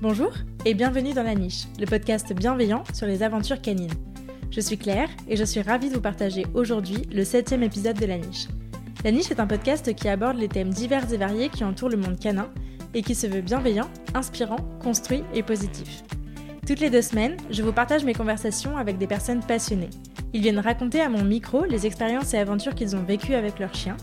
Bonjour 0.00 0.30
et 0.64 0.74
bienvenue 0.74 1.12
dans 1.12 1.24
La 1.24 1.34
Niche, 1.34 1.64
le 1.80 1.84
podcast 1.84 2.32
bienveillant 2.32 2.84
sur 2.94 3.08
les 3.08 3.24
aventures 3.24 3.60
canines. 3.60 3.90
Je 4.48 4.60
suis 4.60 4.78
Claire 4.78 5.08
et 5.26 5.34
je 5.34 5.42
suis 5.42 5.60
ravie 5.60 5.88
de 5.88 5.94
vous 5.94 6.00
partager 6.00 6.46
aujourd'hui 6.54 7.02
le 7.12 7.24
septième 7.24 7.64
épisode 7.64 7.98
de 7.98 8.06
La 8.06 8.16
Niche. 8.16 8.46
La 9.02 9.10
Niche 9.10 9.32
est 9.32 9.40
un 9.40 9.48
podcast 9.48 9.92
qui 9.96 10.08
aborde 10.08 10.38
les 10.38 10.46
thèmes 10.46 10.70
divers 10.70 11.12
et 11.12 11.16
variés 11.16 11.48
qui 11.48 11.64
entourent 11.64 11.88
le 11.88 11.96
monde 11.96 12.16
canin 12.16 12.48
et 12.94 13.02
qui 13.02 13.16
se 13.16 13.26
veut 13.26 13.40
bienveillant, 13.40 13.88
inspirant, 14.14 14.60
construit 14.80 15.24
et 15.34 15.42
positif. 15.42 16.04
Toutes 16.64 16.78
les 16.78 16.90
deux 16.90 17.02
semaines, 17.02 17.36
je 17.50 17.64
vous 17.64 17.72
partage 17.72 18.04
mes 18.04 18.14
conversations 18.14 18.76
avec 18.76 18.98
des 18.98 19.08
personnes 19.08 19.42
passionnées. 19.42 19.90
Ils 20.32 20.42
viennent 20.42 20.60
raconter 20.60 21.00
à 21.00 21.08
mon 21.08 21.24
micro 21.24 21.64
les 21.64 21.86
expériences 21.86 22.34
et 22.34 22.38
aventures 22.38 22.76
qu'ils 22.76 22.94
ont 22.94 23.02
vécues 23.02 23.34
avec 23.34 23.58
leurs 23.58 23.74
chiens, 23.74 23.96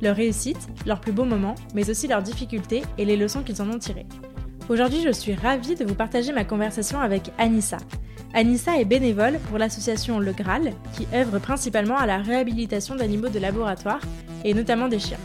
leurs 0.00 0.16
réussites, 0.16 0.70
leurs 0.86 1.02
plus 1.02 1.12
beaux 1.12 1.26
moments, 1.26 1.56
mais 1.74 1.90
aussi 1.90 2.08
leurs 2.08 2.22
difficultés 2.22 2.80
et 2.96 3.04
les 3.04 3.18
leçons 3.18 3.42
qu'ils 3.42 3.60
en 3.60 3.68
ont 3.68 3.78
tirées. 3.78 4.06
Aujourd'hui, 4.72 5.02
je 5.02 5.12
suis 5.12 5.34
ravie 5.34 5.74
de 5.74 5.84
vous 5.84 5.94
partager 5.94 6.32
ma 6.32 6.46
conversation 6.46 6.98
avec 6.98 7.30
Anissa. 7.36 7.76
Anissa 8.32 8.80
est 8.80 8.86
bénévole 8.86 9.38
pour 9.50 9.58
l'association 9.58 10.18
Le 10.18 10.32
Graal, 10.32 10.72
qui 10.94 11.06
œuvre 11.12 11.38
principalement 11.38 11.98
à 11.98 12.06
la 12.06 12.16
réhabilitation 12.16 12.96
d'animaux 12.96 13.28
de 13.28 13.38
laboratoire, 13.38 14.00
et 14.46 14.54
notamment 14.54 14.88
des 14.88 14.98
chiens. 14.98 15.18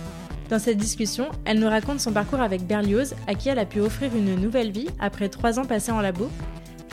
Dans 0.49 0.59
cette 0.59 0.75
discussion, 0.75 1.29
elle 1.45 1.61
nous 1.61 1.69
raconte 1.69 2.01
son 2.01 2.11
parcours 2.11 2.41
avec 2.41 2.67
Berlioz, 2.67 3.15
à 3.25 3.35
qui 3.35 3.47
elle 3.47 3.59
a 3.59 3.65
pu 3.65 3.79
offrir 3.79 4.13
une 4.13 4.35
nouvelle 4.35 4.71
vie 4.71 4.89
après 4.99 5.29
trois 5.29 5.59
ans 5.59 5.65
passés 5.65 5.93
en 5.93 6.01
labo. 6.01 6.29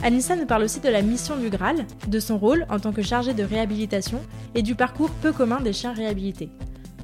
Anissa 0.01 0.37
nous 0.37 0.45
parle 0.45 0.63
aussi 0.63 0.79
de 0.79 0.87
la 0.87 1.01
mission 1.01 1.35
du 1.35 1.49
Graal, 1.49 1.85
de 2.07 2.19
son 2.21 2.37
rôle 2.37 2.65
en 2.69 2.79
tant 2.79 2.93
que 2.93 3.01
chargée 3.01 3.33
de 3.33 3.43
réhabilitation 3.43 4.21
et 4.53 4.61
du 4.61 4.75
parcours 4.75 5.09
peu 5.09 5.33
commun 5.33 5.59
des 5.59 5.73
chiens 5.73 5.91
réhabilités. 5.91 6.47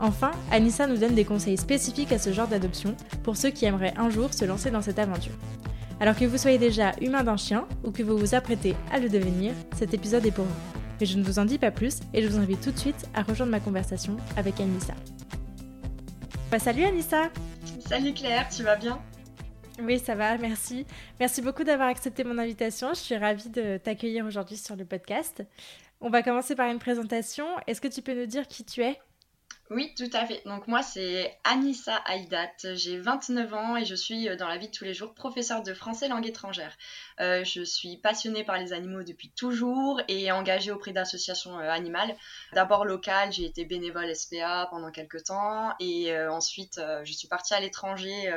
Enfin, 0.02 0.32
Anissa 0.50 0.88
nous 0.88 0.98
donne 0.98 1.14
des 1.14 1.26
conseils 1.26 1.57
spécifiques 1.57 2.12
à 2.12 2.18
ce 2.18 2.34
genre 2.34 2.48
d'adoption 2.48 2.96
pour 3.21 3.38
ceux 3.38 3.52
qui 3.52 3.66
aimeraient 3.66 3.94
un 3.98 4.10
jour 4.10 4.34
se 4.34 4.44
lancer 4.46 4.71
dans 4.71 4.82
cette 4.82 4.98
aventure. 4.98 5.35
Alors 5.99 6.16
que 6.16 6.26
vous 6.26 6.40
soyez 6.40 6.57
déjà 6.57 6.94
humain 6.99 7.24
d'un 7.24 7.38
chien 7.38 7.68
ou 7.84 7.91
que 7.91 8.02
vous 8.02 8.18
vous 8.18 8.34
apprêtez 8.34 8.76
à 8.91 8.98
le 8.98 9.10
devenir, 9.10 9.54
cet 9.77 9.94
épisode 9.94 10.26
est 10.26 10.32
pour 10.32 10.46
vous. 10.46 10.79
Mais 10.99 11.05
je 11.05 11.20
ne 11.20 11.24
vous 11.24 11.38
en 11.38 11.46
dis 11.46 11.60
pas 11.60 11.70
plus 11.70 11.99
et 12.16 12.24
je 12.24 12.27
vous 12.27 12.40
invite 12.40 12.62
tout 12.62 12.72
de 12.72 12.79
suite 12.79 13.07
à 13.13 13.22
rejoindre 13.22 13.52
ma 13.52 13.60
conversation 13.60 14.18
avec 14.38 14.60
Anissa. 14.60 14.96
Bah, 16.49 16.57
salut 16.57 16.84
Anissa 16.84 17.29
Salut 17.85 18.13
Claire, 18.16 18.49
tu 18.49 18.63
vas 18.63 18.77
bien? 18.77 18.99
Oui, 19.84 19.99
ça 19.99 20.16
va, 20.16 20.35
merci. 20.40 20.88
Merci 21.20 21.44
beaucoup 21.44 21.63
d'avoir 21.63 21.90
accepté 21.90 22.24
mon 22.24 22.40
invitation. 22.40 22.90
Je 22.90 22.99
suis 22.99 23.18
ravie 23.18 23.49
de 23.49 23.77
t'accueillir 23.77 24.26
aujourd'hui 24.26 24.57
sur 24.57 24.76
le 24.76 24.84
podcast. 24.84 25.44
On 25.99 26.10
va 26.10 26.24
commencer 26.24 26.55
par 26.55 26.72
une 26.72 26.79
présentation. 26.79 27.46
Est-ce 27.68 27.82
que 27.82 27.88
tu 27.88 28.02
peux 28.02 28.20
nous 28.20 28.26
dire 28.26 28.48
qui 28.48 28.63
tu 28.63 28.82
es? 28.82 28.98
Oui, 29.72 29.94
tout 29.96 30.10
à 30.12 30.26
fait. 30.26 30.41
Donc 30.46 30.68
moi, 30.68 30.84
c'est 30.84 31.34
Anissa 31.46 31.96
Aïdat. 31.96 32.52
J'ai 32.74 32.98
29 33.00 33.54
ans 33.54 33.78
et 33.78 33.86
je 33.86 33.96
suis 33.96 34.28
euh, 34.28 34.36
dans 34.36 34.50
la 34.50 34.58
vie 34.58 34.68
de 34.68 34.74
tous 34.74 34.84
les 34.84 34.94
jours 34.94 35.13
professeure 35.13 35.63
de 35.63 35.74
français 35.74 36.10
langue 36.10 36.28
étrangère. 36.28 36.76
Euh, 37.22 37.46
je 37.46 37.63
suis 37.63 37.96
passionnée 37.96 38.44
par 38.44 38.58
les 38.58 38.74
animaux 38.74 39.04
depuis 39.04 39.32
toujours 39.32 40.02
et 40.10 40.30
engagée 40.30 40.74
auprès 40.74 40.91
d'associations 40.91 41.58
euh, 41.58 41.70
animales. 41.70 42.13
D'abord 42.52 42.84
locales, 42.84 43.32
j'ai 43.32 43.46
été 43.46 43.63
bénévole 43.63 44.13
SPA 44.13 44.68
pendant 44.72 44.91
quelques 44.91 45.24
temps 45.24 45.74
et 45.80 46.13
ensuite 46.28 46.82
je 47.06 47.13
suis 47.13 47.30
partie 47.30 47.54
à 47.54 47.62
l'étranger 47.62 48.30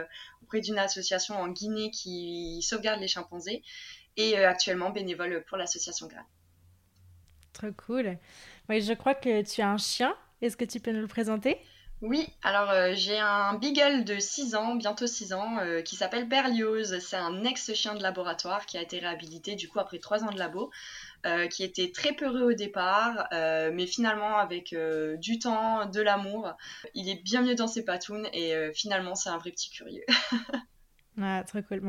auprès 0.42 0.60
d'une 0.60 0.78
association 0.78 1.34
en 1.34 1.48
Guinée 1.48 1.90
qui 1.90 2.62
sauvegarde 2.62 3.00
les 3.00 3.08
chimpanzés 3.08 3.64
et 4.16 4.36
actuellement 4.36 4.90
bénévole 4.90 5.44
pour 5.48 5.56
l'association 5.56 6.06
GRAN. 6.06 6.22
Trop 7.52 7.72
cool. 7.86 8.18
Oui, 8.68 8.80
je 8.82 8.92
crois 8.92 9.14
que 9.14 9.42
tu 9.42 9.60
as 9.62 9.68
un 9.68 9.78
chien 9.78 10.14
est-ce 10.42 10.56
que 10.56 10.64
tu 10.64 10.80
peux 10.80 10.92
nous 10.92 11.00
le 11.00 11.06
présenter? 11.06 11.58
Oui, 12.02 12.28
alors 12.42 12.70
euh, 12.70 12.92
j'ai 12.94 13.18
un 13.18 13.54
beagle 13.54 14.04
de 14.04 14.18
6 14.18 14.54
ans, 14.56 14.74
bientôt 14.74 15.06
6 15.06 15.32
ans, 15.32 15.58
euh, 15.60 15.80
qui 15.80 15.96
s'appelle 15.96 16.28
Berlioz. 16.28 16.98
C'est 16.98 17.16
un 17.16 17.44
ex-chien 17.44 17.94
de 17.94 18.02
laboratoire 18.02 18.66
qui 18.66 18.76
a 18.76 18.82
été 18.82 18.98
réhabilité 18.98 19.54
du 19.54 19.68
coup 19.68 19.78
après 19.80 19.98
3 19.98 20.22
ans 20.24 20.30
de 20.30 20.38
labo, 20.38 20.70
euh, 21.24 21.46
qui 21.46 21.62
était 21.62 21.92
très 21.92 22.12
peureux 22.12 22.42
au 22.42 22.52
départ, 22.52 23.26
mais 23.32 23.86
finalement 23.86 24.36
avec 24.36 24.76
du 25.18 25.38
temps, 25.38 25.86
de 25.86 26.00
l'amour, 26.02 26.52
il 26.94 27.08
est 27.08 27.22
bien 27.22 27.40
mieux 27.40 27.54
dans 27.54 27.68
ses 27.68 27.84
patounes 27.84 28.28
et 28.34 28.52
finalement 28.74 29.14
c'est 29.14 29.30
un 29.30 29.38
vrai 29.38 29.50
petit 29.50 29.70
curieux. 29.70 30.04
ah, 31.22 31.42
très 31.46 31.62
cool. 31.62 31.80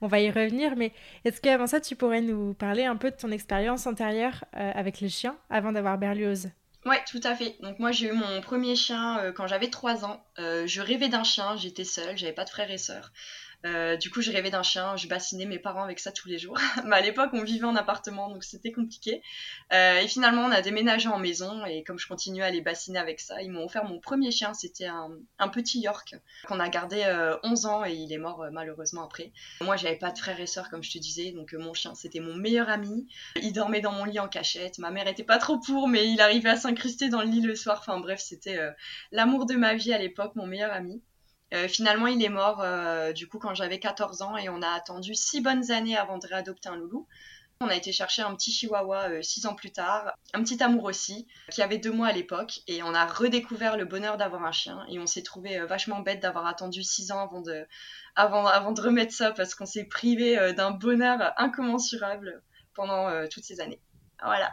on 0.00 0.06
va 0.08 0.20
y 0.20 0.30
revenir, 0.30 0.74
mais 0.76 0.92
est-ce 1.24 1.40
qu'avant 1.40 1.68
ça 1.68 1.80
tu 1.80 1.94
pourrais 1.94 2.20
nous 2.20 2.54
parler 2.54 2.84
un 2.84 2.96
peu 2.96 3.12
de 3.12 3.16
ton 3.16 3.30
expérience 3.30 3.86
antérieure 3.86 4.44
avec 4.52 4.98
les 4.98 5.08
chiens 5.08 5.36
avant 5.50 5.70
d'avoir 5.70 5.98
Berlioz? 5.98 6.48
Ouais, 6.84 7.02
tout 7.08 7.20
à 7.24 7.34
fait. 7.36 7.56
Donc 7.60 7.78
moi 7.80 7.90
j'ai 7.92 8.08
eu 8.08 8.12
mon 8.12 8.40
premier 8.40 8.74
chien 8.76 9.18
euh, 9.20 9.32
quand 9.32 9.46
j'avais 9.46 9.70
3 9.70 10.04
ans. 10.04 10.24
Euh, 10.38 10.66
je 10.66 10.80
rêvais 10.80 11.08
d'un 11.08 11.22
chien, 11.24 11.56
j'étais 11.56 11.84
seule, 11.84 12.16
j'avais 12.18 12.32
pas 12.32 12.44
de 12.44 12.50
frères 12.50 12.70
et 12.70 12.78
sœurs. 12.78 13.12
Euh, 13.64 13.96
du 13.96 14.10
coup, 14.10 14.20
je 14.22 14.32
rêvais 14.32 14.50
d'un 14.50 14.62
chien, 14.62 14.96
je 14.96 15.06
bassinais 15.06 15.46
mes 15.46 15.58
parents 15.58 15.84
avec 15.84 16.00
ça 16.00 16.10
tous 16.10 16.28
les 16.28 16.38
jours. 16.38 16.58
Mais 16.84 16.96
à 16.96 17.00
l'époque, 17.00 17.30
on 17.32 17.42
vivait 17.42 17.64
en 17.64 17.76
appartement, 17.76 18.28
donc 18.28 18.44
c'était 18.44 18.72
compliqué. 18.72 19.22
Euh, 19.72 20.00
et 20.00 20.08
finalement, 20.08 20.42
on 20.42 20.50
a 20.50 20.62
déménagé 20.62 21.08
en 21.08 21.18
maison, 21.18 21.64
et 21.64 21.84
comme 21.84 21.98
je 21.98 22.08
continuais 22.08 22.44
à 22.44 22.50
les 22.50 22.60
bassiner 22.60 22.98
avec 22.98 23.20
ça, 23.20 23.42
ils 23.42 23.50
m'ont 23.50 23.64
offert 23.64 23.84
mon 23.84 24.00
premier 24.00 24.30
chien. 24.30 24.52
C'était 24.54 24.86
un, 24.86 25.10
petit 25.52 25.80
York 25.80 26.14
qu'on 26.46 26.60
a 26.60 26.68
gardé 26.68 27.04
11 27.42 27.66
euh, 27.66 27.68
ans, 27.68 27.84
et 27.84 27.92
il 27.92 28.12
est 28.12 28.18
mort 28.18 28.46
malheureusement 28.50 29.04
après. 29.04 29.32
Moi, 29.60 29.76
j'avais 29.76 29.96
pas 29.96 30.10
de 30.10 30.18
frères 30.18 30.40
et 30.40 30.46
sœurs, 30.46 30.70
comme 30.70 30.82
je 30.82 30.90
te 30.90 30.98
disais, 30.98 31.32
donc 31.32 31.52
mon 31.52 31.74
chien, 31.74 31.94
c'était 31.94 32.20
mon 32.20 32.34
meilleur 32.34 32.68
ami. 32.68 33.06
Il 33.40 33.52
dormait 33.52 33.80
dans 33.80 33.92
mon 33.92 34.04
lit 34.04 34.18
en 34.18 34.28
cachette. 34.28 34.78
Ma 34.78 34.90
mère 34.90 35.06
était 35.06 35.24
pas 35.24 35.38
trop 35.38 35.58
pour, 35.58 35.88
mais 35.88 36.08
il 36.10 36.20
arrivait 36.20 36.50
à 36.50 36.56
s'incruster 36.56 37.10
dans 37.10 37.20
le 37.20 37.28
lit 37.28 37.42
le 37.42 37.54
soir. 37.54 37.78
Enfin 37.80 38.00
bref, 38.00 38.20
c'était 38.20 38.58
l'amour 39.12 39.46
de 39.46 39.54
ma 39.54 39.74
vie 39.74 39.92
à 39.92 39.98
l'époque, 39.98 40.34
mon 40.36 40.46
meilleur 40.46 40.72
ami. 40.72 41.02
Euh, 41.52 41.68
finalement, 41.68 42.06
il 42.06 42.22
est 42.22 42.30
mort 42.30 42.60
euh, 42.62 43.12
du 43.12 43.28
coup 43.28 43.38
quand 43.38 43.54
j'avais 43.54 43.78
14 43.78 44.22
ans 44.22 44.36
et 44.36 44.48
on 44.48 44.62
a 44.62 44.68
attendu 44.68 45.14
six 45.14 45.40
bonnes 45.40 45.70
années 45.70 45.96
avant 45.96 46.18
de 46.18 46.26
réadopter 46.26 46.68
un 46.68 46.76
loulou. 46.76 47.06
On 47.60 47.68
a 47.68 47.76
été 47.76 47.92
chercher 47.92 48.22
un 48.22 48.34
petit 48.34 48.50
chihuahua 48.50 49.10
euh, 49.10 49.22
six 49.22 49.46
ans 49.46 49.54
plus 49.54 49.70
tard, 49.70 50.12
un 50.34 50.42
petit 50.42 50.60
amour 50.62 50.84
aussi, 50.84 51.28
qui 51.50 51.62
avait 51.62 51.78
deux 51.78 51.92
mois 51.92 52.08
à 52.08 52.12
l'époque, 52.12 52.60
et 52.66 52.82
on 52.82 52.92
a 52.92 53.06
redécouvert 53.06 53.76
le 53.76 53.84
bonheur 53.84 54.16
d'avoir 54.16 54.44
un 54.44 54.50
chien, 54.50 54.84
et 54.88 54.98
on 54.98 55.06
s'est 55.06 55.22
trouvé 55.22 55.60
vachement 55.60 56.00
bête 56.00 56.20
d'avoir 56.20 56.46
attendu 56.46 56.82
six 56.82 57.12
ans 57.12 57.20
avant 57.20 57.40
de, 57.40 57.64
avant, 58.16 58.46
avant 58.46 58.72
de 58.72 58.80
remettre 58.80 59.12
ça, 59.12 59.30
parce 59.30 59.54
qu'on 59.54 59.66
s'est 59.66 59.84
privé 59.84 60.52
d'un 60.54 60.72
bonheur 60.72 61.32
incommensurable 61.36 62.42
pendant 62.74 63.28
toutes 63.28 63.44
ces 63.44 63.60
années. 63.60 63.80
Voilà. 64.24 64.50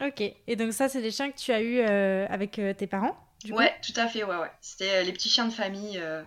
Ok, 0.00 0.20
et 0.20 0.56
donc 0.56 0.72
ça, 0.72 0.88
c'est 0.88 1.02
des 1.02 1.12
chiens 1.12 1.30
que 1.30 1.38
tu 1.38 1.52
as 1.52 1.62
eu 1.62 1.80
avec 1.80 2.60
tes 2.76 2.86
parents? 2.88 3.16
Ouais, 3.48 3.74
tout 3.82 3.98
à 3.98 4.06
fait, 4.06 4.24
ouais, 4.24 4.36
ouais. 4.36 4.50
C'était 4.60 4.96
euh, 4.96 5.02
les 5.02 5.12
petits 5.12 5.28
chiens 5.28 5.46
de 5.46 5.52
famille 5.52 5.98
euh, 5.98 6.22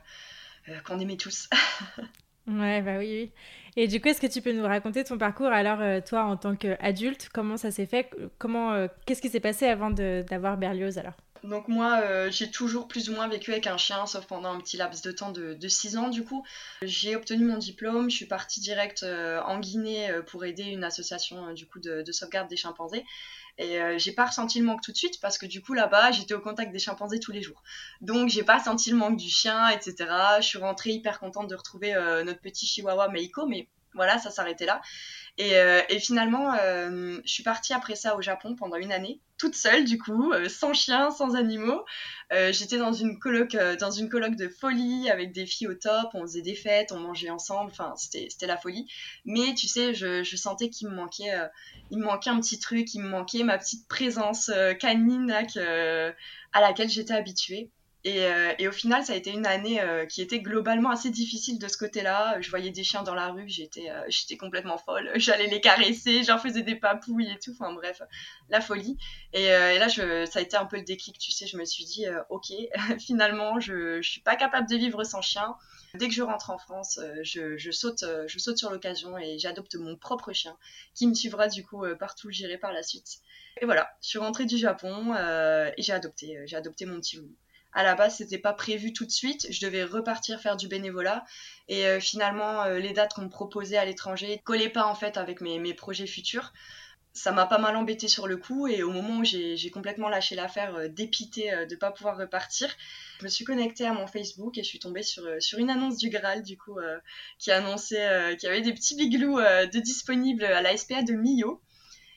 euh, 0.69 0.79
qu'on 0.85 0.99
aimait 0.99 1.17
tous. 1.17 1.49
ouais, 2.47 2.81
bah 2.81 2.97
oui, 2.97 3.07
oui. 3.07 3.31
Et 3.75 3.87
du 3.87 3.99
coup, 3.99 4.09
est-ce 4.09 4.21
que 4.21 4.27
tu 4.27 4.41
peux 4.41 4.53
nous 4.53 4.65
raconter 4.65 5.03
ton 5.03 5.17
parcours 5.17 5.47
alors, 5.47 6.03
toi, 6.03 6.25
en 6.25 6.37
tant 6.37 6.55
qu'adulte, 6.55 7.29
comment 7.33 7.57
ça 7.57 7.71
s'est 7.71 7.87
fait 7.87 8.11
Comment, 8.37 8.87
qu'est-ce 9.07 9.19
qui 9.19 9.29
s'est 9.29 9.39
passé 9.39 9.65
avant 9.65 9.89
d'avoir 9.89 10.57
Berlioz 10.57 10.99
alors? 10.99 11.15
Donc 11.43 11.67
moi, 11.67 12.29
j'ai 12.29 12.51
toujours 12.51 12.87
plus 12.87 13.09
ou 13.09 13.15
moins 13.15 13.27
vécu 13.27 13.51
avec 13.51 13.65
un 13.65 13.77
chien, 13.77 14.05
sauf 14.05 14.27
pendant 14.27 14.53
un 14.53 14.59
petit 14.59 14.77
laps 14.77 15.01
de 15.01 15.11
temps 15.11 15.31
de, 15.31 15.67
6 15.67 15.97
ans 15.97 16.09
du 16.09 16.23
coup. 16.23 16.45
J'ai 16.83 17.15
obtenu 17.15 17.45
mon 17.45 17.57
diplôme, 17.57 18.11
je 18.11 18.15
suis 18.15 18.27
partie 18.27 18.61
direct 18.61 19.03
en 19.03 19.57
Guinée 19.57 20.11
pour 20.27 20.45
aider 20.45 20.65
une 20.65 20.83
association 20.83 21.51
du 21.53 21.65
coup 21.65 21.79
de, 21.79 22.03
de 22.03 22.11
sauvegarde 22.11 22.47
des 22.49 22.57
chimpanzés. 22.57 23.03
Et 23.57 23.79
euh, 23.79 23.97
j'ai 23.97 24.11
pas 24.11 24.25
ressenti 24.25 24.59
le 24.59 24.65
manque 24.65 24.81
tout 24.81 24.91
de 24.91 24.97
suite 24.97 25.19
parce 25.21 25.37
que 25.37 25.45
du 25.45 25.61
coup 25.61 25.73
là-bas 25.73 26.11
j'étais 26.11 26.33
au 26.33 26.41
contact 26.41 26.71
des 26.71 26.79
chimpanzés 26.79 27.19
tous 27.19 27.31
les 27.31 27.41
jours. 27.41 27.61
Donc 28.01 28.29
j'ai 28.29 28.43
pas 28.43 28.59
senti 28.59 28.89
le 28.89 28.97
manque 28.97 29.17
du 29.17 29.29
chien, 29.29 29.69
etc. 29.69 29.95
Je 30.39 30.47
suis 30.47 30.57
rentrée 30.57 30.91
hyper 30.91 31.19
contente 31.19 31.49
de 31.49 31.55
retrouver 31.55 31.93
euh, 31.93 32.23
notre 32.23 32.41
petit 32.41 32.65
chihuahua 32.65 33.09
Meiko, 33.09 33.45
mais 33.45 33.67
voilà, 33.95 34.17
ça 34.19 34.31
s'arrêtait 34.31 34.65
là. 34.65 34.81
Et, 35.39 35.55
euh, 35.55 35.81
finalement, 35.99 36.53
euh, 36.53 37.19
je 37.25 37.31
suis 37.31 37.43
partie 37.43 37.73
après 37.73 37.95
ça 37.95 38.15
au 38.15 38.21
Japon 38.21 38.55
pendant 38.55 38.75
une 38.75 38.91
année, 38.91 39.19
toute 39.39 39.55
seule 39.55 39.83
du 39.83 39.97
coup, 39.97 40.31
euh, 40.31 40.47
sans 40.47 40.73
chien, 40.73 41.09
sans 41.09 41.35
animaux. 41.35 41.83
J'étais 42.49 42.79
dans 42.79 42.93
une 42.93 43.19
coloc, 43.19 43.55
dans 43.79 43.91
une 43.91 44.09
coloc 44.09 44.35
de 44.35 44.49
folie 44.49 45.07
avec 45.11 45.33
des 45.33 45.45
filles 45.45 45.67
au 45.67 45.75
top. 45.75 46.09
On 46.15 46.21
faisait 46.21 46.41
des 46.41 46.55
fêtes, 46.55 46.91
on 46.91 46.99
mangeait 46.99 47.29
ensemble. 47.29 47.69
Enfin, 47.69 47.93
c'était 47.95 48.47
la 48.47 48.57
folie. 48.57 48.91
Mais 49.23 49.53
tu 49.53 49.67
sais, 49.67 49.93
je, 49.93 50.23
je 50.23 50.35
sentais 50.35 50.69
qu'il 50.69 50.87
me 50.87 50.95
manquait, 50.95 51.31
il 51.91 51.99
me 51.99 52.05
manquait 52.05 52.31
un 52.31 52.39
petit 52.39 52.57
truc. 52.57 52.91
Il 52.95 53.01
me 53.01 53.09
manquait 53.09 53.43
ma 53.43 53.59
petite 53.59 53.87
présence 53.87 54.49
canine 54.79 55.29
à 55.29 56.61
laquelle 56.61 56.89
j'étais 56.89 57.13
habituée. 57.13 57.69
Euh, 58.05 58.53
et, 58.59 58.67
au 58.67 58.71
final, 58.71 59.05
ça 59.05 59.13
a 59.13 59.15
été 59.15 59.31
une 59.31 59.45
année 59.45 59.81
euh, 59.81 60.05
qui 60.05 60.21
était 60.21 60.39
globalement 60.39 60.89
assez 60.89 61.09
difficile 61.09 61.57
de 61.57 61.67
ce 61.69 61.77
côté-là. 61.77 62.39
Je 62.41 62.49
voyais 62.49 62.69
des 62.69 62.83
chiens 62.83 63.01
dans 63.03 63.15
la 63.15 63.29
rue, 63.29 63.47
j'étais 63.47 63.89
euh, 63.89 64.37
complètement 64.37 64.77
folle. 64.77 65.11
J'allais 65.15 65.47
les 65.47 65.61
caresser, 65.61 66.23
j'en 66.23 66.37
faisais 66.37 66.63
des 66.63 66.75
papouilles 66.75 67.31
et 67.31 67.39
tout. 67.39 67.51
Enfin 67.51 67.71
bref, 67.73 68.01
la 68.49 68.59
folie. 68.59 68.97
Et, 69.31 69.47
là, 69.47 69.87
ça 69.89 70.39
a 70.39 70.41
été 70.41 70.57
un 70.57 70.65
peu 70.65 70.77
le 70.77 70.83
déclic, 70.83 71.17
tu 71.17 71.31
sais. 71.31 71.47
Je 71.47 71.57
me 71.57 71.65
suis 71.65 71.85
dit, 71.85 72.05
ok, 72.29 72.51
finalement, 72.99 73.59
je, 73.59 74.01
je 74.01 74.09
suis 74.09 74.21
pas 74.21 74.35
capable 74.35 74.67
de 74.69 74.75
vivre 74.75 75.03
sans 75.03 75.21
chien. 75.21 75.55
Dès 75.95 76.07
que 76.07 76.13
je 76.13 76.23
rentre 76.23 76.49
en 76.49 76.57
France, 76.57 76.99
je, 77.21 77.55
je 77.55 77.71
saute, 77.71 78.03
je 78.27 78.39
saute 78.39 78.57
sur 78.57 78.71
l'occasion 78.71 79.15
et 79.17 79.37
j'adopte 79.37 79.75
mon 79.75 79.95
propre 79.95 80.33
chien 80.33 80.57
qui 80.95 81.05
me 81.05 81.13
suivra 81.13 81.47
du 81.47 81.63
coup 81.63 81.85
partout 81.99 82.27
où 82.27 82.31
j'irai 82.31 82.57
par 82.57 82.73
la 82.73 82.81
suite. 82.81 83.19
Et 83.61 83.65
voilà, 83.65 83.87
je 84.01 84.07
suis 84.07 84.19
rentrée 84.19 84.45
du 84.45 84.57
Japon 84.57 85.13
et 85.15 85.81
j'ai 85.83 85.93
adopté, 85.93 86.39
j'ai 86.47 86.55
adopté 86.55 86.87
mon 86.87 86.99
petit 86.99 87.17
loup 87.17 87.29
À 87.73 87.83
la 87.83 87.95
base, 87.95 88.17
c'était 88.17 88.37
pas 88.37 88.53
prévu 88.53 88.93
tout 88.93 89.05
de 89.05 89.11
suite. 89.11 89.47
Je 89.49 89.65
devais 89.65 89.83
repartir 89.83 90.39
faire 90.39 90.55
du 90.57 90.67
bénévolat. 90.67 91.25
Et 91.67 91.87
euh, 91.87 91.99
finalement, 91.99 92.63
euh, 92.63 92.79
les 92.79 92.93
dates 92.93 93.13
qu'on 93.13 93.23
me 93.23 93.29
proposait 93.29 93.77
à 93.77 93.85
l'étranger 93.85 94.41
collaient 94.43 94.69
pas 94.69 94.85
en 94.85 94.95
fait 94.95 95.17
avec 95.17 95.41
mes, 95.41 95.59
mes 95.59 95.73
projets 95.73 96.07
futurs. 96.07 96.53
Ça 97.15 97.31
m'a 97.31 97.45
pas 97.45 97.59
mal 97.59 97.75
embêté 97.75 98.07
sur 98.07 98.27
le 98.27 98.37
coup. 98.37 98.67
Et 98.67 98.83
au 98.83 98.91
moment 98.91 99.19
où 99.19 99.23
j'ai 99.23 99.69
complètement 99.71 100.09
lâché 100.09 100.35
l'affaire, 100.35 100.75
euh, 100.75 100.87
dépité 100.87 101.51
de 101.67 101.75
pas 101.75 101.91
pouvoir 101.91 102.17
repartir, 102.17 102.69
je 103.19 103.23
me 103.23 103.29
suis 103.29 103.45
connectée 103.45 103.85
à 103.85 103.93
mon 103.93 104.05
Facebook 104.07 104.57
et 104.57 104.63
je 104.63 104.67
suis 104.67 104.79
tombée 104.79 105.03
sur, 105.03 105.23
sur 105.39 105.57
une 105.57 105.69
annonce 105.71 105.97
du 105.97 106.09
Graal, 106.09 106.43
du 106.43 106.57
coup, 106.57 106.77
qui 107.39 107.51
annonçait 107.51 108.35
qu'il 108.39 108.49
y 108.49 108.51
avait 108.51 108.61
des 108.61 108.73
petits 108.73 108.95
biglous 108.95 109.37
de 109.37 109.79
disponibles 109.79 110.43
à 110.43 110.61
la 110.61 110.75
SPA 110.75 111.03
de 111.03 111.13
Millau. 111.13 111.61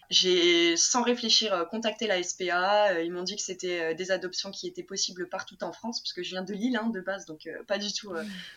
J'ai, 0.09 0.77
sans 0.77 1.03
réfléchir, 1.03 1.53
euh, 1.53 1.65
contacté 1.65 2.07
la 2.07 2.23
SPA. 2.23 2.93
Euh, 2.93 3.03
ils 3.03 3.13
m'ont 3.13 3.23
dit 3.23 3.35
que 3.35 3.43
c'était 3.43 3.81
euh, 3.81 3.95
des 3.95 4.13
adoptions 4.13 4.51
qui 4.51 4.69
étaient 4.69 4.83
possibles 4.83 5.29
partout 5.29 5.57
en 5.63 5.73
France, 5.73 6.01
parce 6.01 6.13
que 6.13 6.23
je 6.23 6.31
viens 6.31 6.43
de 6.43 6.53
Lille 6.53 6.77
hein, 6.77 6.91
de 6.91 7.01
base, 7.01 7.27
donc 7.27 7.49
pas 7.67 7.79
du 7.79 7.93
tout, 7.93 8.13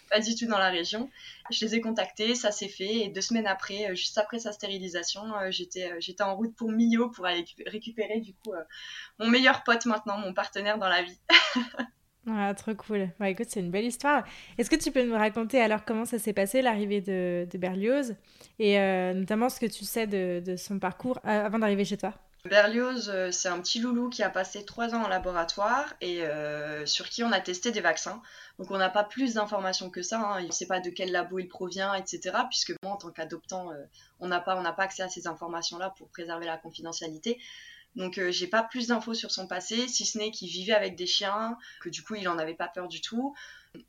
pas 0.09 0.19
du 0.19 0.35
tout 0.35 0.45
dans 0.45 0.57
la 0.57 0.69
région. 0.69 1.09
Je 1.49 1.65
les 1.65 1.75
ai 1.75 1.81
contactés, 1.81 2.35
ça 2.35 2.51
s'est 2.51 2.67
fait, 2.67 3.05
et 3.05 3.09
deux 3.09 3.21
semaines 3.21 3.47
après, 3.47 3.95
juste 3.95 4.17
après 4.17 4.39
sa 4.39 4.51
stérilisation, 4.51 5.23
j'étais, 5.49 5.91
j'étais 5.99 6.23
en 6.23 6.35
route 6.35 6.55
pour 6.55 6.71
Millau 6.71 7.09
pour 7.09 7.25
aller 7.25 7.45
récupérer 7.65 8.19
du 8.19 8.33
coup 8.33 8.53
mon 9.17 9.27
meilleur 9.27 9.63
pote 9.63 9.85
maintenant, 9.85 10.17
mon 10.17 10.33
partenaire 10.33 10.77
dans 10.77 10.89
la 10.89 11.01
vie. 11.01 11.19
Ah, 12.27 12.53
trop 12.53 12.75
cool. 12.75 13.09
Bah, 13.19 13.29
écoute, 13.29 13.47
c'est 13.49 13.59
une 13.59 13.71
belle 13.71 13.85
histoire. 13.85 14.23
Est-ce 14.57 14.69
que 14.69 14.75
tu 14.75 14.91
peux 14.91 15.03
nous 15.03 15.15
raconter 15.15 15.61
alors 15.61 15.85
comment 15.85 16.05
ça 16.05 16.19
s'est 16.19 16.33
passé, 16.33 16.61
l'arrivée 16.61 17.01
de, 17.01 17.47
Berlioz, 17.57 18.15
et 18.59 18.79
euh, 18.79 19.13
notamment 19.13 19.49
ce 19.49 19.59
que 19.59 19.65
tu 19.65 19.85
sais 19.85 20.05
de, 20.05 20.55
son 20.57 20.79
parcours 20.79 21.19
euh, 21.25 21.45
avant 21.45 21.59
d'arriver 21.59 21.85
chez 21.85 21.97
toi? 21.97 22.13
Berlioz, 22.45 23.09
euh, 23.09 23.31
c'est 23.31 23.49
un 23.49 23.59
petit 23.59 23.79
loulou 23.79 24.09
qui 24.09 24.23
a 24.23 24.29
passé 24.29 24.63
trois 24.63 24.95
ans 24.95 25.03
en 25.03 25.07
laboratoire 25.07 25.93
et 25.99 26.23
sur 26.85 27.09
qui 27.09 27.23
on 27.23 27.31
a 27.31 27.39
testé 27.39 27.71
des 27.71 27.81
vaccins. 27.81 28.21
Donc 28.59 28.69
on 28.71 28.77
n'a 28.77 28.89
pas 28.89 29.03
plus 29.03 29.35
d'informations 29.35 29.89
que 29.89 30.01
ça. 30.01 30.19
Hein. 30.19 30.41
Il 30.41 30.47
ne 30.47 30.51
sait 30.51 30.67
pas 30.67 30.81
de 30.81 30.89
quel 30.89 31.11
labo 31.11 31.39
il 31.39 31.47
provient, 31.47 31.93
etc. 31.93 32.35
Puisque 32.49 32.73
moi, 32.83 32.93
en 32.93 32.97
tant 32.97 33.11
qu'adoptant, 33.11 33.71
on 34.19 34.27
n'a 34.27 34.39
pas, 34.39 34.61
pas 34.73 34.83
accès 34.83 35.03
à 35.03 35.09
ces 35.09 35.27
informations-là 35.27 35.93
pour 35.97 36.09
préserver 36.09 36.45
la 36.45 36.57
confidentialité. 36.57 37.39
Donc 37.95 38.17
euh, 38.17 38.31
j'ai 38.31 38.47
pas 38.47 38.63
plus 38.63 38.87
d'infos 38.87 39.13
sur 39.13 39.31
son 39.31 39.47
passé, 39.47 39.87
si 39.87 40.05
ce 40.05 40.17
n'est 40.17 40.31
qu'il 40.31 40.49
vivait 40.49 40.73
avec 40.73 40.95
des 40.95 41.07
chiens, 41.07 41.57
que 41.81 41.89
du 41.89 42.03
coup 42.03 42.15
il 42.15 42.27
en 42.29 42.37
avait 42.37 42.53
pas 42.53 42.67
peur 42.67 42.87
du 42.87 43.01
tout. 43.01 43.35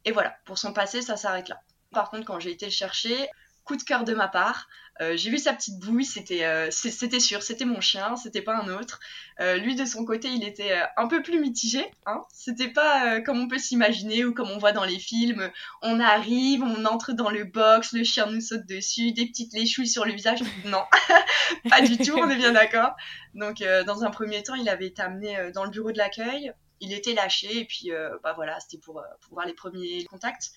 Et 0.04 0.12
voilà, 0.12 0.36
pour 0.44 0.58
son 0.58 0.72
passé, 0.72 1.02
ça 1.02 1.16
s'arrête 1.16 1.48
là. 1.48 1.62
Par 1.92 2.10
contre, 2.10 2.24
quand 2.24 2.40
j'ai 2.40 2.50
été 2.50 2.66
le 2.66 2.72
chercher, 2.72 3.28
coup 3.64 3.76
de 3.76 3.82
cœur 3.82 4.04
de 4.04 4.14
ma 4.14 4.28
part. 4.28 4.68
Euh, 5.00 5.16
j'ai 5.16 5.30
vu 5.30 5.38
sa 5.38 5.54
petite 5.54 5.78
bouille, 5.78 6.04
c'était 6.04 6.44
euh, 6.44 6.70
c'était 6.70 7.20
sûr, 7.20 7.42
c'était 7.42 7.64
mon 7.64 7.80
chien, 7.80 8.16
c'était 8.16 8.42
pas 8.42 8.54
un 8.54 8.68
autre. 8.68 9.00
Euh, 9.40 9.56
lui 9.56 9.74
de 9.74 9.86
son 9.86 10.04
côté, 10.04 10.28
il 10.28 10.44
était 10.44 10.78
un 10.96 11.08
peu 11.08 11.22
plus 11.22 11.40
mitigé. 11.40 11.84
Hein 12.04 12.22
c'était 12.32 12.68
pas 12.68 13.20
comme 13.22 13.40
on 13.40 13.48
peut 13.48 13.58
s'imaginer 13.58 14.24
ou 14.24 14.34
comme 14.34 14.50
on 14.50 14.58
voit 14.58 14.72
dans 14.72 14.84
les 14.84 14.98
films. 14.98 15.50
On 15.80 16.00
arrive, 16.00 16.62
on 16.62 16.84
entre 16.84 17.12
dans 17.12 17.30
le 17.30 17.44
box, 17.44 17.92
le 17.92 18.04
chien 18.04 18.26
nous 18.26 18.42
saute 18.42 18.66
dessus, 18.66 19.12
des 19.12 19.26
petites 19.26 19.54
léchouilles 19.54 19.88
sur 19.88 20.04
le 20.04 20.12
visage. 20.12 20.40
Non, 20.66 20.84
pas 21.70 21.80
du 21.80 21.96
tout, 21.96 22.18
on 22.18 22.28
est 22.28 22.36
bien 22.36 22.52
d'accord. 22.52 22.94
Donc 23.34 23.64
dans 23.86 24.04
un 24.04 24.10
premier 24.10 24.42
temps, 24.42 24.54
il 24.54 24.68
avait 24.68 24.88
été 24.88 25.00
amené 25.00 25.50
dans 25.54 25.64
le 25.64 25.70
bureau 25.70 25.92
de 25.92 25.98
l'accueil. 25.98 26.52
Il 26.82 26.92
était 26.92 27.14
lâché 27.14 27.58
et 27.60 27.64
puis 27.64 27.90
bah 28.22 28.34
voilà, 28.34 28.60
c'était 28.60 28.78
pour, 28.78 29.02
pour 29.22 29.32
voir 29.32 29.46
les 29.46 29.54
premiers 29.54 30.04
contacts 30.04 30.52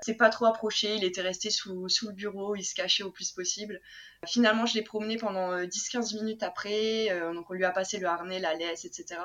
s'est 0.00 0.14
pas 0.14 0.30
trop 0.30 0.46
approché, 0.46 0.94
il 0.94 1.04
était 1.04 1.22
resté 1.22 1.50
sous, 1.50 1.88
sous, 1.88 2.08
le 2.08 2.14
bureau, 2.14 2.54
il 2.54 2.64
se 2.64 2.74
cachait 2.74 3.02
au 3.02 3.10
plus 3.10 3.32
possible. 3.32 3.80
Finalement, 4.26 4.66
je 4.66 4.74
l'ai 4.74 4.82
promené 4.82 5.16
pendant 5.16 5.56
10-15 5.56 6.14
euh, 6.16 6.20
minutes 6.20 6.42
après, 6.42 7.10
euh, 7.10 7.32
donc 7.32 7.50
on 7.50 7.54
lui 7.54 7.64
a 7.64 7.70
passé 7.70 7.98
le 7.98 8.06
harnais, 8.06 8.38
la 8.38 8.54
laisse, 8.54 8.84
etc. 8.84 9.20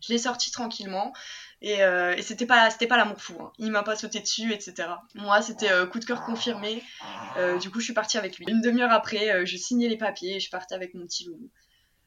Je 0.00 0.12
l'ai 0.12 0.18
sorti 0.18 0.50
tranquillement 0.50 1.12
et, 1.62 1.82
euh, 1.82 2.14
c'était 2.20 2.46
pas 2.46 2.70
pas 2.70 2.96
l'amour 2.96 3.20
fou, 3.20 3.34
hein. 3.40 3.52
il 3.58 3.70
m'a 3.70 3.82
pas 3.82 3.96
sauté 3.96 4.20
dessus, 4.20 4.52
etc. 4.52 4.88
Moi, 5.14 5.40
c'était 5.42 5.70
coup 5.88 5.98
de 5.98 6.04
cœur 6.04 6.22
confirmé. 6.24 6.82
du 7.60 7.70
coup, 7.70 7.80
je 7.80 7.86
suis 7.86 7.94
partie 7.94 8.18
avec 8.18 8.38
lui. 8.38 8.46
Une 8.48 8.60
demi-heure 8.60 8.92
après, 8.92 9.46
je 9.46 9.56
signais 9.56 9.88
les 9.88 9.96
papiers 9.96 10.36
et 10.36 10.40
je 10.40 10.50
partais 10.50 10.74
avec 10.74 10.94
mon 10.94 11.06
petit 11.06 11.24
loulou. 11.24 11.50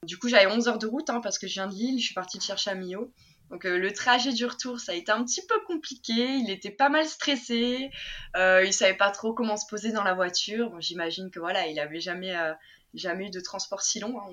Du 0.04 0.18
coup, 0.18 0.30
j'avais 0.30 0.48
11 0.48 0.68
heures 0.70 0.78
de 0.78 0.88
route 0.88 1.10
hein, 1.10 1.20
parce 1.22 1.38
que 1.38 1.48
je 1.48 1.54
viens 1.54 1.68
de 1.68 1.74
Lille, 1.74 2.00
je 2.00 2.06
suis 2.06 2.14
partie 2.14 2.40
chercher 2.40 2.70
à 2.70 2.76
Millau. 2.76 3.12
Donc 3.50 3.66
euh, 3.66 3.78
le 3.78 3.92
trajet 3.92 4.32
du 4.32 4.46
retour, 4.46 4.80
ça 4.80 4.92
a 4.92 4.96
été 4.96 5.12
un 5.12 5.24
petit 5.24 5.46
peu 5.46 5.60
compliqué. 5.66 6.14
Il 6.14 6.50
était 6.52 6.72
pas 6.72 6.90
mal 6.90 7.06
stressé. 7.06 7.90
Euh, 8.36 8.64
il 8.64 8.74
savait 8.74 8.96
pas 8.96 9.12
trop 9.12 9.34
comment 9.34 9.58
se 9.58 9.66
poser 9.68 9.92
dans 9.92 10.04
la 10.04 10.14
voiture. 10.14 10.80
J'imagine 10.80 11.32
que 11.32 11.40
voilà, 11.40 11.68
il 11.68 11.80
avait 11.80 12.00
jamais 12.00 12.36
euh, 12.36 12.54
jamais 12.94 13.28
eu 13.28 13.30
de 13.32 13.40
transport 13.40 13.82
si 13.82 14.00
long. 14.00 14.20
Hein. 14.20 14.32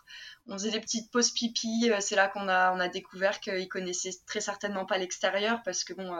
On 0.48 0.54
faisait 0.54 0.70
des 0.70 0.80
petites 0.80 1.10
pauses 1.10 1.30
pipi. 1.30 1.90
C'est 2.00 2.16
là 2.16 2.28
qu'on 2.28 2.48
a 2.48 2.72
on 2.74 2.80
a 2.80 2.88
découvert 2.88 3.40
qu'il 3.40 3.68
connaissait 3.68 4.12
très 4.26 4.40
certainement 4.40 4.84
pas 4.84 4.98
l'extérieur 4.98 5.62
parce 5.64 5.82
que 5.84 5.94
bon, 5.94 6.14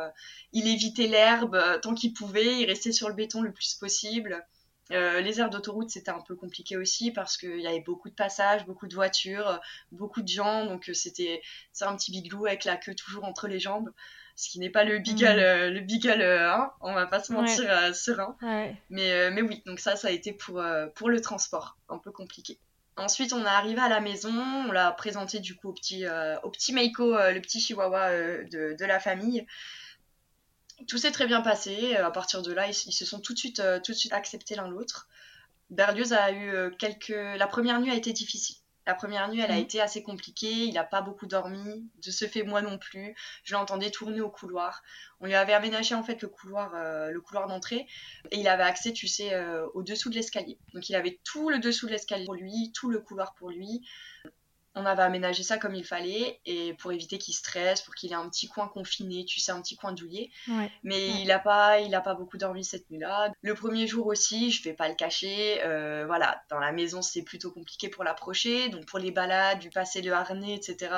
il 0.52 0.66
évitait 0.66 1.06
l'herbe 1.06 1.80
tant 1.82 1.94
qu'il 1.94 2.14
pouvait. 2.14 2.60
Il 2.60 2.66
restait 2.66 2.92
sur 2.92 3.08
le 3.08 3.14
béton 3.14 3.42
le 3.42 3.52
plus 3.52 3.74
possible. 3.74 4.46
Euh, 4.92 5.20
les 5.20 5.40
aires 5.40 5.50
d'autoroute, 5.50 5.90
c'était 5.90 6.10
un 6.10 6.20
peu 6.20 6.36
compliqué 6.36 6.76
aussi 6.76 7.10
parce 7.10 7.36
qu'il 7.36 7.60
y 7.60 7.66
avait 7.66 7.80
beaucoup 7.80 8.08
de 8.08 8.14
passages, 8.14 8.64
beaucoup 8.66 8.86
de 8.86 8.94
voitures, 8.94 9.60
beaucoup 9.90 10.22
de 10.22 10.28
gens. 10.28 10.66
Donc, 10.66 10.88
euh, 10.88 10.94
c'était 10.94 11.42
un 11.80 11.96
petit 11.96 12.12
biglou 12.12 12.46
avec 12.46 12.64
la 12.64 12.76
queue 12.76 12.94
toujours 12.94 13.24
entre 13.24 13.48
les 13.48 13.58
jambes. 13.58 13.90
Ce 14.36 14.50
qui 14.50 14.58
n'est 14.58 14.70
pas 14.70 14.84
le 14.84 14.98
bigal, 14.98 15.38
mm. 15.38 15.40
euh, 15.40 15.70
le 15.70 16.46
hein, 16.46 16.70
on 16.82 16.92
va 16.92 17.06
pas 17.06 17.22
se 17.22 17.32
mentir, 17.32 17.94
serein. 17.94 18.36
Mais, 18.90 19.30
mais 19.30 19.42
oui, 19.42 19.62
donc 19.66 19.80
ça, 19.80 19.96
ça 19.96 20.08
a 20.08 20.10
été 20.10 20.32
pour, 20.32 20.62
pour 20.94 21.08
le 21.08 21.20
transport, 21.20 21.78
un 21.88 21.98
peu 21.98 22.12
compliqué. 22.12 22.58
Ensuite, 22.98 23.32
on 23.32 23.42
est 23.42 23.48
arrivé 23.48 23.80
à 23.80 23.88
la 23.88 24.00
maison, 24.00 24.32
on 24.32 24.72
l'a 24.72 24.90
présenté 24.92 25.40
du 25.40 25.54
coup 25.54 25.68
au 25.68 25.72
petit, 25.72 26.04
au 26.42 26.50
petit 26.50 26.72
Meiko, 26.72 27.14
le 27.14 27.40
petit 27.40 27.60
chihuahua 27.60 28.10
de, 28.10 28.76
de 28.78 28.84
la 28.84 29.00
famille 29.00 29.46
tout 30.88 30.98
s'est 30.98 31.12
très 31.12 31.26
bien 31.26 31.40
passé. 31.40 31.96
À 31.96 32.10
partir 32.10 32.42
de 32.42 32.52
là, 32.52 32.68
ils, 32.68 32.74
se 32.74 33.04
sont 33.04 33.20
tout 33.20 33.32
de 33.32 33.38
suite, 33.38 33.60
euh, 33.60 33.80
tout 33.80 33.92
de 33.92 33.96
suite 33.96 34.12
acceptés 34.12 34.54
l'un 34.54 34.68
l'autre. 34.68 35.08
Berlioz 35.70 36.12
a 36.12 36.30
eu 36.30 36.50
euh, 36.50 36.70
quelques. 36.70 37.08
La 37.08 37.46
première 37.46 37.80
nuit 37.80 37.90
a 37.90 37.94
été 37.94 38.12
difficile. 38.12 38.56
La 38.86 38.94
première 38.94 39.28
nuit, 39.28 39.40
elle 39.40 39.50
a 39.50 39.54
mhm. 39.54 39.62
été 39.62 39.80
assez 39.80 40.02
compliquée. 40.04 40.52
Il 40.52 40.74
n'a 40.74 40.84
pas 40.84 41.00
beaucoup 41.00 41.26
dormi. 41.26 41.90
De 42.04 42.10
ce 42.12 42.26
fait, 42.26 42.44
moi 42.44 42.62
non 42.62 42.78
plus. 42.78 43.16
Je 43.42 43.54
l'entendais 43.54 43.90
tourner 43.90 44.20
au 44.20 44.30
couloir. 44.30 44.84
On 45.20 45.26
lui 45.26 45.34
avait 45.34 45.54
aménagé 45.54 45.96
en 45.96 46.04
fait 46.04 46.22
le 46.22 46.28
couloir, 46.28 46.72
euh, 46.74 47.10
le 47.10 47.20
couloir 47.20 47.48
d'entrée, 47.48 47.88
et 48.30 48.38
il 48.38 48.46
avait 48.46 48.62
accès, 48.62 48.92
tu 48.92 49.08
sais, 49.08 49.34
au 49.74 49.82
dessous 49.82 50.10
de 50.10 50.14
l'escalier. 50.14 50.58
Donc 50.72 50.88
il 50.88 50.94
avait 50.94 51.18
tout 51.24 51.48
le 51.48 51.58
dessous 51.58 51.86
de 51.86 51.92
l'escalier 51.92 52.26
pour 52.26 52.34
lui, 52.34 52.70
tout 52.74 52.90
le 52.90 53.00
couloir 53.00 53.34
pour 53.34 53.50
lui 53.50 53.82
on 54.76 54.84
avait 54.84 55.02
aménagé 55.02 55.42
ça 55.42 55.56
comme 55.56 55.74
il 55.74 55.84
fallait 55.84 56.38
et 56.44 56.74
pour 56.74 56.92
éviter 56.92 57.16
qu'il 57.16 57.34
stresse, 57.34 57.80
pour 57.80 57.94
qu'il 57.94 58.12
ait 58.12 58.16
un 58.16 58.28
petit 58.28 58.46
coin 58.46 58.68
confiné, 58.68 59.24
tu 59.24 59.40
sais, 59.40 59.50
un 59.50 59.62
petit 59.62 59.74
coin 59.74 59.92
douillet. 59.92 60.30
Mais 60.84 61.08
il 61.22 61.28
n'a 61.28 61.38
pas, 61.38 61.80
il 61.80 61.94
a 61.94 62.02
pas 62.02 62.14
beaucoup 62.14 62.36
dormi 62.36 62.62
cette 62.62 62.88
nuit-là. 62.90 63.32
Le 63.40 63.54
premier 63.54 63.86
jour 63.86 64.06
aussi, 64.06 64.50
je 64.50 64.62
vais 64.62 64.74
pas 64.74 64.88
le 64.88 64.94
cacher, 64.94 65.62
euh, 65.64 66.04
voilà, 66.06 66.42
dans 66.50 66.58
la 66.58 66.72
maison 66.72 67.00
c'est 67.00 67.22
plutôt 67.22 67.50
compliqué 67.50 67.88
pour 67.88 68.04
l'approcher, 68.04 68.68
donc 68.68 68.84
pour 68.84 68.98
les 68.98 69.10
balades, 69.10 69.62
lui 69.62 69.70
passer 69.70 70.02
le 70.02 70.12
harnais, 70.12 70.54
etc. 70.54 70.96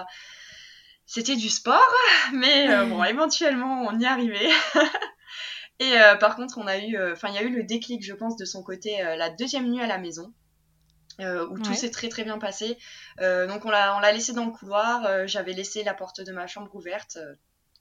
C'était 1.06 1.37
du 1.37 1.49
sport, 1.49 1.94
mais 2.35 2.68
euh, 2.68 2.85
bon, 2.85 3.04
éventuellement 3.04 3.87
on 3.88 3.97
y 3.97 4.06
arrivait. 4.06 4.50
et 5.78 6.00
euh, 6.00 6.16
par 6.16 6.35
contre, 6.35 6.58
on 6.58 6.66
a 6.66 6.78
eu, 6.78 7.00
enfin, 7.12 7.28
il 7.28 7.37
y 7.37 7.38
a 7.38 7.42
eu 7.42 7.54
le 7.54 7.62
déclic, 7.62 8.04
je 8.04 8.12
pense, 8.12 8.37
de 8.37 8.44
son 8.44 8.64
côté 8.64 9.00
la 9.00 9.30
deuxième 9.30 9.70
nuit 9.70 9.80
à 9.80 9.87
la 9.87 9.99
maison. 9.99 10.35
Euh, 11.20 11.48
où 11.48 11.58
tout 11.58 11.75
s'est 11.75 11.90
très 11.90 12.08
très 12.08 12.22
bien 12.22 12.38
passé. 12.38 12.78
Euh, 13.20 13.48
donc 13.48 13.64
on 13.64 13.70
l'a, 13.70 13.96
on 13.96 14.00
l'a 14.00 14.12
laissé 14.12 14.32
dans 14.32 14.44
le 14.44 14.52
couloir, 14.52 15.04
euh, 15.04 15.26
j'avais 15.26 15.52
laissé 15.52 15.82
la 15.82 15.92
porte 15.92 16.20
de 16.20 16.30
ma 16.30 16.46
chambre 16.46 16.72
ouverte, 16.76 17.18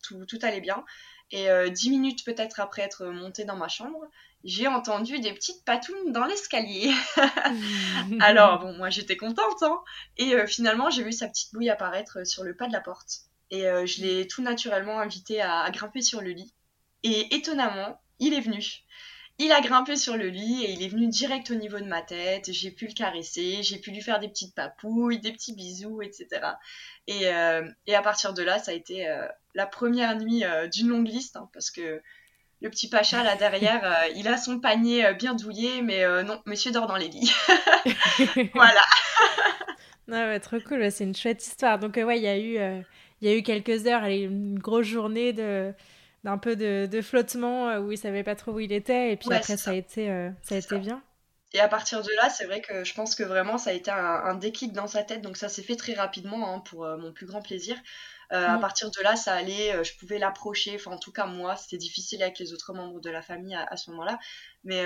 tout, 0.02 0.26
tout, 0.26 0.40
allait 0.42 0.62
bien. 0.62 0.84
Et 1.30 1.50
dix 1.72 1.90
minutes 1.90 2.24
peut-être 2.24 2.62
après 2.62 2.84
être 2.84 3.08
montée 3.08 3.44
dans 3.44 3.58
ma 3.58 3.68
chambre, 3.68 4.00
j'ai 4.46 4.66
entendu 4.66 5.20
des 5.20 5.34
petites 5.34 5.66
patounes 5.66 6.14
dans 6.14 6.24
l'escalier. 6.24 6.90
Alors 8.22 8.60
bon, 8.60 8.72
moi 8.78 8.90
j'étais 8.90 9.18
contente, 9.18 9.62
hein. 9.62 9.82
et 10.16 10.48
finalement 10.48 10.90
j'ai 10.90 11.04
vu 11.04 11.12
sa 11.12 11.28
petite 11.28 11.54
bouille 11.54 11.70
apparaître 11.70 12.26
sur 12.26 12.46
le 12.46 12.56
pas 12.56 12.68
de 12.68 12.72
la 12.72 12.80
porte. 12.80 13.24
Et 13.52 13.64
je 13.64 14.02
l'ai 14.02 14.26
tout 14.26 14.42
naturellement 14.42 15.02
invité 15.02 15.42
à 15.42 15.70
grimper 15.70 16.02
sur 16.02 16.22
le 16.22 16.30
lit. 16.30 16.54
Et 17.04 17.36
étonnamment, 17.36 18.00
il 18.20 18.34
est 18.34 18.42
venu. 18.42 18.86
Il 19.40 19.52
a 19.52 19.62
grimpé 19.62 19.96
sur 19.96 20.18
le 20.18 20.30
lit 20.30 20.64
et 20.64 20.72
il 20.72 20.82
est 20.82 20.88
venu 20.88 21.08
direct 21.08 21.52
au 21.52 21.56
niveau 21.56 21.78
de 21.80 21.86
ma 21.86 22.02
tête. 22.02 22.52
J'ai 22.52 22.72
pu 22.72 22.88
le 22.88 22.94
caresser, 22.94 23.62
j'ai 23.62 23.78
pu 23.78 23.92
lui 23.92 24.02
faire 24.02 24.20
des 24.20 24.28
petites 24.28 24.56
papouilles, 24.56 25.20
des 25.20 25.32
petits 25.32 25.54
bisous, 25.54 26.02
etc. 26.02 26.28
Et, 27.06 27.28
euh, 27.28 27.62
et 27.86 27.94
à 27.94 28.02
partir 28.02 28.34
de 28.34 28.42
là, 28.42 28.58
ça 28.58 28.72
a 28.72 28.74
été 28.74 29.08
euh, 29.08 29.28
la 29.54 29.68
première 29.68 30.18
nuit 30.18 30.44
euh, 30.44 30.68
d'une 30.68 30.88
longue 30.88 31.08
liste, 31.08 31.38
hein, 31.38 31.50
parce 31.54 31.70
que 31.70 32.02
le 32.62 32.70
petit 32.72 32.90
Pacha 32.90 33.22
là 33.22 33.36
derrière, 33.36 34.06
il 34.16 34.28
a 34.28 34.38
son 34.38 34.60
panier 34.60 35.14
bien 35.14 35.36
douillé, 35.36 35.84
mais 35.84 36.04
non, 36.24 36.42
monsieur 36.48 36.72
dort 36.72 36.88
dans 36.88 36.98
les 36.98 37.08
lits. 37.08 37.32
voilà. 38.56 38.82
non, 40.08 40.18
ouais, 40.18 40.40
trop 40.40 40.60
cool, 40.62 40.92
c'est 40.92 41.04
une 41.04 41.16
chouette 41.16 41.46
histoire. 41.46 41.78
Donc 41.78 41.96
ouais, 41.98 42.18
il 42.18 42.24
y 42.24 42.28
a 42.28 42.40
eu, 42.40 42.84
il 43.22 43.30
y 43.30 43.32
a 43.32 43.38
eu 43.38 43.44
quelques 43.44 43.86
heures, 43.86 44.06
une 44.06 44.58
grosse 44.58 44.88
journée 44.88 45.32
de 45.32 45.76
d'un 46.24 46.38
peu 46.38 46.56
de, 46.56 47.02
flottement 47.02 47.70
euh, 47.70 47.80
où 47.80 47.92
il 47.92 47.98
savait 47.98 48.24
pas 48.24 48.36
trop 48.36 48.54
où 48.54 48.60
il 48.60 48.72
était 48.72 49.12
et 49.12 49.18
puis 49.18 49.34
après 49.34 49.58
ça. 49.58 49.72
a 49.72 49.74
été 49.74 50.10
euh, 50.10 50.30
ça 50.42 50.56
a 50.56 50.58
été 50.58 50.78
bien 50.80 51.02
Et 51.54 51.60
à 51.60 51.68
partir 51.68 52.02
de 52.02 52.10
là, 52.16 52.30
c'est 52.30 52.46
vrai 52.46 52.62
que 52.62 52.84
je 52.84 52.94
pense 52.94 53.16
que 53.16 53.24
vraiment 53.24 53.58
ça 53.58 53.70
a 53.70 53.74
été 53.74 53.92
un, 53.92 54.36
déclic 54.36 54.74
dans 54.74 54.88
sa 54.88 55.04
tête, 55.04 55.22
donc 55.22 55.38
ça 55.38 55.50
s'est 55.50 55.64
fait 55.64 55.76
très 55.76 55.94
rapidement 55.94 56.54
hein, 56.54 56.60
pour 56.60 56.86
mon 56.86 57.14
plus 57.14 57.26
grand 57.26 57.42
plaisir. 57.42 57.78
À 58.30 58.58
mm. 58.58 58.60
partir 58.60 58.92
de 58.92 59.02
là, 59.04 59.16
ça 59.16 59.34
allait, 59.34 59.84
je 59.86 59.96
pouvais 59.98 60.20
l'approcher, 60.20 60.76
enfin 60.76 60.92
en 60.92 60.98
tout 60.98 61.14
cas 61.14 61.28
moi, 61.28 61.56
c'était 61.56 61.78
difficile 61.78 62.22
avec 62.22 62.40
les 62.40 62.52
autres 62.52 62.74
membres 62.74 63.00
de 63.00 63.10
la 63.10 63.22
famille 63.22 63.56
à, 63.56 63.78
ce 63.78 63.90
moment-là, 63.92 64.20
mais, 64.66 64.84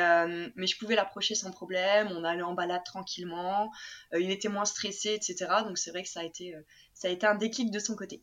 mais 0.55 0.67
je 0.67 0.77
pouvais 0.77 0.93
l'approcher 0.93 1.33
sans 1.33 1.49
problème, 1.49 2.09
on 2.11 2.23
allait 2.23 2.43
en 2.43 2.53
balade 2.53 2.83
tranquillement, 2.83 3.71
il 4.13 4.29
était 4.29 4.49
moins 4.49 4.65
stressé, 4.65 5.15
etc. 5.15 5.47
Donc 5.65 5.79
c'est 5.79 5.89
vrai 5.89 6.03
que 6.03 6.09
ça 6.09 6.19
a 6.19 6.23
été, 6.23 6.55
ça 6.93 7.07
a 7.07 7.11
été 7.11 7.25
un 7.25 7.35
déclic 7.35 7.71
de 7.71 7.79
son 7.79 7.95
côté. 7.95 8.21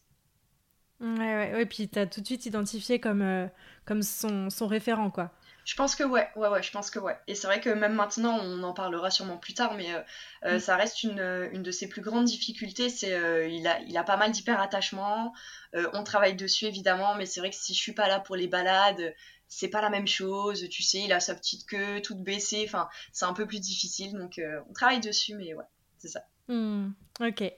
Ouais, 1.00 1.08
ouais, 1.18 1.52
ouais. 1.54 1.66
Puis 1.66 1.88
tu 1.88 1.98
as 1.98 2.06
tout 2.06 2.20
de 2.20 2.26
suite 2.26 2.46
identifié 2.46 3.00
comme, 3.00 3.22
euh, 3.22 3.46
comme 3.84 4.02
son, 4.02 4.50
son, 4.50 4.66
référent, 4.66 5.10
quoi. 5.10 5.30
Je 5.64 5.76
pense 5.76 5.94
que 5.94 6.02
ouais, 6.02 6.28
ouais, 6.34 6.48
ouais, 6.48 6.62
je 6.62 6.72
pense 6.72 6.90
que 6.90 6.98
ouais. 6.98 7.16
Et 7.28 7.34
c'est 7.34 7.46
vrai 7.46 7.60
que 7.60 7.68
même 7.68 7.94
maintenant, 7.94 8.38
on 8.42 8.62
en 8.62 8.72
parlera 8.72 9.10
sûrement 9.10 9.36
plus 9.36 9.54
tard, 9.54 9.74
mais 9.74 9.94
euh, 9.94 10.00
euh, 10.44 10.56
mm. 10.56 10.60
ça 10.60 10.76
reste 10.76 11.02
une, 11.04 11.20
une, 11.52 11.62
de 11.62 11.70
ses 11.70 11.88
plus 11.88 12.00
grandes 12.00 12.24
difficultés. 12.24 12.88
C'est 12.88 13.10
il, 13.50 13.66
a, 13.66 13.80
il 13.80 13.96
a 13.96 14.02
pas 14.02 14.16
mal 14.16 14.32
d'hyper-attachement. 14.32 15.34
on 15.74 16.04
travaille 16.04 16.34
dessus, 16.34 16.64
évidemment, 16.64 17.14
mais 17.16 17.26
c'est 17.26 17.40
vrai 17.40 17.50
que 17.50 17.56
si 17.56 17.74
je 17.74 17.78
suis 17.78 17.92
pas 17.92 18.08
là 18.08 18.18
pour 18.18 18.34
les 18.34 18.48
balades, 18.48 19.14
c'est 19.46 19.68
pas 19.68 19.82
la 19.82 19.90
même 19.90 20.08
chose. 20.08 20.68
Tu 20.70 20.82
sais, 20.82 21.00
il 21.00 21.12
a 21.12 21.20
sa 21.20 21.34
petite 21.34 21.66
queue 21.66 22.00
toute 22.00 22.22
baissée. 22.22 22.64
Enfin, 22.66 22.88
c'est 23.12 23.26
un 23.26 23.34
peu 23.34 23.46
plus 23.46 23.60
difficile. 23.60 24.14
Donc, 24.14 24.40
on 24.68 24.72
travaille 24.72 25.00
dessus, 25.00 25.34
mais 25.34 25.54
ouais, 25.54 25.64
c'est 25.98 26.08
ça. 26.08 26.24
Mm. 26.48 26.92
ok. 27.20 27.52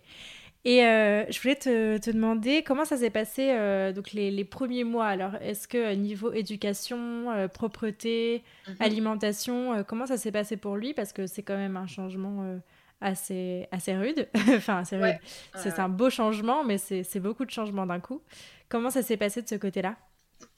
Et 0.65 0.85
euh, 0.85 1.25
je 1.31 1.41
voulais 1.41 1.57
te, 1.57 1.97
te, 1.97 2.11
demander 2.11 2.63
comment 2.63 2.85
ça 2.85 2.99
s'est 2.99 3.11
passé 3.11 3.51
euh, 3.51 3.93
donc 3.93 4.13
les, 4.13 4.31
les, 4.31 4.45
premiers 4.45 4.85
mois? 4.85 5.07
Alors, 5.07 5.37
est-ce 5.37 5.67
que 5.67 5.79
euh, 5.79 5.95
niveau 5.95 6.33
éducation, 6.33 7.49
propreté, 7.55 8.43
mhm. 8.69 8.77
alimentation, 8.81 9.85
comment 9.85 10.07
ça 10.07 10.19
s'est 10.19 10.33
passé 10.33 10.59
pour 10.59 10.77
lui? 10.77 10.93
Parce 10.93 11.13
que 11.13 11.27
c'est 11.27 11.43
quand 11.43 11.57
même 11.57 11.79
un 11.79 11.87
changement 11.87 12.61
assez, 13.01 13.69
assez 13.73 13.97
rude. 13.97 14.29
enfin, 14.49 14.79
assez 14.79 14.99
rude. 14.99 15.19
c'est 15.55 15.79
un 15.79 15.89
beau 15.89 16.11
changement, 16.11 16.63
mais 16.63 16.77
c'est 16.77 17.21
beaucoup 17.21 17.47
de 17.47 17.51
changements 17.51 17.87
d'un 17.87 18.01
coup. 18.01 18.21
Comment 18.69 18.91
ça 18.91 19.03
s'est 19.03 19.17
passé 19.17 19.41
de 19.41 19.49
ce 19.49 19.55
côté-là? 19.55 19.97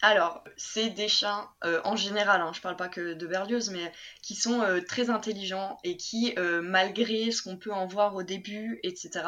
Alors, 0.00 0.42
c'est 0.56 0.90
des 0.90 1.08
chiens 1.08 1.48
euh, 1.64 1.80
en 1.84 1.94
général, 1.94 2.40
hein, 2.40 2.52
je 2.52 2.60
parle 2.60 2.76
pas 2.76 2.88
que 2.88 3.14
de 3.14 3.26
Berlioz, 3.26 3.70
mais 3.70 3.92
qui 4.20 4.34
sont 4.34 4.60
euh, 4.60 4.80
très 4.80 5.10
intelligents 5.10 5.78
et 5.84 5.96
qui, 5.96 6.34
euh, 6.38 6.60
malgré 6.60 7.30
ce 7.30 7.42
qu'on 7.42 7.56
peut 7.56 7.72
en 7.72 7.86
voir 7.86 8.16
au 8.16 8.24
début, 8.24 8.80
etc., 8.82 9.24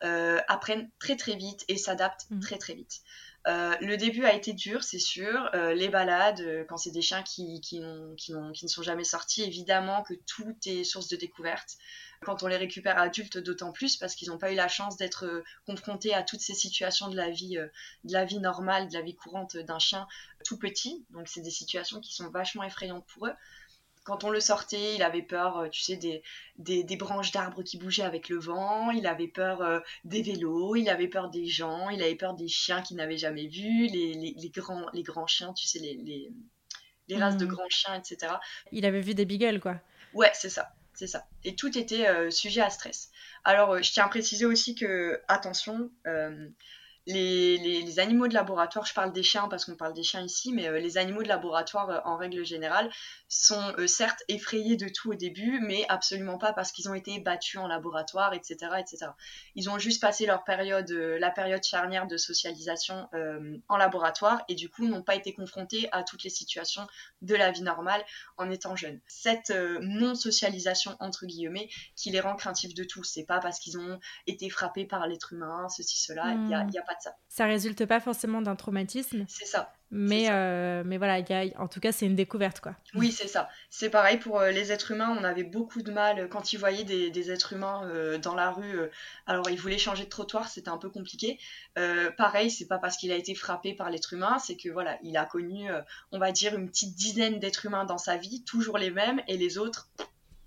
apprennent 0.00 0.90
très 0.98 1.16
très 1.16 1.36
vite 1.36 1.64
et 1.68 1.76
s'adaptent 1.76 2.26
mmh. 2.30 2.40
très 2.40 2.58
très 2.58 2.74
vite. 2.74 3.02
le 3.46 3.96
début 3.96 4.24
a 4.24 4.34
été 4.34 4.52
dur, 4.52 4.82
c'est 4.84 4.98
sûr. 4.98 5.50
les 5.52 5.88
balades, 5.88 6.66
quand 6.68 6.76
c'est 6.76 6.90
des 6.90 7.02
chiens 7.02 7.22
qui, 7.22 7.60
qui, 7.60 7.80
qui, 8.16 8.32
qui, 8.54 8.64
ne 8.64 8.70
sont 8.70 8.82
jamais 8.82 9.04
sortis, 9.04 9.42
évidemment 9.42 10.02
que 10.02 10.14
tout 10.26 10.56
est 10.66 10.84
source 10.84 11.08
de 11.08 11.16
découverte 11.16 11.76
quand 12.24 12.42
on 12.42 12.46
les 12.46 12.56
récupère 12.56 12.98
adultes 12.98 13.38
d'autant 13.38 13.72
plus 13.72 13.96
parce 13.96 14.14
qu'ils 14.14 14.28
n'ont 14.28 14.38
pas 14.38 14.52
eu 14.52 14.54
la 14.54 14.68
chance 14.68 14.96
d'être 14.96 15.24
euh, 15.26 15.44
confrontés 15.66 16.14
à 16.14 16.22
toutes 16.22 16.40
ces 16.40 16.54
situations 16.54 17.08
de 17.08 17.16
la 17.16 17.30
vie, 17.30 17.58
euh, 17.58 17.68
de 18.04 18.12
la 18.12 18.24
vie 18.24 18.38
normale, 18.38 18.88
de 18.88 18.94
la 18.94 19.02
vie 19.02 19.14
courante 19.14 19.56
d'un 19.56 19.78
chien 19.78 20.06
tout 20.44 20.58
petit. 20.58 21.04
Donc 21.10 21.28
c'est 21.28 21.40
des 21.40 21.50
situations 21.50 22.00
qui 22.00 22.14
sont 22.14 22.30
vachement 22.30 22.62
effrayantes 22.62 23.06
pour 23.06 23.26
eux. 23.26 23.32
Quand 24.04 24.22
on 24.22 24.30
le 24.30 24.38
sortait, 24.38 24.94
il 24.94 25.02
avait 25.02 25.22
peur, 25.22 25.58
euh, 25.58 25.68
tu 25.68 25.82
sais, 25.82 25.96
des, 25.96 26.22
des, 26.58 26.96
branches 26.96 27.32
d'arbres 27.32 27.64
qui 27.64 27.76
bougeaient 27.76 28.04
avec 28.04 28.28
le 28.28 28.38
vent, 28.38 28.92
il 28.92 29.04
avait 29.04 29.26
peur 29.26 29.82
des 30.04 30.22
vélos, 30.22 30.76
il 30.76 30.88
avait 30.88 31.08
peur 31.08 31.28
des 31.28 31.46
gens, 31.46 31.90
il 31.90 32.00
avait 32.00 32.14
peur 32.14 32.34
des 32.34 32.46
chiens 32.46 32.82
qu'il 32.82 32.98
n'avait 32.98 33.18
jamais 33.18 33.48
vus, 33.48 33.88
les, 33.88 34.14
les, 34.14 34.50
grands, 34.50 34.86
les 34.92 35.02
grands 35.02 35.26
chiens, 35.26 35.52
tu 35.54 35.66
sais, 35.66 35.80
les, 35.80 36.30
les, 37.08 37.16
races 37.16 37.36
de 37.36 37.46
hmm. 37.46 37.48
grands 37.48 37.68
chiens, 37.68 37.94
etc. 37.94 38.34
Il 38.70 38.86
avait 38.86 39.00
vu 39.00 39.14
des 39.14 39.24
beagles, 39.24 39.58
quoi. 39.58 39.80
Ouais, 40.14 40.30
c'est 40.34 40.50
ça 40.50 40.75
c'est 40.96 41.06
ça. 41.06 41.26
Et 41.44 41.54
tout 41.54 41.78
était 41.78 42.08
euh, 42.08 42.30
sujet 42.30 42.62
à 42.62 42.70
stress. 42.70 43.10
Alors, 43.44 43.74
euh, 43.74 43.82
je 43.82 43.92
tiens 43.92 44.06
à 44.06 44.08
préciser 44.08 44.46
aussi 44.46 44.74
que, 44.74 45.20
attention, 45.28 45.90
les, 47.06 47.98
animaux 48.00 48.26
de 48.26 48.34
laboratoire, 48.34 48.84
je 48.84 48.92
parle 48.92 49.12
des 49.12 49.22
chiens 49.22 49.48
parce 49.48 49.64
qu'on 49.64 49.76
parle 49.76 49.94
des 49.94 50.02
chiens 50.02 50.22
ici, 50.22 50.52
mais 50.52 50.68
euh, 50.68 50.78
les 50.78 50.98
animaux 50.98 51.22
de 51.22 51.28
laboratoire 51.28 51.90
euh, 51.90 52.00
en 52.04 52.16
règle 52.16 52.44
générale 52.44 52.90
sont 53.28 53.74
euh, 53.78 53.86
certes 53.86 54.22
effrayés 54.28 54.76
de 54.76 54.88
tout 54.88 55.12
au 55.12 55.14
début, 55.14 55.60
mais 55.60 55.84
absolument 55.88 56.36
pas 56.36 56.52
parce 56.52 56.72
qu'ils 56.72 56.88
ont 56.88 56.94
été 56.94 57.18
battus 57.20 57.60
en 57.60 57.68
laboratoire, 57.68 58.34
etc., 58.34 58.56
etc. 58.78 59.06
Ils 59.54 59.70
ont 59.70 59.78
juste 59.78 60.02
passé 60.02 60.26
leur 60.26 60.44
période, 60.44 60.90
la 60.90 61.30
période 61.30 61.62
charnière 61.62 62.06
de 62.06 62.16
socialisation 62.16 63.08
en 63.68 63.76
laboratoire 63.76 64.42
et 64.48 64.54
du 64.54 64.68
coup 64.68 64.86
n'ont 64.86 65.02
pas 65.02 65.14
été 65.14 65.32
confrontés 65.32 65.88
à 65.92 66.02
toutes 66.02 66.24
les 66.24 66.30
situations 66.30 66.86
de 67.22 67.34
la 67.34 67.50
vie 67.50 67.62
normale 67.62 68.04
en 68.36 68.50
étant 68.50 68.76
jeunes. 68.76 69.00
Cette 69.06 69.50
non-socialisation 69.80 70.96
entre 71.00 71.26
guillemets 71.26 71.68
qui 71.94 72.10
les 72.10 72.20
rend 72.20 72.36
craintifs 72.36 72.74
de 72.74 72.84
tout, 72.84 73.04
c'est 73.04 73.24
pas 73.24 73.40
parce 73.40 73.58
qu'ils 73.58 73.78
ont 73.78 73.98
été 74.26 74.50
frappés 74.50 74.84
par 74.84 75.06
l'être 75.06 75.32
humain, 75.32 75.68
ceci, 75.68 75.98
cela, 75.98 76.32
il 76.32 76.46
n'y 76.46 76.54
a 76.54 76.82
pas 76.82 76.95
ça. 77.00 77.16
Ça 77.28 77.46
résulte 77.46 77.84
pas 77.86 78.00
forcément 78.00 78.42
d'un 78.42 78.56
traumatisme. 78.56 79.24
C'est 79.28 79.46
ça. 79.46 79.72
Mais, 79.90 80.26
euh, 80.30 80.82
mais 80.84 80.98
voilà, 80.98 81.20
y 81.20 81.32
a, 81.32 81.60
en 81.60 81.68
tout 81.68 81.78
cas, 81.78 81.92
c'est 81.92 82.06
une 82.06 82.16
découverte. 82.16 82.60
quoi. 82.60 82.74
Oui, 82.94 83.12
c'est 83.12 83.28
ça. 83.28 83.48
C'est 83.70 83.88
pareil 83.88 84.18
pour 84.18 84.40
euh, 84.40 84.50
les 84.50 84.72
êtres 84.72 84.90
humains. 84.90 85.16
On 85.18 85.22
avait 85.22 85.44
beaucoup 85.44 85.82
de 85.82 85.92
mal 85.92 86.18
euh, 86.18 86.28
quand 86.28 86.52
ils 86.52 86.56
voyaient 86.56 86.84
des, 86.84 87.10
des 87.10 87.30
êtres 87.30 87.52
humains 87.52 87.82
dans 88.20 88.34
la 88.34 88.50
rue. 88.50 88.80
alors, 89.26 89.48
ils 89.48 89.58
voulaient 89.58 89.78
changer 89.78 90.04
de 90.04 90.08
trottoir, 90.08 90.48
c'était 90.48 90.70
un 90.70 90.78
peu 90.78 90.90
compliqué. 90.90 91.38
pareil, 92.16 92.50
c'est 92.50 92.66
pas 92.66 92.78
parce 92.78 92.96
qu'il 92.96 93.12
a 93.12 93.16
été 93.16 93.34
frappé 93.34 93.74
par 93.74 93.90
l'être 93.90 94.12
humain, 94.12 94.38
c'est 94.38 94.56
que 94.56 94.68
voilà, 94.68 94.98
il 95.02 95.16
a 95.16 95.24
connu, 95.24 95.70
on 96.12 96.18
va 96.18 96.32
dire, 96.32 96.54
une 96.56 96.68
petite 96.68 96.94
dizaine 96.94 97.38
d'êtres 97.38 97.66
humains 97.66 97.84
dans 97.84 97.98
sa 97.98 98.16
vie, 98.16 98.42
toujours 98.44 98.78
les 98.78 98.90
mêmes, 98.90 99.20
et 99.28 99.36
les 99.36 99.58
autres, 99.58 99.88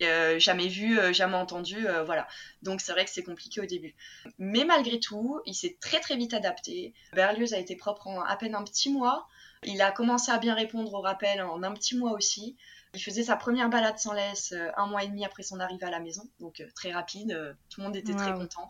euh, 0.02 0.40
jamais 0.40 0.68
vu, 0.68 1.00
euh, 1.00 1.14
jamais 1.14 1.36
entendu, 1.36 1.88
euh, 1.88 2.04
voilà. 2.04 2.28
Donc 2.64 2.82
c'est 2.82 2.92
vrai 2.92 3.06
que 3.06 3.12
c'est 3.12 3.24
compliqué 3.24 3.62
au 3.62 3.66
début. 3.66 3.96
Mais 4.38 4.64
malgré 4.64 5.00
tout, 5.00 5.42
il 5.46 5.54
s'est 5.54 5.78
très 5.82 6.00
très 6.00 6.16
vite 6.16 6.34
adapté. 6.34 6.94
Berlioz 7.14 7.54
a 7.54 7.58
été 7.58 7.76
propre 7.76 8.08
en 8.08 8.22
à 8.22 8.36
peine 8.36 8.56
un 8.56 8.64
petit 8.64 8.92
mois. 8.92 9.28
Il 9.64 9.82
a 9.82 9.92
commencé 9.92 10.32
à 10.32 10.38
bien 10.38 10.56
répondre 10.56 10.94
aux 10.94 11.02
rappels 11.02 11.42
en 11.42 11.64
un 11.64 11.74
petit 11.74 11.98
mois 11.98 12.14
aussi. 12.14 12.56
Il 12.96 13.02
faisait 13.02 13.24
sa 13.24 13.36
première 13.36 13.70
balade 13.70 14.00
sans 14.00 14.14
laisse 14.14 14.54
un 14.76 14.88
mois 14.88 15.04
et 15.04 15.08
demi 15.08 15.24
après 15.24 15.44
son 15.44 15.60
arrivée 15.60 15.86
à 15.86 15.92
la 15.92 16.00
maison, 16.00 16.24
donc 16.40 16.64
très 16.74 16.92
rapide. 16.92 17.56
tout 17.70 17.82
le 17.82 17.86
monde 17.86 17.96
était 17.96 18.16
très 18.16 18.34
content. 18.34 18.68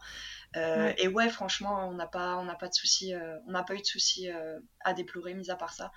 Euh, 0.57 0.91
et 0.97 1.07
ouais, 1.07 1.29
franchement, 1.29 1.87
on 1.87 1.93
n'a 1.93 2.07
pas, 2.07 2.37
on 2.37 2.45
n'a 2.45 2.55
pas 2.55 2.67
de 2.67 2.73
soucis, 2.73 3.13
euh, 3.13 3.37
on 3.47 3.51
n'a 3.51 3.63
pas 3.63 3.75
eu 3.75 3.79
de 3.79 3.85
soucis 3.85 4.29
euh, 4.29 4.59
à 4.83 4.93
déplorer, 4.93 5.33
mis 5.33 5.51
à 5.51 5.55
part 5.55 5.73
ça. 5.73 5.91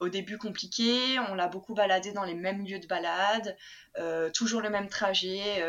Au 0.00 0.08
début 0.08 0.38
compliqué, 0.38 1.18
on 1.30 1.34
l'a 1.34 1.46
beaucoup 1.46 1.74
baladé 1.74 2.12
dans 2.12 2.24
les 2.24 2.34
mêmes 2.34 2.64
lieux 2.64 2.80
de 2.80 2.86
balade, 2.86 3.56
toujours 4.34 4.60
le 4.60 4.70
même 4.70 4.88
trajet 4.88 5.62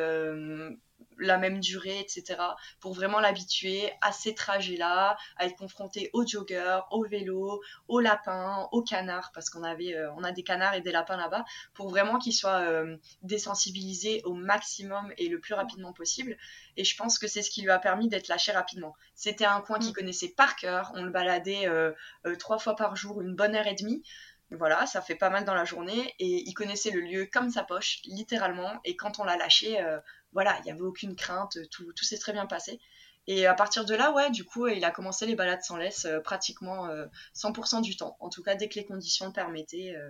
la 1.18 1.38
même 1.38 1.60
durée, 1.60 2.00
etc. 2.00 2.40
Pour 2.80 2.94
vraiment 2.94 3.20
l'habituer 3.20 3.92
à 4.02 4.12
ces 4.12 4.34
trajets-là, 4.36 5.18
à 5.38 5.46
être 5.46 5.56
confronté 5.56 6.10
aux 6.14 6.26
joggeurs, 6.26 6.88
aux 6.92 7.06
vélos, 7.06 7.62
aux 7.88 8.00
lapins, 8.00 8.68
aux 8.72 8.82
canards, 8.82 9.32
parce 9.34 9.50
qu'on 9.50 9.64
avait, 9.64 9.96
euh, 9.96 10.12
on 10.16 10.24
a 10.24 10.32
des 10.32 10.44
canards 10.44 10.76
et 10.76 10.82
des 10.82 10.92
lapins 10.92 11.18
là-bas, 11.18 11.46
pour 11.74 11.90
vraiment 11.90 12.18
qu'ils 12.20 12.34
soient 12.34 12.62
euh, 12.62 12.98
désensibilisés 13.22 14.22
au 14.26 14.34
maximum 14.34 15.12
et 15.18 15.30
le 15.30 15.40
plus 15.40 15.54
rapidement 15.54 15.94
possible. 15.94 16.38
Et 16.78 16.84
je 16.84 16.96
pense 16.98 17.20
que 17.20 17.28
c'est 17.28 17.42
ce 17.42 17.50
qui 17.50 17.62
lui 17.62 17.72
a 17.72 17.80
permis 17.80 18.10
d'être 18.10 18.28
lâché 18.28 18.52
rapidement. 18.52 18.96
C'était 19.16 19.46
un 19.46 19.62
coin 19.62 19.80
qu'il 19.80 19.92
mm. 19.92 19.94
connaissait 19.94 20.30
par 20.30 20.56
cœur, 20.56 20.92
on 20.96 21.04
le 21.04 21.12
baladait 21.12 21.68
euh, 21.68 21.92
trois 22.40 22.58
fois 22.58 22.76
par 22.76 22.96
jour, 22.96 23.22
une 23.22 23.36
bonne 23.36 23.56
heure 23.56 23.68
et 23.68 23.76
demie. 23.76 24.04
Voilà, 24.52 24.86
ça 24.86 25.02
fait 25.02 25.16
pas 25.16 25.30
mal 25.30 25.46
dans 25.46 25.56
la 25.56 25.66
journée 25.66 26.14
et 26.20 26.44
il 26.48 26.54
connaissait 26.54 26.92
le 26.92 27.02
lieu 27.02 27.28
comme 27.32 27.50
sa 27.50 27.64
poche, 27.64 28.02
littéralement. 28.06 28.80
Et 28.84 28.96
quand 28.96 29.20
on 29.20 29.24
l'a 29.24 29.36
lâché, 29.36 29.84
voilà, 30.32 30.58
il 30.60 30.66
n'y 30.66 30.72
avait 30.72 30.82
aucune 30.82 31.16
crainte, 31.16 31.58
tout, 31.72 31.92
s'est 32.04 32.18
très 32.18 32.34
bien 32.34 32.46
passé. 32.46 32.80
Et 33.28 33.46
à 33.46 33.54
partir 33.54 33.86
de 33.86 33.96
là, 33.96 34.12
ouais, 34.12 34.30
du 34.32 34.44
coup, 34.44 34.68
il 34.68 34.84
a 34.84 34.92
commencé 34.92 35.26
les 35.26 35.36
balades 35.36 35.62
sans 35.62 35.78
laisse 35.78 36.06
euh, 36.06 36.20
pratiquement 36.20 36.90
100% 37.34 37.78
euh, 37.78 37.82
du 37.82 37.96
temps. 37.96 38.18
En 38.20 38.30
tout 38.30 38.44
cas, 38.44 38.56
dès 38.56 38.68
que 38.68 38.76
les 38.76 38.86
conditions 38.86 39.28
le 39.28 39.32
permettaient, 39.32 39.96
euh, 39.96 40.10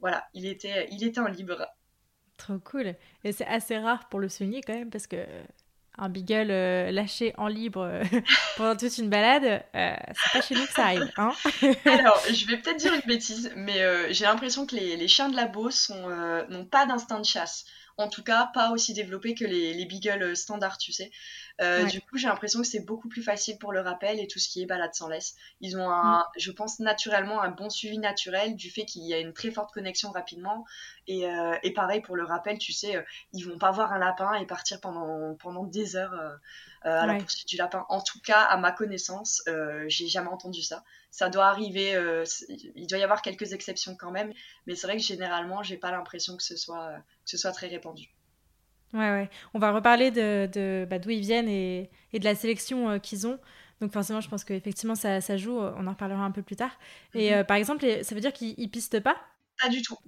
voilà, 0.00 0.26
il 0.32 0.46
était, 0.46 0.88
il 0.90 1.04
était 1.04 1.20
en 1.20 1.26
libre. 1.26 1.66
Trop 2.38 2.58
cool. 2.58 2.94
Et 3.24 3.32
c'est 3.32 3.46
assez 3.46 3.76
rare 3.76 4.08
pour 4.08 4.20
le 4.20 4.28
souligner 4.28 4.62
quand 4.62 4.72
même, 4.72 4.90
parce 4.90 5.06
que 5.06 5.26
un 5.98 6.08
beagle 6.08 6.48
lâché 6.90 7.34
en 7.38 7.48
libre 7.48 8.02
pendant 8.56 8.76
toute 8.76 8.98
une 8.98 9.08
balade, 9.08 9.64
c'est 9.72 10.32
pas 10.32 10.40
chez 10.40 10.54
nous 10.54 10.66
que 10.66 10.72
ça 10.72 10.84
arrive. 10.86 11.10
Hein 11.16 11.32
Alors, 11.86 12.20
je 12.32 12.46
vais 12.46 12.56
peut-être 12.56 12.78
dire 12.78 12.94
une 12.94 13.06
bêtise, 13.06 13.52
mais 13.56 14.12
j'ai 14.12 14.24
l'impression 14.24 14.66
que 14.66 14.74
les, 14.74 14.96
les, 14.96 15.08
chiens 15.08 15.28
de 15.28 15.36
la 15.36 15.46
Beauce 15.46 15.92
n'ont 16.48 16.64
pas 16.64 16.86
d'instinct 16.86 17.20
de 17.20 17.26
chasse 17.26 17.64
en 17.96 18.08
tout 18.08 18.22
cas 18.22 18.50
pas 18.52 18.70
aussi 18.70 18.92
développé 18.92 19.34
que 19.34 19.44
les, 19.44 19.74
les 19.74 19.84
beagles 19.84 20.36
standards, 20.36 20.78
tu 20.78 20.92
sais. 20.92 21.10
Euh, 21.60 21.84
du 21.84 22.00
coup, 22.00 22.16
j'ai 22.16 22.26
l'impression 22.26 22.60
que 22.60 22.66
c'est 22.66 22.84
beaucoup 22.84 23.08
plus 23.08 23.22
facile 23.22 23.58
pour 23.58 23.72
le 23.72 23.80
rappel 23.80 24.18
et 24.18 24.26
tout 24.26 24.40
ce 24.40 24.48
qui 24.48 24.60
est 24.60 24.66
balade 24.66 24.92
sans 24.94 25.08
laisse. 25.08 25.36
Ils 25.60 25.76
ont, 25.76 25.88
un, 25.88 26.20
mm. 26.20 26.24
je 26.36 26.50
pense, 26.50 26.80
naturellement 26.80 27.40
un 27.40 27.50
bon 27.50 27.70
suivi 27.70 27.98
naturel 27.98 28.56
du 28.56 28.70
fait 28.70 28.84
qu'il 28.84 29.02
y 29.04 29.14
a 29.14 29.18
une 29.18 29.32
très 29.32 29.52
forte 29.52 29.72
connexion 29.72 30.10
rapidement. 30.10 30.64
Et, 31.06 31.28
euh, 31.28 31.56
et 31.62 31.72
pareil 31.72 32.00
pour 32.00 32.16
le 32.16 32.24
rappel, 32.24 32.58
tu 32.58 32.72
sais, 32.72 32.96
euh, 32.96 33.02
ils 33.32 33.42
vont 33.42 33.58
pas 33.58 33.70
voir 33.70 33.92
un 33.92 33.98
lapin 33.98 34.34
et 34.34 34.46
partir 34.46 34.80
pendant, 34.80 35.34
pendant 35.36 35.64
des 35.64 35.94
heures 35.94 36.14
à 36.84 37.06
la 37.06 37.16
poursuite 37.16 37.48
du 37.48 37.56
lapin. 37.56 37.86
En 37.88 38.00
tout 38.00 38.20
cas, 38.20 38.40
à 38.42 38.56
ma 38.56 38.72
connaissance, 38.72 39.42
j'ai 39.86 40.08
jamais 40.08 40.28
entendu 40.28 40.62
ça. 40.62 40.84
Ça 41.10 41.28
doit 41.28 41.46
arriver, 41.46 41.98
il 42.74 42.86
doit 42.86 42.98
y 42.98 43.02
avoir 43.02 43.22
quelques 43.22 43.52
exceptions 43.52 43.96
quand 43.96 44.10
même, 44.10 44.32
mais 44.66 44.74
c'est 44.74 44.86
vrai 44.86 44.96
que 44.96 45.02
généralement, 45.02 45.62
j'ai 45.62 45.76
pas 45.76 45.90
l'impression 45.90 46.36
que 46.36 46.42
ce 46.42 46.56
soit 46.56 46.92
que 46.96 47.30
ce 47.30 47.36
soit 47.36 47.52
très 47.52 47.68
répandu. 47.68 48.08
Ouais, 48.92 49.10
ouais. 49.10 49.30
On 49.54 49.58
va 49.58 49.72
reparler 49.72 50.10
de, 50.10 50.48
de 50.52 50.86
bah, 50.88 50.98
d'où 50.98 51.10
ils 51.10 51.20
viennent 51.20 51.48
et, 51.48 51.90
et, 52.12 52.20
de 52.20 52.24
la 52.24 52.34
sélection 52.34 53.00
qu'ils 53.00 53.26
ont. 53.26 53.38
Donc 53.80 53.92
forcément, 53.92 54.20
je 54.20 54.28
pense 54.28 54.44
qu'effectivement, 54.44 54.94
ça, 54.94 55.20
ça 55.20 55.36
joue. 55.36 55.58
On 55.58 55.86
en 55.86 55.90
reparlera 55.90 56.24
un 56.24 56.30
peu 56.30 56.42
plus 56.42 56.56
tard. 56.56 56.78
Et 57.14 57.34
mhm. 57.34 57.44
par 57.44 57.56
exemple, 57.56 57.84
ça 58.02 58.14
veut 58.14 58.20
dire 58.20 58.32
qu'ils 58.32 58.70
pistent 58.70 59.00
pas? 59.00 59.16
Pas 59.60 59.68
du 59.68 59.82
tout. 59.82 59.98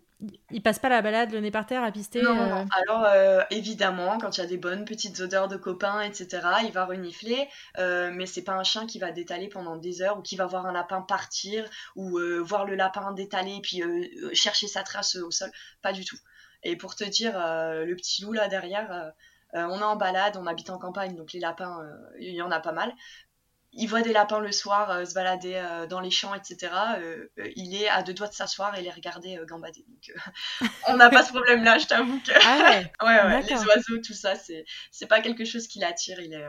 Il 0.50 0.62
passe 0.62 0.78
pas 0.78 0.88
la 0.88 1.02
balade 1.02 1.30
le 1.32 1.40
nez 1.40 1.50
par 1.50 1.66
terre 1.66 1.82
à 1.82 1.92
pister 1.92 2.22
Non, 2.22 2.34
non, 2.34 2.48
non. 2.48 2.66
Alors, 2.70 3.04
euh, 3.04 3.42
évidemment, 3.50 4.16
quand 4.18 4.38
il 4.38 4.40
y 4.40 4.44
a 4.44 4.46
des 4.46 4.56
bonnes 4.56 4.86
petites 4.86 5.20
odeurs 5.20 5.46
de 5.48 5.56
copains, 5.56 6.00
etc., 6.00 6.40
il 6.64 6.72
va 6.72 6.86
renifler, 6.86 7.48
euh, 7.78 8.10
mais 8.14 8.24
c'est 8.24 8.42
pas 8.42 8.54
un 8.54 8.64
chien 8.64 8.86
qui 8.86 8.98
va 8.98 9.12
détaler 9.12 9.48
pendant 9.48 9.76
des 9.76 10.00
heures 10.00 10.18
ou 10.18 10.22
qui 10.22 10.36
va 10.36 10.46
voir 10.46 10.66
un 10.66 10.72
lapin 10.72 11.02
partir 11.02 11.68
ou 11.96 12.18
euh, 12.18 12.38
voir 12.38 12.64
le 12.64 12.76
lapin 12.76 13.12
détaler 13.12 13.60
puis 13.62 13.82
chercher 14.32 14.68
sa 14.68 14.82
trace 14.82 15.16
au 15.16 15.30
sol. 15.30 15.50
Pas 15.82 15.92
du 15.92 16.04
tout. 16.04 16.18
Et 16.62 16.76
pour 16.76 16.94
te 16.94 17.04
dire, 17.04 17.34
le 17.34 17.94
petit 17.94 18.22
loup 18.22 18.32
là 18.32 18.48
derrière, 18.48 19.12
on 19.52 19.78
est 19.78 19.84
en 19.84 19.96
balade, 19.96 20.38
on 20.38 20.46
habite 20.46 20.70
en 20.70 20.78
campagne, 20.78 21.14
donc 21.14 21.32
les 21.32 21.40
lapins, 21.40 21.86
il 22.18 22.34
y 22.34 22.42
en 22.42 22.50
a 22.50 22.60
pas 22.60 22.72
mal 22.72 22.92
il 23.76 23.88
voit 23.88 24.02
des 24.02 24.12
lapins 24.12 24.40
le 24.40 24.52
soir 24.52 24.90
euh, 24.90 25.04
se 25.04 25.14
balader 25.14 25.54
euh, 25.54 25.86
dans 25.86 26.00
les 26.00 26.10
champs, 26.10 26.34
etc. 26.34 26.72
Euh, 26.98 27.28
il 27.54 27.80
est 27.80 27.88
à 27.88 28.02
deux 28.02 28.14
doigts 28.14 28.28
de 28.28 28.32
s'asseoir 28.32 28.76
et 28.76 28.82
les 28.82 28.90
regarder 28.90 29.38
gambader. 29.46 29.84
Donc, 29.88 30.16
on 30.88 30.96
n'a 30.96 31.10
pas 31.10 31.22
ce 31.22 31.32
problème-là, 31.32 31.78
je 31.78 31.86
t'avoue 31.86 32.18
que. 32.20 32.32
Ah 32.44 32.58
ouais, 32.58 32.92
ouais, 33.06 33.34
ouais 33.34 33.42
les 33.42 33.64
oiseaux, 33.64 33.98
tout 34.04 34.14
ça, 34.14 34.34
c'est, 34.34 34.64
c'est 34.90 35.06
pas 35.06 35.20
quelque 35.20 35.44
chose 35.44 35.66
qui 35.68 35.78
l'attire. 35.78 36.20
Il 36.20 36.32
est. 36.32 36.46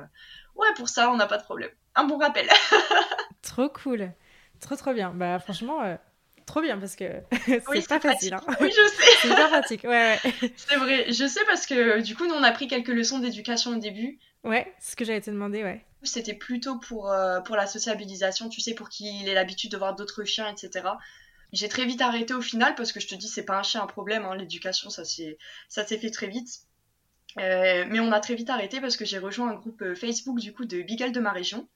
Ouais, 0.56 0.74
pour 0.76 0.90
ça, 0.90 1.12
on 1.12 1.18
n'a 1.18 1.28
pas 1.28 1.38
de 1.38 1.44
problème. 1.44 1.70
Un 1.96 2.06
bon 2.06 2.18
rappel. 2.18 2.48
trop 3.42 3.70
cool. 3.70 4.12
Trop, 4.60 4.76
trop 4.76 4.94
bien. 4.94 5.12
Bah, 5.14 5.38
franchement. 5.40 5.98
Trop 6.48 6.62
bien 6.62 6.80
parce 6.80 6.96
que 6.96 7.04
c'est 7.46 7.88
pas 7.88 8.00
facile. 8.00 8.34
Hein. 8.34 8.42
Oui, 8.60 8.72
je 8.72 8.88
sais. 8.88 9.12
c'est 9.22 9.36
pas 9.36 9.50
pratique. 9.50 9.84
Ouais, 9.84 10.18
ouais. 10.24 10.52
C'est 10.56 10.78
vrai. 10.78 11.12
Je 11.12 11.28
sais 11.28 11.42
parce 11.46 11.68
que 11.68 12.02
du 12.02 12.16
coup, 12.16 12.26
nous, 12.26 12.34
on 12.34 12.44
a 12.44 12.52
pris 12.52 12.68
quelques 12.68 12.88
leçons 12.88 13.20
d'éducation 13.20 13.72
au 13.72 13.76
début. 13.76 14.18
Ouais, 14.44 14.74
c'est 14.80 14.92
ce 14.92 14.96
que 14.96 15.04
j'allais 15.04 15.22
te 15.22 15.30
demander, 15.30 15.64
ouais. 15.64 15.84
C'était 16.04 16.34
plutôt 16.34 16.78
pour, 16.80 17.12
euh, 17.12 17.42
pour 17.42 17.58
la 17.58 17.68
sociabilisation, 17.68 18.48
tu 18.48 18.62
sais, 18.62 18.74
pour 18.74 18.88
qu'il 18.88 19.28
ait 19.28 19.34
l'habitude 19.34 19.72
de 19.72 19.78
voir 19.78 19.94
d'autres 19.94 20.24
chiens, 20.24 20.48
etc. 20.48 20.88
J'ai 21.52 21.68
très 21.68 21.86
vite 21.86 22.02
arrêté 22.02 22.34
au 22.34 22.42
final 22.42 22.76
parce 22.76 22.94
que 22.94 23.00
je 23.02 23.08
te 23.08 23.16
dis, 23.16 23.28
c'est 23.28 23.44
pas 23.44 23.58
un 23.60 23.64
chien 23.64 23.84
un 23.84 23.88
problème, 23.88 24.24
hein, 24.26 24.36
l'éducation, 24.36 24.90
ça 24.90 25.04
s'est 25.04 25.38
fait 25.70 26.12
très 26.12 26.28
vite. 26.28 26.62
Euh, 27.40 27.86
mais 27.90 28.00
on 28.00 28.12
a 28.12 28.20
très 28.20 28.36
vite 28.36 28.50
arrêté 28.50 28.80
parce 28.80 28.96
que 28.98 29.06
j'ai 29.06 29.20
rejoint 29.20 29.50
un 29.50 29.56
groupe 29.56 29.82
euh, 29.82 29.96
Facebook 29.96 30.40
du 30.40 30.54
coup 30.54 30.66
de 30.66 30.82
Beagle 30.82 31.12
de 31.12 31.20
ma 31.20 31.32
région 31.32 31.68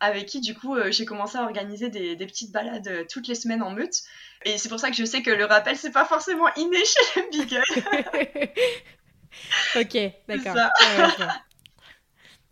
avec 0.00 0.26
qui 0.26 0.40
du 0.40 0.54
coup 0.54 0.76
j'ai 0.88 1.04
commencé 1.04 1.36
à 1.36 1.42
organiser 1.42 1.88
des, 1.88 2.16
des, 2.16 2.26
petites 2.26 2.52
balades 2.52 3.06
toutes 3.08 3.28
les 3.28 3.34
semaines 3.34 3.62
en 3.62 3.70
meute 3.70 4.02
et 4.44 4.58
c'est 4.58 4.68
pour 4.68 4.80
ça 4.80 4.90
que 4.90 4.96
je 4.96 5.04
sais 5.04 5.22
que 5.22 5.30
le 5.30 5.44
rappel 5.44 5.76
c'est 5.76 5.92
pas 5.92 6.04
forcément 6.04 6.48
inné 6.56 6.78
chez 6.84 7.20
les 7.20 7.38
Beagle 7.38 7.62
ok 9.76 10.12
d'accord 10.28 10.56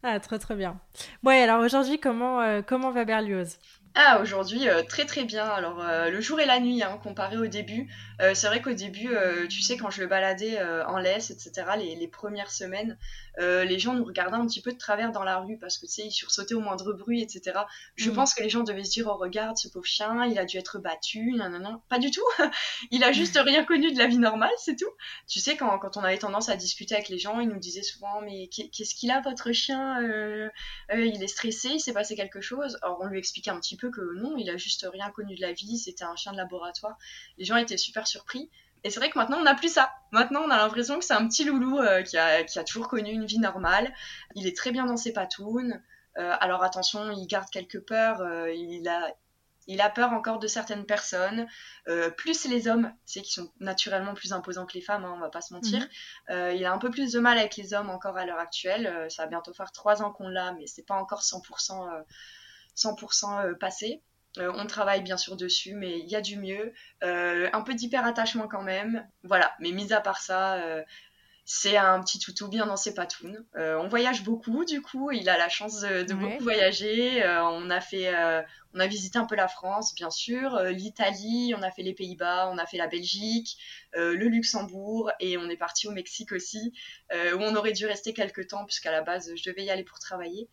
ah, 0.02 0.20
très 0.20 0.38
très 0.38 0.54
bien. 0.54 0.78
Ouais, 1.24 1.40
alors 1.40 1.60
aujourd'hui, 1.60 1.98
comment, 1.98 2.40
euh, 2.40 2.62
comment 2.62 2.92
va 2.92 3.04
Berlioz? 3.04 3.58
Ah, 3.94 4.20
aujourd'hui, 4.22 4.68
euh, 4.68 4.82
très 4.84 5.06
très 5.06 5.24
bien. 5.24 5.44
Alors, 5.44 5.80
euh, 5.80 6.08
le 6.08 6.20
jour 6.20 6.38
et 6.38 6.46
la 6.46 6.60
nuit, 6.60 6.82
hein, 6.82 7.00
comparé 7.02 7.36
au 7.36 7.46
début. 7.46 7.88
C'est 8.20 8.46
vrai 8.46 8.60
qu'au 8.60 8.72
début, 8.72 9.10
tu 9.48 9.62
sais, 9.62 9.76
quand 9.76 9.90
je 9.90 10.00
le 10.00 10.06
baladais 10.06 10.60
en 10.62 10.98
laisse, 10.98 11.30
etc., 11.30 11.66
les, 11.78 11.94
les 11.96 12.08
premières 12.08 12.50
semaines, 12.50 12.98
euh, 13.40 13.64
les 13.64 13.78
gens 13.78 13.94
nous 13.94 14.04
regardaient 14.04 14.36
un 14.36 14.46
petit 14.46 14.60
peu 14.60 14.72
de 14.72 14.78
travers 14.78 15.12
dans 15.12 15.22
la 15.22 15.38
rue 15.38 15.58
parce 15.58 15.78
que 15.78 15.86
tu 15.86 15.92
sais, 15.92 16.06
ils 16.06 16.10
sursautaient 16.10 16.54
au 16.54 16.60
moindre 16.60 16.92
bruit, 16.92 17.22
etc. 17.22 17.60
Je 17.94 18.10
mm. 18.10 18.14
pense 18.14 18.34
que 18.34 18.42
les 18.42 18.50
gens 18.50 18.64
devaient 18.64 18.82
se 18.82 18.90
dire, 18.90 19.06
oh 19.06 19.16
regarde 19.16 19.56
ce 19.56 19.68
pauvre 19.68 19.84
chien, 19.84 20.24
il 20.26 20.38
a 20.38 20.44
dû 20.44 20.58
être 20.58 20.78
battu, 20.78 21.32
non, 21.36 21.48
non, 21.48 21.60
non, 21.60 21.80
pas 21.88 21.98
du 21.98 22.10
tout. 22.10 22.24
il 22.90 23.04
a 23.04 23.12
juste 23.12 23.38
rien 23.44 23.64
connu 23.64 23.92
de 23.92 23.98
la 23.98 24.06
vie 24.06 24.18
normale, 24.18 24.50
c'est 24.58 24.76
tout. 24.76 24.90
Tu 25.28 25.38
sais, 25.38 25.56
quand, 25.56 25.78
quand 25.78 25.96
on 25.96 26.02
avait 26.02 26.18
tendance 26.18 26.48
à 26.48 26.56
discuter 26.56 26.94
avec 26.94 27.08
les 27.08 27.18
gens, 27.18 27.38
ils 27.38 27.48
nous 27.48 27.60
disaient 27.60 27.82
souvent, 27.82 28.20
mais 28.22 28.48
qu'est-ce 28.48 28.94
qu'il 28.94 29.10
a 29.12 29.20
votre 29.20 29.52
chien 29.52 30.02
euh, 30.02 30.48
euh, 30.92 31.04
Il 31.04 31.22
est 31.22 31.28
stressé, 31.28 31.68
il 31.68 31.80
s'est 31.80 31.92
passé 31.92 32.16
quelque 32.16 32.40
chose. 32.40 32.78
Alors 32.82 32.98
on 33.00 33.06
lui 33.06 33.18
expliquait 33.18 33.50
un 33.50 33.60
petit 33.60 33.76
peu 33.76 33.90
que 33.90 34.00
non, 34.16 34.36
il 34.36 34.50
a 34.50 34.56
juste 34.56 34.86
rien 34.92 35.10
connu 35.10 35.36
de 35.36 35.40
la 35.40 35.52
vie, 35.52 35.78
c'était 35.78 36.04
un 36.04 36.16
chien 36.16 36.32
de 36.32 36.38
laboratoire. 36.38 36.98
Les 37.36 37.44
gens 37.44 37.56
étaient 37.56 37.76
super 37.76 38.07
surpris. 38.08 38.50
Et 38.84 38.90
c'est 38.90 39.00
vrai 39.00 39.10
que 39.10 39.18
maintenant, 39.18 39.38
on 39.38 39.42
n'a 39.42 39.54
plus 39.54 39.72
ça. 39.72 39.90
Maintenant, 40.12 40.42
on 40.44 40.50
a 40.50 40.56
l'impression 40.56 40.98
que 40.98 41.04
c'est 41.04 41.14
un 41.14 41.26
petit 41.26 41.44
loulou 41.44 41.78
euh, 41.78 42.02
qui, 42.02 42.16
a, 42.16 42.44
qui, 42.44 42.58
a, 42.58 42.64
toujours 42.64 42.88
connu 42.88 43.10
une 43.10 43.26
vie 43.26 43.38
normale. 43.38 43.92
Il 44.34 44.46
est 44.46 44.56
très 44.56 44.70
bien 44.70 44.86
dans 44.86 44.96
ses 44.96 45.12
patounes. 45.12 45.82
Euh, 46.16 46.34
alors 46.40 46.62
attention, 46.62 47.10
il 47.10 47.26
garde 47.26 47.48
quelques 47.50 47.80
peurs. 47.80 48.20
Euh, 48.20 48.52
il, 48.52 48.88
a, 48.88 49.12
il 49.66 49.80
a 49.80 49.90
peur 49.90 50.12
encore 50.12 50.38
de 50.38 50.46
certaines 50.46 50.86
personnes. 50.86 51.46
plus 52.16 52.46
les 52.46 52.68
hommes, 52.68 52.92
c'est 53.04 53.22
qui 53.22 53.32
sont 53.32 53.50
naturellement 53.60 54.14
plus 54.14 54.32
imposants 54.32 54.66
que 54.66 54.74
les 54.74 54.80
femmes, 54.80 55.04
hein, 55.04 55.14
on 55.16 55.20
va 55.20 55.28
pas 55.28 55.40
se 55.40 55.52
mentir. 55.52 55.86
Mhm. 56.30 56.56
il 56.56 56.64
a 56.64 56.72
un 56.72 56.78
peu 56.78 56.90
plus 56.90 57.12
de 57.12 57.20
mal 57.20 57.36
avec 57.36 57.56
les 57.56 57.74
hommes 57.74 57.90
encore 57.90 58.16
à 58.16 58.24
l'heure 58.24 58.38
actuelle. 58.38 59.06
ça 59.10 59.24
va 59.24 59.28
bientôt 59.28 59.52
faire 59.52 59.72
trois 59.72 60.02
ans 60.02 60.12
qu'on 60.12 60.28
l'a, 60.28 60.52
mais 60.52 60.66
c'est 60.66 60.86
pas 60.86 60.94
encore 60.94 61.20
100%, 61.20 62.04
100% 62.76 63.58
passé. 63.58 64.02
Euh, 64.38 64.52
on 64.56 64.66
travaille 64.66 65.02
bien 65.02 65.16
sûr 65.16 65.36
dessus, 65.36 65.74
mais 65.74 65.98
il 65.98 66.08
y 66.08 66.16
a 66.16 66.20
du 66.20 66.36
mieux. 66.36 66.72
Euh, 67.02 67.48
un 67.52 67.62
peu 67.62 67.74
d'hyper-attachement 67.74 68.48
quand 68.48 68.62
même. 68.62 69.06
Voilà, 69.22 69.52
mais 69.60 69.72
mis 69.72 69.92
à 69.92 70.00
part 70.00 70.20
ça, 70.20 70.54
euh, 70.54 70.82
c'est 71.44 71.76
un 71.76 72.00
petit 72.00 72.18
toutou 72.18 72.48
bien 72.48 72.66
dans 72.66 72.76
ses 72.76 72.94
patounes. 72.94 73.44
on 73.54 73.88
voyage 73.88 74.22
beaucoup, 74.22 74.66
du 74.66 74.82
coup, 74.82 75.10
il 75.10 75.28
a 75.30 75.38
la 75.38 75.48
chance 75.48 75.80
de, 75.80 76.12
beaucoup 76.12 76.42
voyager. 76.42 77.24
on, 77.26 77.70
a 77.70 77.80
fait, 77.80 78.14
on 78.74 78.80
a 78.80 78.86
visité 78.86 79.18
un 79.18 79.24
peu 79.24 79.34
la 79.34 79.48
France, 79.48 79.94
bien 79.94 80.10
sûr, 80.10 80.60
l'Italie, 80.64 81.54
on 81.56 81.62
a 81.62 81.70
fait 81.70 81.82
les 81.82 81.94
Pays-Bas, 81.94 82.50
on 82.52 82.58
a 82.58 82.66
fait 82.66 82.76
la 82.76 82.86
Belgique, 82.86 83.56
le 83.94 84.28
Luxembourg, 84.28 85.10
et 85.20 85.38
on 85.38 85.48
est 85.48 85.56
parti 85.56 85.88
au 85.88 85.92
Mexique 85.92 86.32
aussi, 86.32 86.74
où 87.14 87.38
on 87.38 87.56
aurait 87.56 87.72
dû 87.72 87.86
rester 87.86 88.12
quelques 88.12 88.48
temps, 88.48 88.66
puisqu'à 88.66 88.92
la 88.92 89.00
base, 89.00 89.32
je 89.34 89.50
devais 89.50 89.64
y 89.64 89.70
aller 89.70 89.84
pour 89.84 90.00
travailler. 90.00 90.50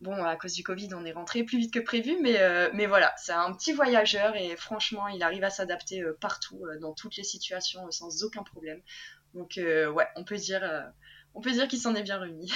Bon, 0.00 0.14
à 0.24 0.34
cause 0.36 0.54
du 0.54 0.62
Covid, 0.62 0.88
on 0.94 1.04
est 1.04 1.12
rentré 1.12 1.42
plus 1.44 1.58
vite 1.58 1.74
que 1.74 1.78
prévu, 1.78 2.16
mais, 2.22 2.40
euh, 2.40 2.70
mais 2.72 2.86
voilà, 2.86 3.12
c'est 3.18 3.32
un 3.32 3.52
petit 3.52 3.72
voyageur 3.72 4.34
et 4.34 4.56
franchement, 4.56 5.08
il 5.08 5.22
arrive 5.22 5.44
à 5.44 5.50
s'adapter 5.50 6.00
euh, 6.00 6.16
partout, 6.18 6.58
euh, 6.64 6.78
dans 6.78 6.94
toutes 6.94 7.16
les 7.16 7.22
situations, 7.22 7.90
sans 7.90 8.24
aucun 8.24 8.42
problème. 8.42 8.80
Donc, 9.34 9.52
ouais, 9.58 10.06
on 10.16 10.24
peut 10.24 10.36
dire, 10.36 10.62
on 11.34 11.40
peut 11.40 11.52
dire 11.52 11.68
qu'il 11.68 11.78
s'en 11.78 11.94
est 11.94 12.02
bien 12.02 12.18
remis. 12.18 12.52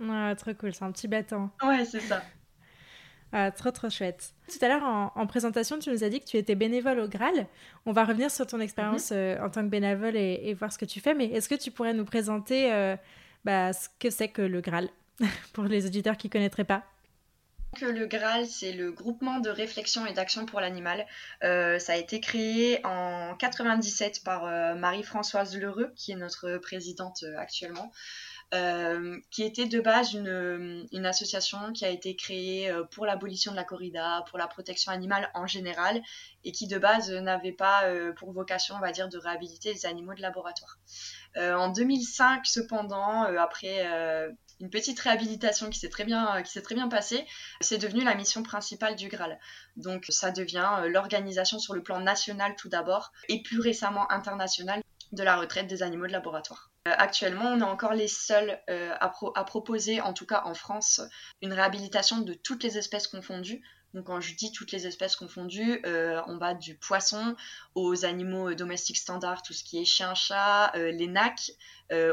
ouais, 0.00 0.34
trop 0.36 0.54
cool, 0.54 0.74
c'est 0.74 0.84
un 0.84 0.92
petit 0.92 1.08
bâton. 1.08 1.50
Ouais, 1.62 1.84
c'est 1.84 2.00
ça. 2.00 2.22
Ah, 3.34 3.50
trop 3.50 3.70
trop 3.70 3.88
chouette. 3.88 4.34
Tout 4.46 4.62
à 4.62 4.68
l'heure 4.68 4.82
en, 4.82 5.26
présentation, 5.26 5.78
tu 5.78 5.88
nous 5.88 6.04
as 6.04 6.10
dit 6.10 6.20
que 6.20 6.26
tu 6.26 6.36
étais 6.36 6.54
bénévole 6.54 6.98
au 6.98 7.08
Graal. 7.08 7.46
On 7.86 7.92
va 7.92 8.04
revenir 8.04 8.30
sur 8.30 8.46
ton 8.46 8.60
expérience 8.60 9.10
mhm. 9.10 9.42
en 9.42 9.48
tant 9.48 9.62
que 9.62 9.70
bénévole 9.70 10.18
et, 10.18 10.52
voir 10.52 10.70
ce 10.70 10.76
que 10.76 10.84
tu 10.84 11.00
fais, 11.00 11.14
mais 11.14 11.24
est-ce 11.28 11.48
que 11.48 11.54
tu 11.54 11.70
pourrais 11.70 11.94
nous 11.94 12.04
présenter 12.04 12.94
bah, 13.46 13.72
ce 13.72 13.88
que 13.98 14.10
c'est 14.10 14.28
que 14.28 14.42
le 14.42 14.60
Graal? 14.60 14.90
pour 15.52 15.64
les 15.64 15.86
auditeurs 15.86 16.16
qui 16.16 16.28
ne 16.28 16.32
connaîtraient 16.32 16.64
pas 16.64 16.84
le 17.80 18.06
Graal, 18.06 18.46
c'est 18.46 18.72
le 18.72 18.92
groupement 18.92 19.40
de 19.40 19.48
réflexion 19.48 20.06
et 20.06 20.12
d'action 20.12 20.44
pour 20.44 20.60
l'animal. 20.60 21.06
Euh, 21.42 21.78
ça 21.78 21.94
a 21.94 21.96
été 21.96 22.20
créé 22.20 22.84
en 22.84 23.34
97 23.36 24.22
par 24.24 24.44
euh, 24.44 24.74
Marie-Françoise 24.74 25.56
Lheureux, 25.56 25.92
qui 25.96 26.12
est 26.12 26.16
notre 26.16 26.58
présidente 26.58 27.22
euh, 27.22 27.38
actuellement. 27.38 27.90
qui 29.30 29.42
était 29.42 29.64
de 29.64 29.80
base 29.80 30.12
une, 30.12 31.06
association 31.06 31.72
qui 31.72 31.86
a 31.86 31.88
été 31.88 32.14
créée 32.14 32.70
pour 32.90 33.06
l'abolition 33.06 33.50
de 33.50 33.56
la 33.56 33.64
corrida, 33.64 34.24
pour 34.28 34.38
la 34.38 34.46
protection 34.46 34.92
animale 34.92 35.30
en 35.32 35.46
général, 35.46 36.02
et 36.44 36.52
qui 36.52 36.66
de 36.66 36.76
base 36.76 37.10
n'avait 37.10 37.56
pas 37.56 37.84
pour 38.16 38.30
vocation, 38.32 38.74
on 38.74 38.80
va 38.80 38.92
dire, 38.92 39.08
de 39.08 39.16
réhabiliter 39.16 39.72
les 39.72 39.86
animaux 39.86 40.12
de 40.12 40.20
laboratoire. 40.20 40.76
en 41.38 41.70
2005, 41.70 42.44
cependant, 42.44 43.22
après 43.22 43.88
une 44.62 44.70
petite 44.70 44.98
réhabilitation 45.00 45.68
qui 45.68 45.80
s'est 45.80 45.88
très 45.88 46.04
bien, 46.04 46.88
passée. 46.88 47.26
C'est 47.60 47.78
devenu 47.78 48.04
la 48.04 48.14
mission 48.14 48.42
principale 48.44 48.94
du 48.94 49.08
Graal. 49.08 49.38
Donc 49.76 50.06
ça 50.08 50.30
devient 50.30 50.70
euh, 50.78 50.88
l'organisation 50.88 51.58
sur 51.58 51.74
le 51.74 51.82
plan 51.82 52.00
national 52.00 52.54
tout 52.56 52.68
d'abord 52.68 53.12
et 53.28 53.42
plus 53.42 53.60
récemment 53.60 54.10
international 54.10 54.80
de 55.10 55.22
la 55.22 55.36
retraite 55.36 55.66
des 55.66 55.82
animaux 55.82 56.06
de 56.06 56.12
laboratoire. 56.12 56.70
Euh, 56.86 56.94
actuellement, 56.96 57.46
on 57.46 57.60
est 57.60 57.64
encore 57.64 57.92
les 57.92 58.08
seuls 58.08 58.60
euh, 58.70 58.94
à, 59.00 59.44
proposer, 59.44 60.00
en 60.00 60.12
tout 60.12 60.26
cas 60.26 60.42
en 60.44 60.54
France, 60.54 61.00
une 61.42 61.52
réhabilitation 61.52 62.20
de 62.20 62.32
toutes 62.32 62.62
les 62.62 62.78
espèces 62.78 63.08
confondues. 63.08 63.62
Donc 63.94 64.06
quand 64.06 64.20
je 64.20 64.34
dis 64.34 64.52
toutes 64.52 64.72
les 64.72 64.86
espèces 64.86 65.16
confondues, 65.16 65.82
on 65.84 66.36
va 66.38 66.54
du 66.54 66.74
poisson 66.74 67.36
aux 67.74 68.04
animaux 68.04 68.54
domestiques 68.54 68.96
standards, 68.96 69.42
tout 69.42 69.52
ce 69.52 69.64
qui 69.64 69.80
est 69.80 69.84
chien, 69.84 70.14
chat, 70.14 70.72
les 70.74 71.06
nacs, 71.06 71.52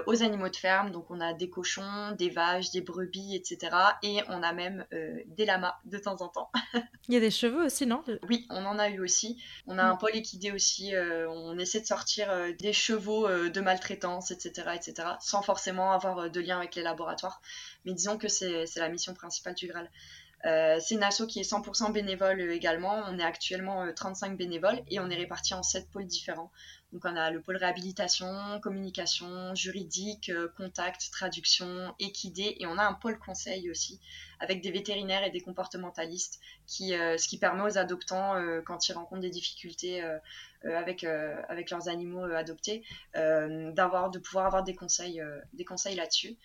aux 0.06 0.24
animaux 0.24 0.50
de 0.50 0.56
ferme. 0.56 0.92
Donc 0.92 1.10
on 1.10 1.22
a 1.22 1.34
des 1.34 1.50
cochons, 1.50 2.12
des 2.18 2.30
vaches, 2.30 2.72
des 2.72 2.82
brebis, 2.82 3.36
etc. 3.36 3.76
Et 4.04 4.20
on 4.28 4.44
a 4.44 4.52
même 4.52 4.86
des 5.28 5.46
lamas 5.46 5.80
de 5.86 5.98
temps 5.98 6.22
en 6.22 6.28
temps. 6.28 6.52
Il 7.08 7.14
y 7.14 7.18
a 7.18 7.22
des 7.22 7.32
chevaux 7.32 7.62
aussi, 7.62 7.86
non? 7.86 8.04
Oui, 8.28 8.46
on 8.50 8.66
en 8.66 8.78
a 8.78 8.90
eu 8.90 9.00
aussi. 9.00 9.42
On 9.66 9.78
a 9.78 9.84
un 9.84 9.96
pôle 9.96 10.16
équidé 10.16 10.52
aussi. 10.52 10.94
on 11.30 11.58
essaie 11.58 11.80
de 11.80 11.86
sortir 11.86 12.30
des 12.60 12.74
chevaux 12.74 13.28
de 13.28 13.62
maltraitance, 13.62 14.32
etc., 14.32 14.72
etc. 14.76 15.08
Sans 15.22 15.42
forcément 15.42 15.92
avoir 15.92 16.30
de 16.30 16.40
lien 16.42 16.58
avec 16.58 16.76
les 16.76 16.84
laboratoires. 16.84 17.42
Mais 17.86 17.94
disons 17.94 18.18
que 18.18 18.28
c'est 18.28 18.68
la 18.76 18.90
mission 18.90 19.14
principale 19.14 19.56
du 19.56 19.68
Graal. 19.68 19.90
Euh, 20.46 20.78
c'est 20.80 20.96
une 20.96 21.04
asso 21.04 21.26
qui 21.28 21.40
est 21.40 21.50
100% 21.50 21.92
bénévole 21.92 22.40
euh, 22.40 22.54
également. 22.54 23.04
On 23.08 23.20
est 23.20 23.24
actuellement 23.24 23.92
35 23.94 24.32
euh, 24.32 24.36
bénévoles 24.36 24.82
et 24.88 25.00
on 25.00 25.10
est 25.10 25.16
répartis 25.16 25.54
en 25.54 25.64
7 25.64 25.90
pôles 25.92 26.06
différents. 26.06 26.52
Donc 26.94 27.04
on 27.06 27.16
a 27.16 27.30
le 27.30 27.42
pôle 27.42 27.58
réhabilitation, 27.58 28.60
communication, 28.62 29.54
juridique, 29.54 30.32
contact, 30.58 31.12
traduction, 31.12 31.94
équidé 32.00 32.56
et 32.60 32.66
on 32.66 32.78
a 32.80 32.84
un 32.84 32.94
pôle 32.94 33.20
conseil 33.20 33.70
aussi 33.70 34.00
avec 34.40 34.62
des 34.62 34.72
vétérinaires 34.72 35.24
et 35.24 35.30
des 35.30 35.42
comportementalistes 35.42 36.40
qui, 36.66 36.94
ce 36.94 37.28
qui 37.28 37.38
permet 37.38 37.62
aux 37.62 37.78
adoptants 37.78 38.34
quand 38.66 38.90
ils 38.90 38.94
rencontrent 38.94 39.22
des 39.22 39.30
difficultés 39.30 40.02
avec, 40.64 41.04
avec 41.04 41.70
leurs 41.70 41.90
animaux 41.90 42.24
adoptés 42.24 42.84
d'avoir 43.14 44.10
de 44.10 44.18
pouvoir 44.18 44.48
avoir 44.48 44.64
des 44.64 44.74
conseils, 44.74 45.22
des 45.54 45.66
conseils 45.66 45.96
là-dessus. 45.96 46.38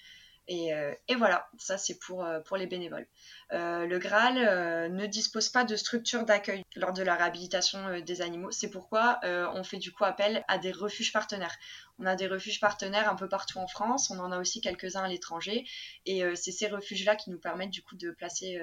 Euh, 0.50 0.94
et, 1.08 1.14
voilà, 1.14 1.48
ça 1.58 1.78
c'est 1.78 1.98
pour, 1.98 2.24
euh, 2.24 2.40
les 2.56 2.66
bénévoles. 2.66 3.06
Euh, 3.52 3.86
le 3.86 3.98
Graal 3.98 4.92
ne 4.92 5.06
dispose 5.06 5.48
pas 5.48 5.64
de 5.64 5.76
structure 5.76 6.24
d'accueil 6.24 6.62
lors 6.76 6.92
de 6.92 7.02
la 7.02 7.14
réhabilitation 7.14 8.00
des 8.00 8.20
animaux. 8.20 8.50
C'est 8.50 8.70
pourquoi 8.70 9.20
on 9.22 9.64
fait 9.64 9.78
du 9.78 9.92
coup 9.92 10.04
appel 10.04 10.44
à 10.48 10.58
des 10.58 10.72
refuges 10.72 11.12
partenaires. 11.12 11.56
On 11.98 12.06
a 12.06 12.16
des 12.16 12.26
refuges 12.26 12.60
partenaires 12.60 13.08
un 13.08 13.14
peu 13.14 13.28
partout 13.28 13.58
en 13.58 13.66
France, 13.66 14.10
on 14.10 14.18
en 14.18 14.32
a 14.32 14.38
aussi 14.38 14.60
quelques-uns 14.60 15.04
à 15.04 15.08
l'étranger. 15.08 15.64
Et 16.06 16.22
c'est 16.36 16.52
ces 16.52 16.68
refuges-là 16.68 17.16
qui 17.16 17.30
nous 17.30 17.38
permettent 17.38 17.70
du 17.70 17.82
coup 17.82 17.96
de 17.96 18.10
placer 18.10 18.60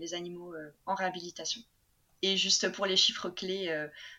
les 0.00 0.14
animaux 0.14 0.54
en 0.86 0.94
réhabilitation. 0.94 1.60
Et 2.26 2.36
juste 2.36 2.72
pour 2.72 2.86
les 2.86 2.96
chiffres 2.96 3.28
clés, 3.28 3.70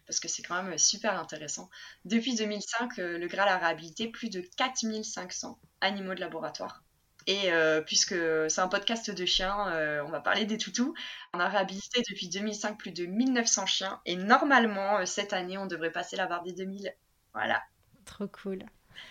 parce 0.05 0.19
que 0.19 0.27
c'est 0.27 0.43
quand 0.43 0.61
même 0.61 0.77
super 0.77 1.19
intéressant, 1.19 1.69
depuis 2.03 2.35
2005, 2.35 2.97
le 2.97 3.27
Graal 3.27 3.49
a 3.49 3.57
réhabilité 3.57 4.09
plus 4.09 4.29
de 4.29 4.41
4500 4.57 5.59
animaux 5.81 6.13
de 6.13 6.19
laboratoire. 6.19 6.83
Et 7.27 7.51
euh, 7.51 7.81
puisque 7.81 8.15
c'est 8.49 8.61
un 8.61 8.67
podcast 8.67 9.09
de 9.09 9.25
chiens, 9.25 9.67
euh, 9.69 10.03
on 10.05 10.09
va 10.09 10.19
parler 10.19 10.45
des 10.45 10.57
toutous. 10.57 10.93
On 11.33 11.39
a 11.39 11.47
réhabilité 11.47 12.01
depuis 12.07 12.29
2005 12.29 12.77
plus 12.77 12.91
de 12.91 13.05
1900 13.05 13.65
chiens. 13.65 13.99
Et 14.05 14.15
normalement, 14.15 14.99
euh, 14.99 15.05
cette 15.05 15.33
année, 15.33 15.57
on 15.57 15.65
devrait 15.65 15.91
passer 15.91 16.15
la 16.15 16.27
barre 16.27 16.43
des 16.43 16.53
2000. 16.53 16.93
Voilà. 17.33 17.63
Trop 18.05 18.27
cool. 18.27 18.59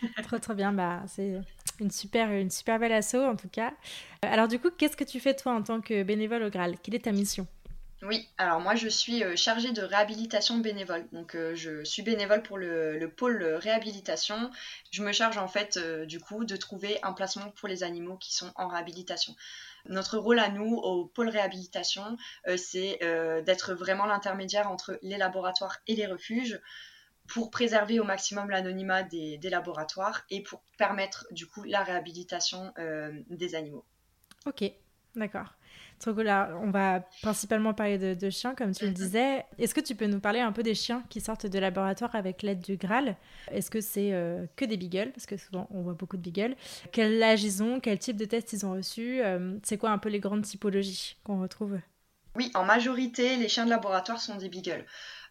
trop, 0.23 0.39
trop 0.39 0.55
bien. 0.55 0.73
Bah, 0.73 1.03
c'est 1.09 1.41
une 1.81 1.91
super, 1.91 2.31
une 2.31 2.51
super 2.51 2.79
belle 2.79 2.93
asso, 2.93 3.17
en 3.17 3.35
tout 3.35 3.49
cas. 3.49 3.73
Alors, 4.23 4.47
du 4.47 4.61
coup, 4.61 4.71
qu'est-ce 4.71 4.97
que 4.97 5.05
tu 5.05 5.19
fais, 5.19 5.35
toi, 5.35 5.53
en 5.53 5.63
tant 5.63 5.81
que 5.81 6.05
bénévole 6.05 6.45
au 6.45 6.51
Graal? 6.51 6.77
Quelle 6.83 6.95
est 6.95 7.05
ta 7.05 7.13
mission? 7.13 7.49
Oui, 8.05 8.29
alors 8.37 8.61
moi 8.61 8.75
je 8.75 8.89
suis 8.89 9.25
euh, 9.25 9.35
chargée 9.35 9.73
de 9.73 9.81
réhabilitation 9.81 10.59
bénévole. 10.59 11.07
Donc 11.13 11.35
euh, 11.35 11.55
je 11.55 11.83
suis 11.85 12.03
bénévole 12.03 12.43
pour 12.43 12.59
le, 12.59 13.07
pôle 13.17 13.43
réhabilitation. 13.43 14.51
Je 14.91 15.03
me 15.03 15.13
charge 15.13 15.39
en 15.39 15.49
fait 15.49 15.79
euh, 15.79 16.05
du 16.05 16.21
coup 16.21 16.45
de 16.45 16.57
trouver 16.57 16.99
un 17.03 17.15
placement 17.15 17.51
pour 17.53 17.67
les 17.67 17.83
animaux 17.83 18.17
qui 18.17 18.35
sont 18.35 18.53
en 18.57 18.69
réhabilitation. 18.69 19.35
Notre 19.87 20.19
rôle 20.19 20.39
à 20.39 20.51
nous 20.51 20.77
au 20.77 21.07
pôle 21.07 21.29
réhabilitation, 21.29 22.17
c'est 22.57 22.99
d'être 23.45 23.75
vraiment 23.75 24.07
l'intermédiaire 24.07 24.71
entre 24.71 24.99
les 25.03 25.19
laboratoires 25.19 25.77
et 25.87 25.95
les 25.95 26.07
refuges 26.07 26.59
pour 27.29 27.51
préserver 27.51 28.01
au 28.01 28.05
maximum 28.05 28.49
l'anonymat 28.49 29.03
des, 29.03 29.37
des, 29.37 29.51
laboratoires 29.51 30.23
et 30.31 30.43
pour 30.43 30.63
permettre 30.79 31.27
du 31.33 31.47
coup 31.47 31.65
la 31.65 31.83
réhabilitation 31.83 32.73
des 33.29 33.55
animaux. 33.55 33.85
Ok, 34.47 34.65
d'accord. 35.17 35.55
On 36.07 36.71
va 36.71 37.01
principalement 37.23 37.75
parler 37.75 38.15
de, 38.15 38.31
chiens, 38.31 38.55
comme 38.55 38.73
tu 38.73 38.85
le 38.85 38.91
mhm. 38.91 38.97
disais. 38.97 39.45
Est-ce 39.59 39.75
que 39.75 39.81
tu 39.81 39.95
peux 39.95 40.07
nous 40.07 40.21
parler 40.21 40.41
un 40.41 40.53
peu 40.53 40.63
des 40.63 40.75
chiens 40.75 41.03
qui 41.09 41.21
sortent 41.21 41.47
de 41.47 41.59
laboratoire 41.59 42.15
avec 42.15 42.43
l'aide 42.43 42.61
du 42.61 42.77
Graal? 42.77 43.17
Est-ce 43.51 43.71
que 43.71 43.81
c'est 43.81 44.13
euh, 44.13 44.47
que 44.57 44.65
des 44.65 44.77
beagles? 44.77 45.13
Parce 45.13 45.27
que 45.27 45.37
souvent, 45.37 45.67
on 45.71 45.83
voit 45.83 45.95
beaucoup 45.95 46.17
de 46.17 46.23
beagles. 46.23 46.57
Quel 46.93 47.23
âge 47.23 47.43
ils 47.43 47.63
ont? 47.63 47.81
Quel 47.81 47.99
type 47.99 48.17
de 48.17 48.25
tests 48.25 48.53
ils 48.53 48.67
ont 48.67 48.73
reçu 48.73 49.23
euh, 49.23 49.57
C'est 49.63 49.79
quoi 49.79 49.91
un 49.91 49.99
peu 49.99 50.09
les 50.09 50.21
grandes 50.21 50.43
typologies 50.43 51.17
qu'on 51.25 51.41
retrouve? 51.41 51.79
Oui, 52.37 52.51
en 52.55 52.65
majorité, 52.65 53.37
les 53.37 53.49
chiens 53.49 53.65
de 53.65 53.71
laboratoire 53.71 54.21
sont 54.21 54.37
des 54.37 54.49
beagles. 54.49 54.85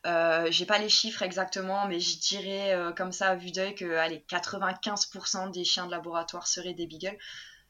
Euh, 0.06 0.48
j'ai 0.50 0.66
pas 0.66 0.80
les 0.80 0.90
chiffres 0.90 1.22
exactement, 1.22 1.88
mais 1.88 2.00
je 2.00 2.20
dirais 2.20 2.76
comme 2.96 3.12
ça 3.12 3.30
à 3.30 3.36
vue 3.36 3.52
d'œil 3.52 3.76
que 3.76 3.96
allez, 3.96 4.24
95% 4.30 5.52
des 5.52 5.64
chiens 5.64 5.86
de 5.86 5.92
laboratoire 5.92 6.48
seraient 6.48 6.74
des 6.74 6.88
beagles. 6.88 7.18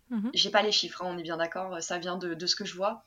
Mhm. 0.09 0.31
J'ai 0.33 0.49
pas 0.49 0.61
les 0.61 0.71
chiffres, 0.71 1.01
hein, 1.03 1.09
on 1.09 1.17
est 1.17 1.23
bien 1.23 1.37
d'accord, 1.37 1.81
ça 1.81 1.97
vient 1.97 2.17
de, 2.17 2.45
ce 2.45 2.55
que 2.55 2.65
je 2.65 2.75
vois. 2.75 3.03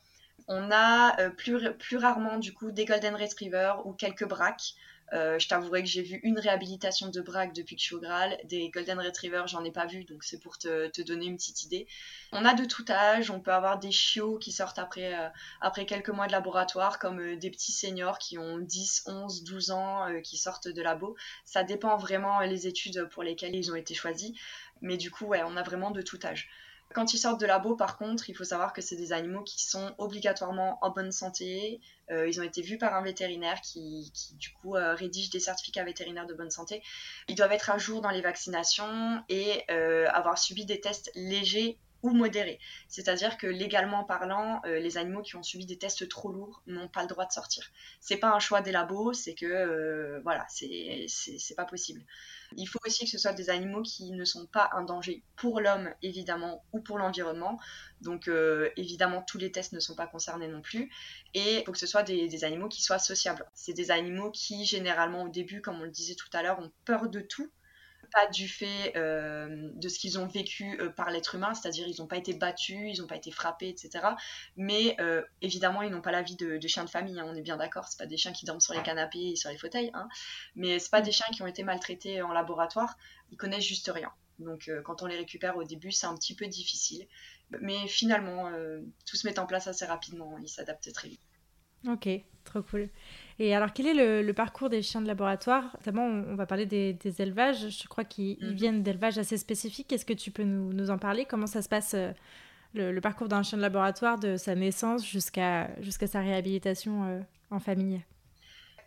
On 0.47 0.71
a 0.71 1.19
euh, 1.19 1.29
plus, 1.29 1.71
plus, 1.73 1.97
rarement 1.97 2.37
du 2.37 2.53
coup 2.53 2.71
des 2.71 2.85
Golden 2.85 3.15
Retriever 3.15 3.73
ou 3.85 3.93
quelques 3.93 4.27
braques. 4.27 4.75
Euh, 5.13 5.39
je 5.39 5.47
t'avouerai 5.47 5.83
que 5.83 5.87
j'ai 5.87 6.01
vu 6.01 6.19
une 6.23 6.37
réhabilitation 6.37 7.07
de 7.07 7.21
braque 7.21 7.53
depuis 7.53 7.77
que 7.77 7.81
je 7.81 7.85
suis 7.85 7.95
au 7.95 8.01
Graal. 8.01 8.37
Des 8.43 8.69
Golden 8.69 8.99
Retriever, 8.99 9.43
j'en 9.47 9.63
ai 9.63 9.71
pas 9.71 9.85
vu, 9.85 10.03
donc 10.03 10.23
c'est 10.25 10.37
pour 10.37 10.57
te, 10.57 10.89
te, 10.89 11.01
donner 11.01 11.27
une 11.27 11.37
petite 11.37 11.63
idée. 11.63 11.87
On 12.33 12.43
a 12.43 12.53
de 12.53 12.65
tout 12.65 12.83
âge, 12.89 13.31
on 13.31 13.39
peut 13.39 13.53
avoir 13.53 13.79
des 13.79 13.91
chiots 13.91 14.37
qui 14.37 14.51
sortent 14.51 14.79
après, 14.79 15.17
euh, 15.17 15.29
après 15.61 15.85
quelques 15.85 16.09
mois 16.09 16.27
de 16.27 16.33
laboratoire, 16.33 16.99
comme 16.99 17.37
des 17.37 17.49
petits 17.49 17.71
seniors 17.71 18.19
qui 18.19 18.37
ont 18.37 18.57
10, 18.57 19.03
11, 19.07 19.43
12 19.43 19.71
ans, 19.71 20.07
qui 20.23 20.35
sortent 20.35 20.67
de 20.67 20.81
labo. 20.81 21.15
Ça 21.45 21.63
dépend 21.63 21.95
vraiment 21.95 22.41
les 22.41 22.67
études 22.67 23.07
pour 23.11 23.23
lesquelles 23.23 23.55
ils 23.55 23.71
ont 23.71 23.75
été 23.75 23.93
choisis. 23.93 24.33
Mais 24.81 24.97
du 24.97 25.09
coup, 25.09 25.25
ouais, 25.25 25.41
on 25.45 25.55
a 25.55 25.63
vraiment 25.63 25.91
de 25.91 26.01
tout 26.01 26.19
âge. 26.25 26.49
Quand 26.93 27.13
ils 27.13 27.17
sortent 27.17 27.39
de 27.39 27.45
labo, 27.45 27.75
par 27.75 27.97
contre, 27.97 28.29
il 28.29 28.33
faut 28.33 28.45
savoir 28.45 28.71
que 28.71 28.81
c'est 28.81 28.95
des 28.95 29.11
animaux 29.11 29.43
qui 29.43 29.61
sont 29.61 29.93
obligatoirement 29.97 30.79
en 30.81 30.89
bonne 30.89 31.11
santé. 31.11 31.81
Euh, 32.09 32.27
ils 32.27 32.39
ont 32.39 32.43
été 32.43 32.61
vus 32.61 32.77
par 32.77 32.95
un 32.95 33.01
vétérinaire 33.01 33.59
qui, 33.61 34.11
du 34.33 34.51
coup, 34.53 34.75
euh, 34.75 34.95
rédige 34.95 35.29
des 35.29 35.39
certificats 35.39 35.83
vétérinaires 35.83 36.25
de 36.25 36.33
bonne 36.33 36.49
santé. 36.49 36.81
Ils 37.27 37.35
doivent 37.35 37.51
être 37.51 37.69
à 37.69 37.77
jour 37.77 38.01
dans 38.01 38.09
les 38.09 38.21
vaccinations 38.21 39.21
et 39.27 39.63
euh, 39.69 40.07
avoir 40.09 40.37
subi 40.37 40.65
des 40.65 40.79
tests 40.79 41.11
légers 41.13 41.77
ou 42.03 42.11
modérés. 42.11 42.59
C'est-à-dire 42.87 43.37
que 43.37 43.47
légalement 43.47 44.03
parlant, 44.03 44.61
les 44.65 44.97
animaux 44.97 45.21
qui 45.21 45.35
ont 45.35 45.43
subi 45.43 45.65
des 45.65 45.77
tests 45.77 46.07
trop 46.07 46.31
lourds 46.31 46.61
n'ont 46.67 46.87
pas 46.87 47.01
le 47.01 47.07
droit 47.07 47.25
de 47.25 47.31
sortir. 47.31 47.69
C'est 47.99 48.17
pas 48.17 48.31
un 48.33 48.39
choix 48.39 48.61
des 48.61 48.71
labos, 48.71 49.13
c'est 49.13 49.33
que 49.33 50.19
voilà, 50.23 50.45
c'est 50.49 51.55
pas 51.55 51.65
possible. 51.65 52.03
Il 52.55 52.65
faut 52.67 52.79
aussi 52.85 53.05
que 53.05 53.11
ce 53.11 53.17
soit 53.17 53.33
des 53.33 53.49
animaux 53.49 53.81
qui 53.81 54.11
ne 54.11 54.23
sont 54.23 54.45
pas 54.45 54.69
un 54.73 54.83
danger 54.83 55.23
pour 55.35 55.59
l'homme, 55.59 55.93
évidemment, 56.01 56.63
ou 56.71 56.79
pour 56.79 56.97
l'environnement. 56.97 57.59
Donc, 58.01 58.27
euh, 58.27 58.69
évidemment, 58.77 59.21
tous 59.21 59.37
les 59.37 59.51
tests 59.51 59.73
ne 59.73 59.79
sont 59.79 59.95
pas 59.95 60.07
concernés 60.07 60.47
non 60.47 60.61
plus. 60.61 60.89
Et 61.33 61.59
il 61.59 61.63
faut 61.65 61.71
que 61.71 61.77
ce 61.77 61.87
soit 61.87 62.03
des 62.03 62.43
animaux 62.43 62.69
qui 62.69 62.81
soient 62.81 62.99
sociables. 62.99 63.45
C'est 63.53 63.73
des 63.73 63.91
animaux 63.91 64.31
qui, 64.31 64.65
généralement, 64.65 65.23
au 65.23 65.29
début, 65.29 65.61
comme 65.61 65.81
on 65.81 65.83
le 65.83 65.91
disait 65.91 66.15
tout 66.15 66.29
à 66.33 66.41
l'heure, 66.41 66.59
ont 66.59 66.71
peur 66.85 67.09
de 67.09 67.19
tout 67.19 67.51
pas 68.11 68.27
du 68.27 68.47
fait 68.47 68.93
euh, 68.95 69.69
de 69.73 69.89
ce 69.89 69.99
qu'ils 69.99 70.19
ont 70.19 70.27
vécu 70.27 70.79
euh, 70.79 70.89
par 70.89 71.09
l'être 71.09 71.35
humain, 71.35 71.53
c'est-à-dire 71.53 71.87
ils 71.87 71.99
n'ont 71.99 72.07
pas 72.07 72.17
été 72.17 72.33
battus, 72.33 72.77
ils 72.95 73.01
n'ont 73.01 73.07
pas 73.07 73.15
été 73.15 73.31
frappés, 73.31 73.69
etc. 73.69 74.05
Mais 74.55 74.95
euh, 74.99 75.21
évidemment, 75.41 75.81
ils 75.81 75.91
n'ont 75.91 76.01
pas 76.01 76.11
la 76.11 76.21
vie 76.21 76.35
de, 76.35 76.59
chiens 76.67 76.85
de 76.85 76.89
famille, 76.89 77.19
hein, 77.19 77.25
on 77.27 77.35
est 77.35 77.41
bien 77.41 77.57
d'accord, 77.57 77.87
c'est 77.87 77.97
pas 77.97 78.05
des 78.05 78.17
chiens 78.17 78.33
qui 78.33 78.45
dorment 78.45 78.59
sur 78.59 78.73
les 78.73 78.81
canapés 78.81 79.31
et 79.31 79.35
sur 79.35 79.49
les 79.49 79.57
fauteuils, 79.57 79.91
hein, 79.93 80.07
mais 80.55 80.79
c'est 80.79 80.91
pas 80.91 81.01
des 81.01 81.11
chiens 81.11 81.27
qui 81.33 81.41
ont 81.41 81.47
été 81.47 81.63
maltraités 81.63 82.21
en 82.21 82.33
laboratoire, 82.33 82.97
ils 83.31 83.37
connaissent 83.37 83.65
juste 83.65 83.89
rien. 83.93 84.11
Donc 84.39 84.69
quand 84.85 85.01
on 85.01 85.07
les 85.07 85.17
récupère 85.17 85.57
au 85.57 85.63
début, 85.63 85.91
c'est 85.91 86.05
un 86.05 86.15
petit 86.15 86.35
peu 86.35 86.45
difficile. 86.45 87.07
Mais 87.61 87.87
finalement, 87.87 88.51
tout 89.05 89.15
se 89.15 89.25
met 89.25 89.39
en 89.39 89.47
place 89.47 89.67
assez 89.67 89.85
rapidement, 89.85 90.37
ils 90.37 90.49
s'adaptent 90.49 90.93
très 90.93 91.09
vite. 91.09 91.21
Ok, 91.87 92.07
trop 92.43 92.61
cool. 92.61 92.89
Et 93.39 93.55
alors, 93.55 93.71
quel 93.73 93.87
est 93.87 94.23
le, 94.23 94.33
parcours 94.33 94.69
des 94.69 94.81
chiens 94.81 95.01
de 95.01 95.07
laboratoire? 95.07 95.63
Notamment, 95.79 96.05
on, 96.05 96.35
va 96.35 96.45
parler 96.45 96.65
des, 96.65 96.97
élevages. 97.21 97.69
Je 97.69 97.87
crois 97.87 98.03
qu'ils 98.03 98.37
mhm. 98.41 98.51
viennent 98.53 98.83
d'élevages 98.83 99.17
assez 99.17 99.37
spécifiques. 99.37 99.93
Est-ce 99.93 100.05
que 100.05 100.13
tu 100.13 100.31
peux 100.31 100.43
nous, 100.43 100.89
en 100.89 100.97
parler? 100.97 101.25
Comment 101.25 101.47
ça 101.47 101.61
se 101.61 101.69
passe 101.69 101.93
euh, 101.93 102.11
le, 102.73 102.99
parcours 102.99 103.27
d'un 103.27 103.43
chien 103.43 103.57
de 103.57 103.61
laboratoire 103.63 104.17
de 104.17 104.37
sa 104.37 104.55
naissance 104.55 105.05
jusqu'à 105.05 105.69
jusqu'à 105.81 106.07
sa 106.07 106.21
réhabilitation 106.21 107.03
euh, 107.03 107.19
en 107.51 107.59
famille? 107.59 108.01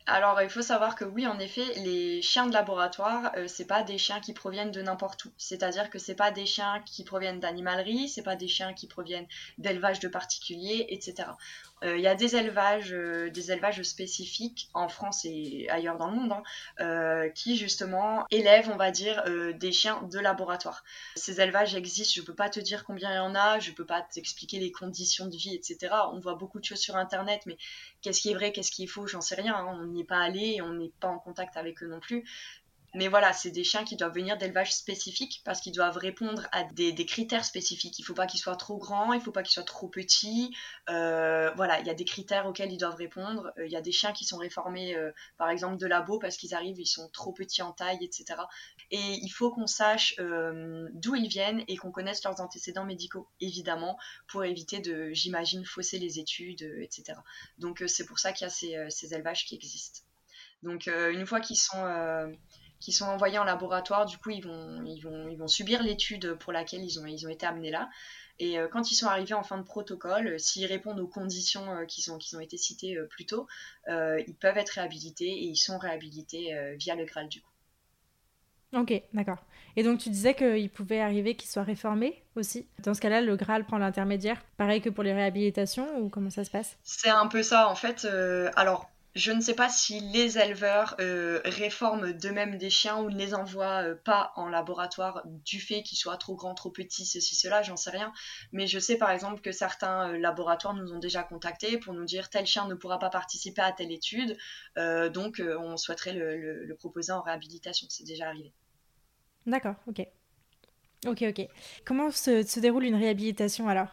Alors, 0.06 0.40
il 0.42 0.50
faut 0.50 0.62
savoir 0.62 0.96
que 0.96 1.04
oui, 1.04 1.26
en 1.28 1.38
effet, 1.38 1.64
les 1.76 2.20
chiens 2.20 2.46
de 2.46 2.52
laboratoire, 2.52 3.30
ce 3.34 3.40
euh, 3.40 3.48
c'est 3.48 3.66
pas 3.66 3.84
des 3.84 3.98
chiens 3.98 4.18
qui 4.18 4.32
proviennent 4.32 4.72
de 4.72 4.82
n'importe 4.82 5.26
où. 5.26 5.30
C'est-à-dire 5.36 5.88
que 5.90 6.00
c'est 6.00 6.16
pas 6.16 6.32
des 6.32 6.46
chiens 6.46 6.82
qui 6.84 7.04
proviennent 7.04 7.38
d'animalerie, 7.38 8.08
c'est 8.08 8.24
pas 8.24 8.34
des 8.34 8.48
chiens 8.48 8.72
qui 8.72 8.88
proviennent 8.88 9.28
d'élevage 9.58 10.00
de 10.00 10.08
particuliers, 10.08 10.86
etc. 10.88 11.28
Euh, 11.84 11.96
il 11.96 12.02
y 12.02 12.06
a 12.06 12.14
des 12.14 12.36
élevages, 12.36 12.92
euh, 12.92 13.30
des 13.30 13.52
élevages 13.52 13.82
spécifiques 13.82 14.68
en 14.74 14.88
France 14.88 15.24
et 15.24 15.68
ailleurs 15.70 15.96
dans 15.96 16.10
le 16.10 16.16
monde 16.16 16.32
hein, 16.32 16.42
euh, 16.80 17.28
qui 17.30 17.56
justement 17.56 18.26
élèvent, 18.30 18.70
on 18.72 18.76
va 18.76 18.90
dire, 18.90 19.24
des 19.54 19.72
chiens 19.72 20.02
de 20.02 20.18
laboratoire. 20.18 20.84
Ces 21.16 21.40
élevages 21.40 21.74
existent, 21.74 22.20
je 22.20 22.26
peux 22.26 22.34
pas 22.34 22.50
te 22.50 22.60
dire 22.60 22.84
combien 22.84 23.10
il 23.12 23.16
y 23.16 23.18
en 23.18 23.34
a, 23.34 23.58
je 23.58 23.72
peux 23.72 23.86
pas 23.86 24.02
t'expliquer 24.02 24.58
les 24.58 24.72
conditions 24.72 25.26
de 25.26 25.36
vie, 25.36 25.54
etc. 25.54 25.94
On 26.12 26.20
voit 26.20 26.34
beaucoup 26.34 26.60
de 26.60 26.64
choses 26.64 26.80
sur 26.80 26.96
Internet, 26.96 27.42
mais 27.46 27.56
qu'est-ce 28.02 28.20
qui 28.20 28.30
est 28.30 28.34
vrai, 28.34 28.52
qu'est-ce 28.52 28.70
qui 28.70 28.84
est 28.84 28.88
faux, 28.88 29.06
j'en 29.06 29.20
sais 29.20 29.34
rien. 29.34 29.54
Hein. 29.54 29.78
On 29.80 29.86
n'y 29.86 30.02
est 30.02 30.04
pas 30.04 30.20
allé, 30.20 30.60
on 30.62 30.74
n'est 30.74 30.92
pas 31.00 31.08
en 31.08 31.18
contact 31.18 31.56
avec 31.56 31.82
eux 31.82 31.88
non 31.88 32.00
plus. 32.00 32.24
Mais 32.94 33.06
voilà, 33.06 33.32
c'est 33.32 33.52
des 33.52 33.62
chiens 33.62 33.84
qui 33.84 33.94
doivent 33.94 34.14
venir 34.14 34.36
d'élevage 34.36 34.74
spécifique 34.74 35.42
parce 35.44 35.60
qu'ils 35.60 35.72
doivent 35.72 35.96
répondre 35.96 36.48
à 36.50 36.64
des, 36.64 36.92
critères 37.06 37.44
spécifiques. 37.44 37.96
Il 38.00 38.02
ne 38.02 38.06
faut 38.06 38.14
pas 38.14 38.26
qu'ils 38.26 38.40
soient 38.40 38.56
trop 38.56 38.78
grands, 38.78 39.12
il 39.12 39.18
ne 39.18 39.22
faut 39.22 39.30
pas 39.30 39.44
qu'ils 39.44 39.52
soient 39.52 39.62
trop 39.62 39.86
petits. 39.88 40.52
Euh, 40.88 41.52
voilà, 41.54 41.78
il 41.78 41.86
y 41.86 41.90
a 41.90 41.94
des 41.94 42.04
critères 42.04 42.46
auxquels 42.46 42.72
ils 42.72 42.78
doivent 42.78 42.96
répondre. 42.96 43.52
Euh, 43.58 43.66
il 43.66 43.70
y 43.70 43.76
a 43.76 43.80
des 43.80 43.92
chiens 43.92 44.12
qui 44.12 44.24
sont 44.24 44.38
réformés, 44.38 44.96
euh, 44.96 45.12
par 45.38 45.50
exemple, 45.50 45.76
de 45.76 45.86
labo 45.86 46.18
parce 46.18 46.36
qu'ils 46.36 46.52
arrivent, 46.52 46.80
ils 46.80 46.86
sont 46.86 47.08
trop 47.10 47.32
petits 47.32 47.62
en 47.62 47.72
taille, 47.72 48.04
etc. 48.04 48.40
Et 48.90 49.18
il 49.22 49.30
faut 49.30 49.52
qu'on 49.52 49.68
sache 49.68 50.16
d'où 50.18 51.14
ils 51.14 51.28
viennent 51.28 51.62
et 51.68 51.76
qu'on 51.76 51.92
connaisse 51.92 52.24
leurs 52.24 52.40
antécédents 52.40 52.84
médicaux, 52.84 53.28
évidemment, 53.40 53.98
pour 54.26 54.44
éviter 54.44 54.80
de, 54.80 55.12
j'imagine, 55.12 55.64
fausser 55.64 56.00
les 56.00 56.18
études, 56.18 56.62
etc. 56.80 57.18
Donc 57.58 57.84
c'est 57.86 58.04
pour 58.04 58.18
ça 58.18 58.32
qu'il 58.32 58.46
y 58.46 58.48
a 58.48 58.50
ces, 58.50 58.90
ces, 58.90 59.14
élevages 59.14 59.44
qui 59.46 59.54
existent. 59.54 60.00
Donc 60.62 60.86
une 60.88 61.24
fois 61.26 61.40
qu'ils 61.40 61.56
sont 61.56 61.84
qui 62.80 62.92
sont 62.92 63.04
envoyés 63.04 63.38
en 63.38 63.44
laboratoire, 63.44 64.06
du 64.06 64.18
coup, 64.18 64.30
ils 64.30 64.44
vont, 64.44 64.82
ils 64.84 65.00
vont, 65.00 65.28
ils 65.28 65.36
vont 65.36 65.48
subir 65.48 65.82
l'étude 65.82 66.34
pour 66.34 66.52
laquelle 66.52 66.82
ils 66.82 66.98
ont, 66.98 67.06
ils 67.06 67.26
ont 67.26 67.30
été 67.30 67.46
amenés 67.46 67.70
là. 67.70 67.88
Et 68.40 68.58
euh, 68.58 68.68
quand 68.68 68.90
ils 68.90 68.94
sont 68.94 69.06
arrivés 69.06 69.34
en 69.34 69.42
fin 69.42 69.58
de 69.58 69.62
protocole, 69.62 70.26
euh, 70.26 70.38
s'ils 70.38 70.64
répondent 70.64 70.98
aux 70.98 71.06
conditions 71.06 71.70
euh, 71.70 71.84
qui, 71.84 72.00
sont, 72.00 72.16
qui 72.16 72.34
ont 72.34 72.40
été 72.40 72.56
citées 72.56 72.96
plus 73.10 73.26
tôt, 73.26 73.46
ils 73.86 74.34
peuvent 74.40 74.56
être 74.56 74.70
réhabilités 74.70 75.28
et 75.28 75.44
ils 75.44 75.56
sont 75.56 75.78
réhabilités 75.78 76.54
via 76.76 76.94
le 76.96 77.04
Graal 77.04 77.28
du 77.28 77.42
coup. 77.42 77.50
Ok, 78.72 79.02
d'accord. 79.12 79.44
Et 79.76 79.82
donc 79.82 79.98
tu 79.98 80.10
disais 80.10 80.34
qu'il 80.34 80.70
pouvait 80.70 81.00
arriver 81.00 81.34
qu'ils 81.34 81.50
soient 81.50 81.64
réformés 81.64 82.22
aussi? 82.36 82.66
Dans 82.84 82.94
ce 82.94 83.00
cas-là, 83.00 83.20
le 83.20 83.36
Graal 83.36 83.64
prend 83.64 83.78
l'intermédiaire. 83.78 84.40
Pareil 84.56 84.80
que 84.80 84.88
pour 84.88 85.02
les 85.02 85.12
réhabilitations 85.12 85.98
ou 85.98 86.08
comment 86.08 86.30
ça 86.30 86.44
se 86.44 86.50
passe? 86.50 86.78
C'est 86.84 87.10
un 87.10 87.26
peu 87.26 87.42
ça 87.42 87.68
en 87.68 87.74
fait. 87.74 88.06
alors 88.56 88.89
je 89.16 89.32
ne 89.32 89.40
sais 89.40 89.54
pas 89.54 89.68
si 89.68 89.98
les 89.98 90.38
éleveurs 90.38 90.94
euh, 91.00 91.40
réforment 91.44 92.12
d'eux-mêmes 92.12 92.58
des 92.58 92.70
chiens 92.70 92.98
ou 92.98 93.10
ne 93.10 93.16
les 93.16 93.34
envoient 93.34 93.82
euh, 93.82 93.94
pas 93.96 94.32
en 94.36 94.48
laboratoire 94.48 95.22
du 95.26 95.60
fait 95.60 95.82
qu'ils 95.82 95.98
soient 95.98 96.16
trop 96.16 96.36
grands, 96.36 96.54
trop 96.54 96.70
petits, 96.70 97.04
ceci, 97.04 97.34
cela, 97.34 97.62
j'en 97.62 97.76
sais 97.76 97.90
rien. 97.90 98.12
Mais 98.52 98.68
je 98.68 98.78
sais 98.78 98.96
par 98.96 99.10
exemple 99.10 99.40
que 99.40 99.50
certains 99.50 100.10
euh, 100.10 100.18
laboratoires 100.18 100.74
nous 100.74 100.92
ont 100.92 101.00
déjà 101.00 101.24
contactés 101.24 101.78
pour 101.78 101.92
nous 101.92 102.04
dire 102.04 102.30
tel 102.30 102.46
chien 102.46 102.68
ne 102.68 102.74
pourra 102.74 103.00
pas 103.00 103.10
participer 103.10 103.62
à 103.62 103.72
telle 103.72 103.90
étude, 103.90 104.36
donc 104.76 105.42
on 105.58 105.76
souhaiterait 105.76 106.12
le, 106.12 106.74
proposer 106.78 107.12
en 107.12 107.20
réhabilitation. 107.20 107.86
C'est 107.90 108.04
déjà 108.04 108.28
arrivé. 108.28 108.52
D'accord, 109.46 109.74
ok. 109.86 110.06
Ok, 111.06 111.22
ok. 111.22 111.48
Comment 111.84 112.10
se 112.10 112.60
déroule 112.60 112.84
une 112.84 112.94
réhabilitation 112.94 113.68
alors? 113.68 113.88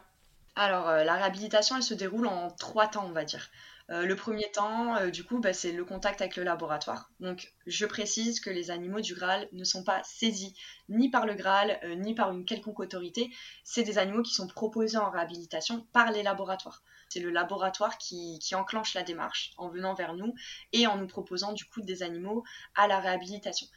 Alors, 0.55 0.87
la 0.87 1.15
réhabilitation, 1.15 1.75
elle 1.75 1.83
se 1.83 1.93
déroule 1.93 2.27
en 2.27 2.49
trois 2.51 2.87
temps, 2.87 3.05
on 3.05 3.11
va 3.11 3.23
dire. 3.23 3.49
Euh, 3.89 4.05
le 4.05 4.17
premier 4.17 4.51
temps, 4.51 4.97
euh, 4.97 5.09
du 5.09 5.23
coup, 5.23 5.39
bah, 5.39 5.53
c'est 5.53 5.71
le 5.71 5.85
contact 5.85 6.19
avec 6.21 6.35
le 6.35 6.43
laboratoire. 6.43 7.09
Donc, 7.21 7.53
je 7.65 7.85
précise 7.85 8.41
que 8.41 8.49
les 8.49 8.69
animaux 8.69 8.99
du 8.99 9.15
Graal 9.15 9.47
ne 9.53 9.63
sont 9.63 9.83
pas 9.83 10.03
saisis 10.03 10.53
ni 10.89 11.09
par 11.09 11.25
le 11.25 11.35
Graal, 11.35 11.79
euh, 11.83 11.95
ni 11.95 12.13
par 12.13 12.31
une 12.33 12.43
quelconque 12.43 12.81
autorité. 12.81 13.29
C'est 13.63 13.83
des 13.83 13.97
animaux 13.97 14.23
qui 14.23 14.33
sont 14.33 14.47
proposés 14.47 14.97
en 14.97 15.09
réhabilitation 15.09 15.87
par 15.93 16.11
les 16.11 16.21
laboratoires. 16.21 16.83
C'est 17.07 17.21
le 17.21 17.29
laboratoire 17.29 17.97
qui, 17.97 18.39
qui, 18.39 18.55
enclenche 18.55 18.93
la 18.93 19.03
démarche 19.03 19.51
en 19.57 19.69
venant 19.69 19.93
vers 19.93 20.13
nous 20.13 20.33
et 20.73 20.85
en 20.87 20.97
nous 20.97 21.07
proposant 21.07 21.53
du 21.53 21.63
coup 21.63 21.81
des 21.81 22.03
animaux 22.03 22.43
à 22.75 22.87
la 22.87 22.99
réhabilitation. 22.99 23.67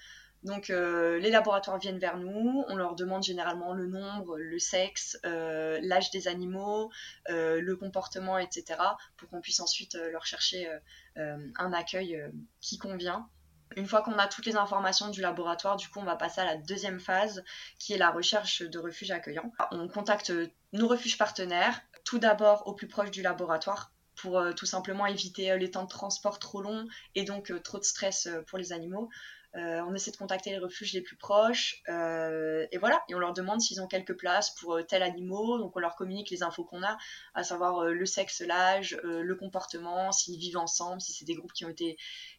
Donc 0.42 0.70
euh, 0.70 1.18
les 1.18 1.31
laboratoires 1.31 1.79
viennent 1.79 1.98
vers 1.98 2.16
nous, 2.16 2.64
on 2.68 2.76
leur 2.76 2.94
demande 2.94 3.22
généralement 3.22 3.74
le 3.74 3.87
nombre, 3.87 4.38
le 4.38 4.59
sexe, 4.59 5.18
euh, 5.26 5.79
l'âge 5.83 6.11
des 6.11 6.29
animaux, 6.29 6.90
euh, 7.29 7.61
le 7.61 7.76
comportement, 7.76 8.38
etc. 8.38 8.81
pour 9.18 9.29
qu'on 9.29 9.42
puisse 9.42 9.61
ensuite 9.61 9.94
leur 9.94 10.24
chercher 10.24 10.68
un 11.16 11.72
accueil 11.72 12.22
qui 12.61 12.79
convient. 12.79 13.29
Une 13.76 13.87
fois 13.87 14.03
qu'on 14.03 14.18
a 14.18 14.26
toutes 14.26 14.46
les 14.46 14.57
informations 14.57 15.11
du 15.11 15.20
laboratoire, 15.20 15.76
du 15.76 15.88
coup 15.88 16.00
on 16.00 16.05
va 16.05 16.16
passer 16.16 16.40
à 16.40 16.44
la 16.44 16.57
deuxième 16.57 16.98
phase 16.98 17.44
qui 17.79 17.92
est 17.92 17.98
la 17.98 18.11
recherche 18.11 18.62
de 18.62 18.79
refuges 18.79 19.11
accueillants. 19.11 19.53
On 19.70 19.87
contacte 19.88 20.33
nos 20.72 20.88
refuges 20.88 21.18
partenaires, 21.18 21.81
tout 22.05 22.18
d'abord 22.18 22.66
au 22.66 22.74
plus 22.74 22.88
proche 22.88 23.11
du 23.11 23.22
laboratoire 23.22 23.92
pour 24.16 24.42
tout 24.57 24.66
simplement 24.66 25.07
éviter 25.07 25.57
les 25.59 25.70
temps 25.70 25.85
de 25.85 25.88
transport 25.88 26.38
trop 26.38 26.62
longs 26.62 26.87
et 27.14 27.24
donc 27.24 27.53
trop 27.62 27.79
de 27.79 27.85
stress 27.85 28.29
pour 28.46 28.59
les 28.59 28.72
animaux. 28.72 29.09
Euh, 29.56 29.80
on 29.88 29.94
essaie 29.94 30.12
de 30.12 30.16
contacter 30.16 30.50
les 30.50 30.58
refuges 30.58 30.92
les 30.92 31.00
plus 31.00 31.16
proches. 31.16 31.82
Euh, 31.88 32.66
et 32.70 32.78
voilà, 32.78 33.02
et 33.08 33.14
on 33.14 33.18
leur 33.18 33.32
demande 33.32 33.60
s'ils 33.60 33.80
ont 33.80 33.88
quelques 33.88 34.16
places 34.16 34.50
pour 34.54 34.76
euh, 34.76 34.82
tel 34.82 35.02
animal. 35.02 35.58
Donc 35.58 35.76
on 35.76 35.80
leur 35.80 35.96
communique 35.96 36.30
les 36.30 36.42
infos 36.42 36.64
qu'on 36.64 36.82
a, 36.82 36.96
à 37.34 37.42
savoir 37.42 37.84
le 37.84 38.06
sexe, 38.06 38.40
l'âge, 38.40 38.98
le 39.02 39.34
comportement, 39.34 40.12
s'ils 40.12 40.38
vivent 40.38 40.58
ensemble, 40.58 41.00
si 41.00 41.12
c'est 41.12 41.24
des 41.24 41.34
groupes 41.34 41.52
qui 41.52 41.64
ont 41.64 41.70
été. 41.70 41.96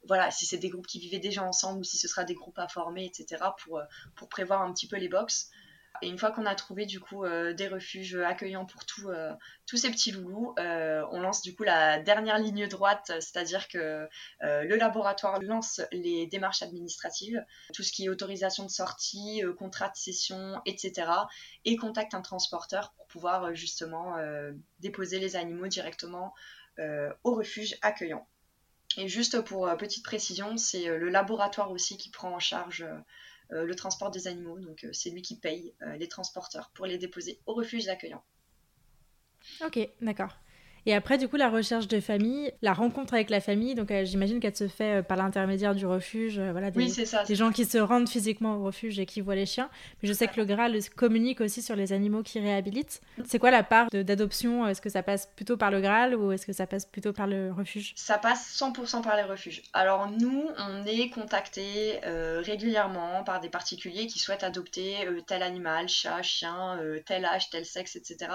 Voilà, 0.08 0.32
si 0.32 0.45
c'est 0.45 0.58
des 0.58 0.69
groupes 0.69 0.88
qui 0.88 1.00
vivaient 1.00 1.19
déjà 1.19 1.43
ensemble 1.43 1.80
ou 1.80 1.84
si 1.84 1.97
ce 1.97 2.08
sera 2.08 2.24
des 2.24 2.34
groupes 2.34 2.60
à 2.60 2.67
former, 2.67 3.06
etc. 3.06 3.43
pour, 3.58 3.82
pour 4.15 4.30
prévoir 4.30 4.62
un 4.62 4.74
petit 4.74 4.88
peu 4.88 4.97
les 4.97 5.10
box. 5.10 5.52
Et 6.02 6.08
une 6.08 6.18
fois 6.18 6.32
qu'on 6.32 6.46
a 6.46 6.56
trouvé 6.56 6.86
du 6.86 7.00
coup 7.00 7.24
euh, 7.24 7.54
des 7.54 7.68
refuges 7.68 8.16
accueillants 8.16 8.66
pour 8.66 8.82
euh, 9.10 9.32
tous 9.68 9.78
ces 9.78 9.92
petits 9.92 10.12
loulous, 10.12 10.54
euh, 10.58 11.06
on 11.12 11.22
lance 11.22 11.42
du 11.42 11.56
coup 11.56 11.64
la 11.64 12.00
dernière 12.00 12.40
ligne 12.40 12.68
droite, 12.68 13.12
c'est-à-dire 13.20 13.68
que 13.68 14.08
le 14.42 14.76
laboratoire 14.76 15.42
lance 15.42 15.82
les 15.92 16.26
démarches 16.28 16.64
administratives, 16.64 17.44
tout 17.74 17.84
ce 17.84 17.92
qui 17.92 18.06
est 18.06 18.10
autorisation 18.10 18.66
de 18.66 18.72
sortie, 18.72 19.44
contrat 19.58 19.90
de 19.90 19.96
cession, 19.96 20.62
etc. 20.66 21.10
et 21.66 21.76
contacte 21.76 22.14
un 22.14 22.22
transporteur 22.22 22.94
pour 22.94 23.08
pouvoir 23.08 23.54
justement 23.54 24.16
déposer 24.80 25.20
les 25.20 25.36
animaux 25.36 25.68
directement 25.68 26.34
au 26.78 27.36
refuge 27.36 27.78
accueillant. 27.82 28.28
Et 28.98 29.08
juste 29.08 29.42
pour 29.42 29.70
petite 29.78 30.04
précision, 30.04 30.58
c'est 30.58 30.86
le 30.98 31.10
laboratoire 31.10 31.72
aussi 31.72 31.98
qui 31.98 32.10
prend 32.10 32.34
en 32.34 32.40
charge 32.40 32.86
le 33.52 33.76
transport 33.76 34.12
des 34.12 34.28
animaux. 34.28 34.60
Donc 34.60 34.84
euh, 34.84 34.94
c'est 34.94 35.10
lui 35.10 35.22
qui 35.22 35.36
paye 35.36 35.74
euh, 35.82 35.96
les 35.98 36.08
transporteurs 36.08 36.72
pour 36.74 36.86
les 36.86 36.98
déposer 36.98 37.40
au 37.46 37.54
refuge 37.54 37.88
accueillant. 37.88 38.24
Ok, 39.66 39.80
d'accord. 40.02 40.38
Et 40.86 40.96
après, 40.96 41.17
du 41.17 41.28
coup, 41.28 41.36
la 41.36 41.50
recherche 41.50 41.88
de 41.88 42.00
famille, 42.00 42.52
la 42.62 42.74
rencontre 42.74 43.13
avec 43.13 43.30
la 43.30 43.39
famille, 43.39 43.76
donc 43.76 43.91
euh, 43.91 44.04
j'imagine 44.04 44.39
qu'elle 44.39 44.56
se 44.56 44.67
fait 44.67 45.00
euh, 45.00 45.02
par 45.04 45.15
l'intermédiaire 45.15 45.76
du 45.76 45.86
refuge, 45.86 46.39
euh, 46.39 46.52
voilà, 46.52 46.72
des, 46.72 46.80
oui, 46.80 46.89
ça, 46.89 47.24
des 47.24 47.36
gens 47.36 47.52
qui 47.52 47.65
se 47.65 47.78
rendent 47.78 48.10
physiquement 48.10 48.56
au 48.56 48.63
refuge 48.63 48.98
et 49.00 49.06
qui 49.06 49.22
voient 49.22 49.36
les 49.36 49.46
chiens. 49.46 49.70
Mais 50.02 50.10
je 50.10 50.13
sais 50.13 50.28
que 50.28 50.38
le 50.38 50.46
Graal 50.46 50.78
communique 50.96 51.39
aussi 51.39 51.62
sur 51.62 51.76
les 51.76 51.94
animaux 51.94 52.24
qui 52.24 52.39
réhabilitent. 52.39 53.02
C'est 53.26 53.38
quoi 53.38 53.52
la 53.52 53.62
part 53.62 53.89
d'adoption 53.91 54.67
Est-ce 54.67 54.82
que 54.82 54.89
ça 54.89 55.04
passe 55.04 55.28
plutôt 55.36 55.56
par 55.56 55.70
le 55.70 55.82
Graal 55.82 56.15
ou 56.15 56.32
est-ce 56.32 56.48
que 56.48 56.54
ça 56.54 56.65
passe 56.65 56.86
plutôt 56.86 57.13
par 57.13 57.28
le 57.28 57.52
refuge? 57.52 57.94
Ça 57.96 58.17
passe 58.17 58.58
100% 58.60 59.04
par 59.04 59.15
les 59.15 59.24
refuges. 59.24 59.62
Alors 59.74 60.10
nous, 60.10 60.50
on 60.58 60.86
est 60.86 61.10
contacté 61.10 62.00
régulièrement 62.04 63.24
par 63.24 63.39
des 63.39 63.50
particuliers 63.50 64.08
qui 64.08 64.17
souhaitent 64.17 64.44
adopter 64.44 64.96
tel 65.28 65.44
animal, 65.44 65.88
chat, 65.88 66.22
chien, 66.24 66.80
tel 67.06 67.26
âge, 67.26 67.50
tel 67.50 67.65
sexe, 67.65 67.96
etc. 67.96 68.32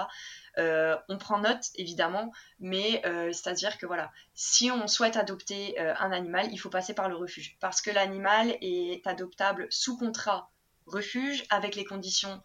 Euh, 0.57 0.97
on 1.07 1.17
prend 1.17 1.39
note, 1.39 1.65
évidemment, 1.75 2.31
mais 2.59 3.01
euh, 3.05 3.31
c'est-à-dire 3.31 3.77
que 3.77 3.85
voilà, 3.85 4.11
si 4.33 4.71
on 4.71 4.87
souhaite 4.87 5.15
adopter 5.15 5.79
euh, 5.79 5.93
un 5.99 6.11
animal, 6.11 6.49
il 6.51 6.57
faut 6.57 6.69
passer 6.69 6.93
par 6.93 7.09
le 7.09 7.15
refuge. 7.15 7.57
Parce 7.59 7.81
que 7.81 7.91
l'animal 7.91 8.57
est 8.61 9.05
adoptable 9.05 9.67
sous 9.69 9.97
contrat 9.97 10.49
refuge 10.85 11.43
avec 11.49 11.75
les 11.75 11.85
conditions 11.85 12.41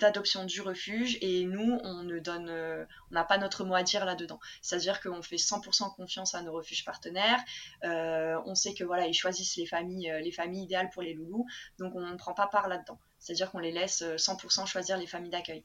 d'adoption 0.00 0.42
du 0.44 0.60
refuge 0.60 1.18
et 1.20 1.44
nous 1.44 1.78
on 1.84 2.02
ne 2.02 2.18
donne 2.18 2.50
on 2.50 3.14
n'a 3.14 3.22
pas 3.22 3.38
notre 3.38 3.62
mot 3.62 3.76
à 3.76 3.84
dire 3.84 4.04
là-dedans. 4.04 4.40
C'est 4.60 4.74
à 4.74 4.78
dire 4.80 5.00
qu'on 5.00 5.22
fait 5.22 5.36
100% 5.36 5.94
confiance 5.94 6.34
à 6.34 6.42
nos 6.42 6.50
refuges 6.50 6.84
partenaires 6.84 7.38
on 7.84 8.56
sait 8.56 8.74
que 8.74 8.82
voilà 8.82 9.06
ils 9.06 9.14
choisissent 9.14 9.54
les 9.54 9.64
familles 9.64 10.12
les 10.20 10.32
familles 10.32 10.64
idéales 10.64 10.90
pour 10.90 11.02
les 11.02 11.14
loulous 11.14 11.46
donc 11.78 11.94
on 11.94 12.00
ne 12.00 12.16
prend 12.16 12.34
pas 12.34 12.48
part 12.48 12.66
là-dedans. 12.66 12.98
C'est 13.20 13.34
à 13.34 13.36
dire 13.36 13.52
qu'on 13.52 13.60
les 13.60 13.70
laisse 13.70 14.02
100% 14.02 14.66
choisir 14.66 14.98
les 14.98 15.06
familles 15.06 15.30
d'accueil 15.30 15.62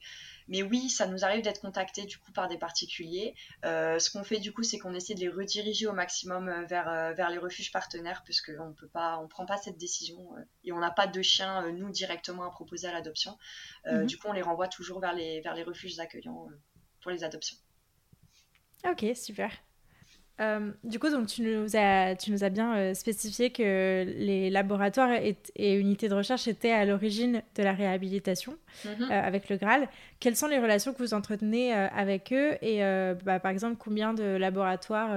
mais 0.48 0.62
oui, 0.62 0.88
ça 0.88 1.06
nous 1.06 1.24
arrive 1.24 1.42
d'être 1.42 1.60
contactés 1.60 2.04
du 2.04 2.18
coup 2.18 2.32
par 2.32 2.48
des 2.48 2.58
particuliers. 2.58 3.34
Euh, 3.64 3.98
ce 3.98 4.10
qu'on 4.10 4.24
fait 4.24 4.38
du 4.38 4.52
coup, 4.52 4.62
c'est 4.62 4.78
qu'on 4.78 4.94
essaie 4.94 5.14
de 5.14 5.20
les 5.20 5.28
rediriger 5.28 5.86
au 5.86 5.92
maximum 5.92 6.48
euh, 6.48 6.64
vers, 6.64 6.88
euh, 6.88 7.12
vers 7.12 7.30
les 7.30 7.38
refuges 7.38 7.72
partenaires, 7.72 8.22
puisqu'on 8.24 8.68
ne 8.68 8.74
peut 8.74 8.88
pas, 8.88 9.18
on 9.18 9.28
prend 9.28 9.46
pas 9.46 9.56
cette 9.56 9.78
décision 9.78 10.28
et 10.64 10.72
on 10.72 10.78
n'a 10.78 10.90
pas 10.90 11.06
de 11.06 11.22
chien 11.22 11.70
nous 11.72 11.90
directement 11.90 12.44
à 12.44 12.50
proposer 12.50 12.88
à 12.88 12.92
l'adoption. 12.92 13.38
Mhm. 13.86 14.06
Du 14.06 14.18
coup, 14.18 14.28
on 14.28 14.32
les 14.32 14.42
renvoie 14.42 14.68
toujours 14.68 15.00
vers 15.00 15.14
les, 15.14 15.40
vers 15.40 15.54
les 15.54 15.62
refuges 15.62 15.98
accueillants 15.98 16.48
pour 17.00 17.10
les 17.10 17.24
adoptions. 17.24 17.56
Ok, 18.84 19.04
super. 19.14 19.50
Euh, 20.40 20.70
du 20.82 20.98
coup, 20.98 21.10
donc, 21.10 21.26
tu, 21.26 21.42
nous 21.42 21.76
as, 21.76 22.16
tu 22.16 22.32
nous 22.32 22.42
as 22.42 22.48
bien 22.48 22.74
euh, 22.74 22.94
spécifié 22.94 23.50
que 23.50 24.04
les 24.16 24.50
laboratoires 24.50 25.10
et, 25.12 25.36
unités 25.74 26.08
de 26.08 26.14
recherche 26.14 26.48
étaient 26.48 26.72
à 26.72 26.84
l'origine 26.84 27.42
de 27.54 27.62
la 27.62 27.72
réhabilitation 27.72 28.56
mhm. 28.84 29.08
euh, 29.10 29.22
avec 29.22 29.48
le 29.48 29.56
Graal. 29.56 29.88
Quelles 30.20 30.36
sont 30.36 30.46
les 30.48 30.58
relations 30.58 30.92
que 30.92 30.98
vous 30.98 31.14
entretenez 31.14 31.72
avec 31.72 32.32
eux 32.32 32.56
Et 32.62 32.80
bah, 33.24 33.40
par 33.40 33.50
exemple, 33.50 33.76
combien 33.78 34.14
de 34.14 34.36
laboratoires 34.36 35.16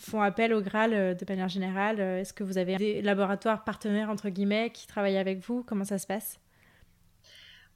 font 0.00 0.20
appel 0.20 0.52
au 0.52 0.60
Graal 0.60 1.16
de 1.16 1.24
manière 1.28 1.48
générale? 1.48 2.00
Est-ce 2.00 2.32
que 2.32 2.44
vous 2.44 2.58
avez 2.58 2.76
des 2.76 3.02
laboratoires 3.02 3.64
partenaires, 3.64 4.10
entre 4.10 4.28
guillemets, 4.28 4.70
qui 4.70 4.86
travaillent 4.86 5.18
avec 5.18 5.38
vous? 5.38 5.62
Comment 5.62 5.84
ça 5.84 5.98
se 5.98 6.06
passe? 6.06 6.41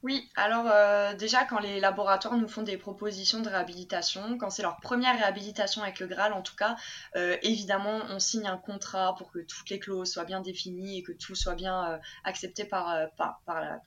Oui, 0.03 0.29
alors 0.35 0.67
euh, 0.67 1.15
déjà 1.15 1.43
quand 1.45 1.59
les 1.59 1.79
laboratoires 1.79 2.37
nous 2.37 2.47
font 2.47 2.61
des 2.61 2.77
propositions 2.77 3.41
de 3.41 3.49
réhabilitation, 3.49 4.37
quand 4.37 4.51
c'est 4.51 4.61
leur 4.61 4.77
première 4.77 5.17
réhabilitation 5.17 5.81
avec 5.81 5.99
le 5.99 6.05
Graal 6.05 6.33
en 6.33 6.43
tout 6.43 6.55
cas, 6.55 6.75
euh, 7.15 7.35
évidemment 7.41 8.01
on 8.09 8.19
signe 8.19 8.47
un 8.47 8.57
contrat 8.57 9.15
pour 9.15 9.31
que 9.31 9.39
toutes 9.39 9.69
les 9.71 9.79
clauses 9.79 10.11
soient 10.11 10.23
bien 10.23 10.39
définies 10.39 10.99
et 10.99 11.03
que 11.03 11.13
tout 11.13 11.33
soit 11.33 11.55
bien 11.55 11.93
euh, 11.93 11.97
accepté 12.23 12.63
par, 12.63 12.95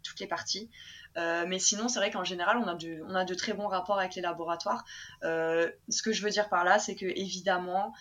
toutes 0.03 0.19
les 0.19 0.27
parties. 0.27 0.69
mais 1.17 1.59
sinon, 1.61 1.89
c'est 1.89 2.01
vrai 2.01 2.11
qu'en 2.11 2.25
général, 2.25 2.57
on 2.59 2.67
a, 2.67 2.75
de, 2.75 3.03
on 3.07 3.15
a 3.15 3.25
de 3.25 3.35
très 3.35 3.53
bons 3.53 3.69
rapports 3.69 3.99
avec 3.99 4.15
les 4.17 4.23
laboratoires. 4.23 4.85
ce 5.23 6.03
que 6.03 6.13
je 6.13 6.23
veux 6.23 6.31
dire 6.31 6.49
par 6.49 6.65
là, 6.65 6.79
c'est 6.81 6.97
que 6.97 7.07
évidemment, 7.07 7.95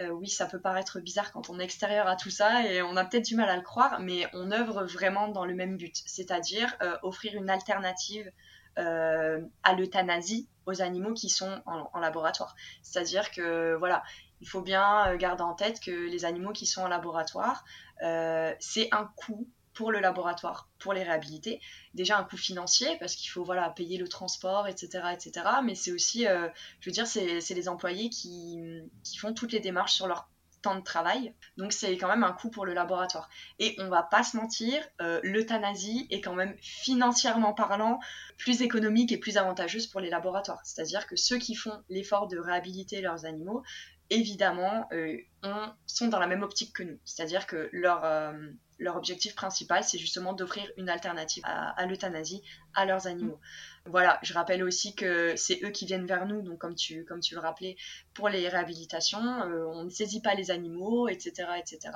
euh, 0.00 0.10
oui, 0.10 0.28
ça 0.28 0.46
peut 0.46 0.60
paraître 0.60 1.00
bizarre 1.00 1.32
quand 1.32 1.48
on 1.48 1.58
est 1.58 1.64
extérieur 1.64 2.06
à 2.06 2.16
tout 2.16 2.30
ça 2.30 2.66
et 2.66 2.82
on 2.82 2.96
a 2.96 3.04
peut-être 3.04 3.24
du 3.24 3.34
mal 3.34 3.48
à 3.48 3.56
le 3.56 3.62
croire, 3.62 3.98
mais 4.00 4.26
on 4.34 4.52
œuvre 4.52 4.84
vraiment 4.84 5.28
dans 5.28 5.46
le 5.46 5.54
même 5.54 5.76
but, 5.76 6.02
c'est-à-dire 6.04 6.76
euh, 6.82 6.96
offrir 7.02 7.34
une 7.34 7.48
alternative 7.48 8.30
euh, 8.78 9.40
à 9.62 9.72
l'euthanasie 9.72 10.48
aux 10.66 10.82
animaux 10.82 11.14
qui 11.14 11.30
sont 11.30 11.62
en, 11.64 11.98
laboratoire. 11.98 12.54
C'est-à-dire 12.82 13.30
que 13.30 13.74
voilà, 13.76 14.02
il 14.42 14.48
faut 14.48 14.60
bien 14.60 15.16
garder 15.16 15.42
en 15.42 15.54
tête 15.54 15.80
que 15.80 15.90
les 15.90 16.26
animaux 16.26 16.52
qui 16.52 16.66
sont 16.66 16.82
en 16.82 16.88
laboratoire, 16.88 17.64
c'est 18.58 18.88
un 18.92 19.10
coût 19.16 19.48
pour 19.76 19.92
le 19.92 20.00
laboratoire, 20.00 20.68
pour 20.78 20.94
les 20.94 21.02
réhabiliter. 21.02 21.60
Déjà 21.94 22.18
un 22.18 22.24
coût 22.24 22.38
financier, 22.38 22.96
parce 22.98 23.14
qu'il 23.14 23.30
faut 23.30 23.44
voilà, 23.44 23.70
payer 23.70 23.98
le 23.98 24.08
transport, 24.08 24.66
etc. 24.66 25.04
etc. 25.12 25.46
mais 25.62 25.74
c'est 25.74 25.92
aussi, 25.92 26.26
euh, 26.26 26.48
je 26.80 26.88
veux 26.88 26.92
dire, 26.92 27.06
c'est 27.06 27.54
les 27.54 27.68
employés 27.68 28.08
qui, 28.08 28.58
qui, 29.04 29.18
font 29.18 29.34
toutes 29.34 29.52
les 29.52 29.60
démarches 29.60 29.92
sur 29.92 30.08
leur 30.08 30.28
temps 30.62 30.74
de 30.74 30.80
travail. 30.80 31.34
Donc 31.58 31.72
c'est 31.72 31.96
quand 31.98 32.08
même 32.08 32.24
un 32.24 32.32
coût 32.32 32.50
pour 32.50 32.64
le 32.64 32.72
laboratoire. 32.72 33.28
Et 33.58 33.76
on 33.78 33.88
va 33.88 34.02
pas 34.02 34.22
se 34.22 34.36
mentir, 34.36 34.82
euh, 35.00 35.20
l'euthanasie 35.22 36.06
est 36.10 36.20
quand 36.20 36.34
même 36.34 36.56
financièrement 36.60 37.52
parlant 37.52 38.00
plus 38.38 38.62
économique 38.62 39.12
et 39.12 39.18
plus 39.18 39.36
avantageuse 39.36 39.86
pour 39.86 40.00
les 40.00 40.10
laboratoires. 40.10 40.60
C'est-à-dire 40.64 41.06
que 41.06 41.16
ceux 41.16 41.38
qui 41.38 41.54
font 41.54 41.82
l'effort 41.90 42.28
de 42.28 42.38
réhabiliter 42.38 43.00
leurs 43.02 43.26
animaux, 43.26 43.62
évidemment, 44.10 44.88
euh, 44.92 45.16
sont 45.86 46.08
dans 46.08 46.18
la 46.18 46.26
même 46.26 46.42
optique 46.42 46.72
que 46.74 46.82
nous. 46.82 46.98
C'est-à-dire 47.04 47.46
que 47.46 47.68
leur, 47.72 48.04
leur 48.78 48.96
objectif 48.96 49.34
principal, 49.34 49.84
c'est 49.84 49.98
justement 49.98 50.32
d'offrir 50.32 50.70
une 50.76 50.88
alternative 50.88 51.42
à, 51.46 51.86
l'euthanasie 51.86 52.42
à 52.74 52.84
leurs 52.84 53.06
animaux. 53.06 53.38
Voilà, 53.84 54.18
je 54.22 54.34
rappelle 54.34 54.62
aussi 54.64 54.94
que 54.94 55.34
c'est 55.36 55.60
eux 55.62 55.70
qui 55.70 55.86
viennent 55.86 56.06
vers 56.06 56.26
nous, 56.26 56.42
donc 56.42 56.58
comme 56.58 56.74
tu, 56.74 57.04
comme 57.04 57.20
tu 57.20 57.34
le 57.34 57.40
rappelais, 57.40 57.76
pour 58.14 58.28
les 58.28 58.48
réhabilitations, 58.48 59.42
euh, 59.42 59.64
on 59.66 59.84
ne 59.84 59.90
saisit 59.90 60.20
pas 60.20 60.34
les 60.34 60.50
animaux, 60.50 61.08
etc. 61.08 61.48
etc 61.58 61.90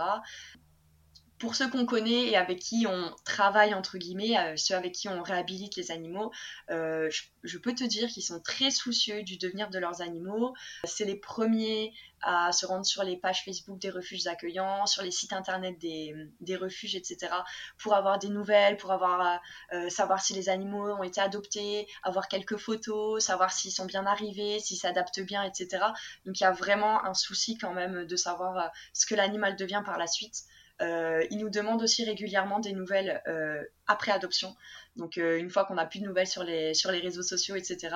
pour 1.41 1.55
ceux 1.55 1.71
qu'on 1.71 1.87
connaît 1.87 2.27
et 2.27 2.37
avec 2.37 2.59
qui 2.59 2.87
on 2.87 3.17
travaille, 3.25 3.73
entre 3.73 3.97
guillemets, 3.97 4.39
euh, 4.39 4.57
ceux 4.57 4.75
avec 4.75 4.93
qui 4.93 5.09
on 5.09 5.23
réhabilite 5.23 5.75
les 5.75 5.91
animaux, 5.91 6.31
euh, 6.71 7.09
je, 7.43 7.59
peux 7.59 7.75
te 7.75 7.83
dire 7.83 8.09
qu'ils 8.11 8.23
sont 8.23 8.41
très 8.41 8.71
soucieux 8.71 9.23
du 9.23 9.39
devenir 9.39 9.71
de 9.71 9.79
leurs 9.79 10.03
animaux. 10.03 10.55
C'est 10.85 11.07
les 11.07 11.17
premiers 11.17 11.95
à 12.21 12.53
se 12.53 12.67
rendre 12.67 12.85
sur 12.85 13.05
les 13.05 13.17
pages 13.17 13.43
Facebook 13.43 13.79
des 13.79 13.89
refuges 13.89 14.27
accueillants, 14.27 14.85
sur 14.85 15.03
les 15.03 15.11
sites 15.11 15.33
internet 15.33 15.79
des, 15.79 16.57
refuges, 16.57 16.95
etc., 16.95 17.33
pour 17.79 17.95
avoir 17.95 18.19
des 18.19 18.29
nouvelles, 18.29 18.77
pour 18.77 18.93
avoir, 18.93 19.41
euh, 19.73 19.89
savoir 19.89 20.21
si 20.21 20.35
les 20.35 20.51
animaux 20.51 20.91
ont 20.91 21.03
été 21.03 21.23
adoptés, 21.23 21.89
avoir 22.03 22.29
quelques 22.29 22.59
photos, 22.59 23.25
savoir 23.25 23.51
s'ils 23.51 23.73
sont 23.73 23.87
bien 23.87 24.05
arrivés, 24.05 24.59
s'ils 24.59 24.77
s'adaptent 24.77 25.21
bien, 25.21 25.43
etc. 25.43 25.87
Donc 26.27 26.39
il 26.39 26.43
y 26.43 26.47
a 26.47 26.53
vraiment 26.53 27.03
un 27.07 27.15
souci 27.15 27.57
quand 27.57 27.73
même 27.73 28.05
de 28.05 28.17
savoir 28.17 28.71
ce 28.93 29.07
que 29.07 29.15
l'animal 29.15 29.57
devient 29.57 29.83
par 29.83 29.97
la 29.97 30.07
suite. 30.07 30.45
Euh, 30.81 31.25
ils 31.31 31.39
nous 31.39 31.51
demandent 31.51 31.83
aussi 31.83 32.05
régulièrement 32.05 32.59
des 32.59 32.73
nouvelles 32.73 33.23
euh, 33.27 33.63
après 33.87 34.13
adoption. 34.13 34.55
Donc 34.97 35.19
euh, 35.19 35.39
une 35.39 35.51
fois 35.51 35.65
qu'on 35.65 35.75
n'a 35.75 35.87
plus 35.87 36.01
de 36.01 36.07
nouvelles 36.07 36.27
sur 36.27 36.43
les, 36.43 36.75
sur 36.75 36.91
les 36.91 37.01
réseaux 37.01 37.23
sociaux, 37.23 37.55
etc., 37.55 37.95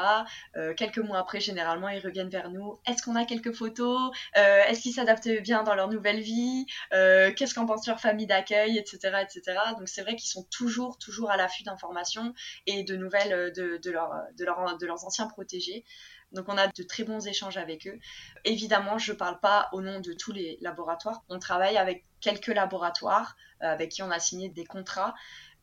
quelques 0.77 0.99
mois 0.99 1.19
après, 1.19 1.41
généralement, 1.41 1.89
ils 1.89 2.01
reviennent 2.01 2.29
vers 2.29 2.51
nous. 2.51 2.79
Est-ce 2.87 3.03
qu'on 3.03 3.17
a 3.17 3.25
quelques 3.25 3.53
photos? 3.53 4.13
Est-ce 4.35 4.81
qu'ils 4.81 4.93
s'adaptent 4.93 5.29
bien 5.43 5.63
dans 5.63 5.75
leur 5.75 5.89
nouvelle 5.89 6.21
vie? 6.21 6.67
Qu'est-ce 6.91 7.55
qu'en 7.55 7.67
pense 7.67 7.87
leur 7.87 8.01
famille 8.01 8.27
d'accueil, 8.27 8.79
etc., 8.79 9.23
etc. 9.23 9.59
Donc 9.79 9.89
c'est 9.89 10.03
vrai 10.03 10.17
qu'ils 10.17 10.29
sont 10.29 10.45
toujours, 10.51 10.99
toujours 10.99 11.31
à 11.31 11.37
l'affût 11.37 11.65
d'informations 11.65 12.35
et 12.67 12.85
de 12.85 12.97
nouvelles 12.97 13.53
de, 13.53 13.91
leur, 13.91 14.13
de, 14.37 14.45
leur, 14.45 14.79
de 14.79 14.87
leurs 14.87 15.05
anciens 15.05 15.27
protégés. 15.27 15.85
Donc 16.35 16.49
on 16.49 16.59
a 16.59 16.67
de 16.67 16.83
très 16.83 17.05
bons 17.05 17.27
échanges 17.27 17.57
avec 17.57 17.87
eux. 17.87 17.99
Évidemment, 18.45 18.99
je 18.99 19.13
ne 19.13 19.17
parle 19.17 19.39
pas 19.41 19.69
au 19.73 19.81
nom 19.81 20.01
de 20.01 20.13
tous 20.13 20.33
les 20.33 20.59
laboratoires. 20.61 21.23
On 21.29 21.39
travaille 21.39 21.77
avec 21.77 22.05
quelques 22.25 22.47
laboratoires 22.47 23.37
euh, 23.63 23.67
avec 23.67 23.91
qui 23.91 24.03
on 24.03 24.11
a 24.11 24.19
signé 24.19 24.49
des 24.49 24.65
contrats. 24.65 25.15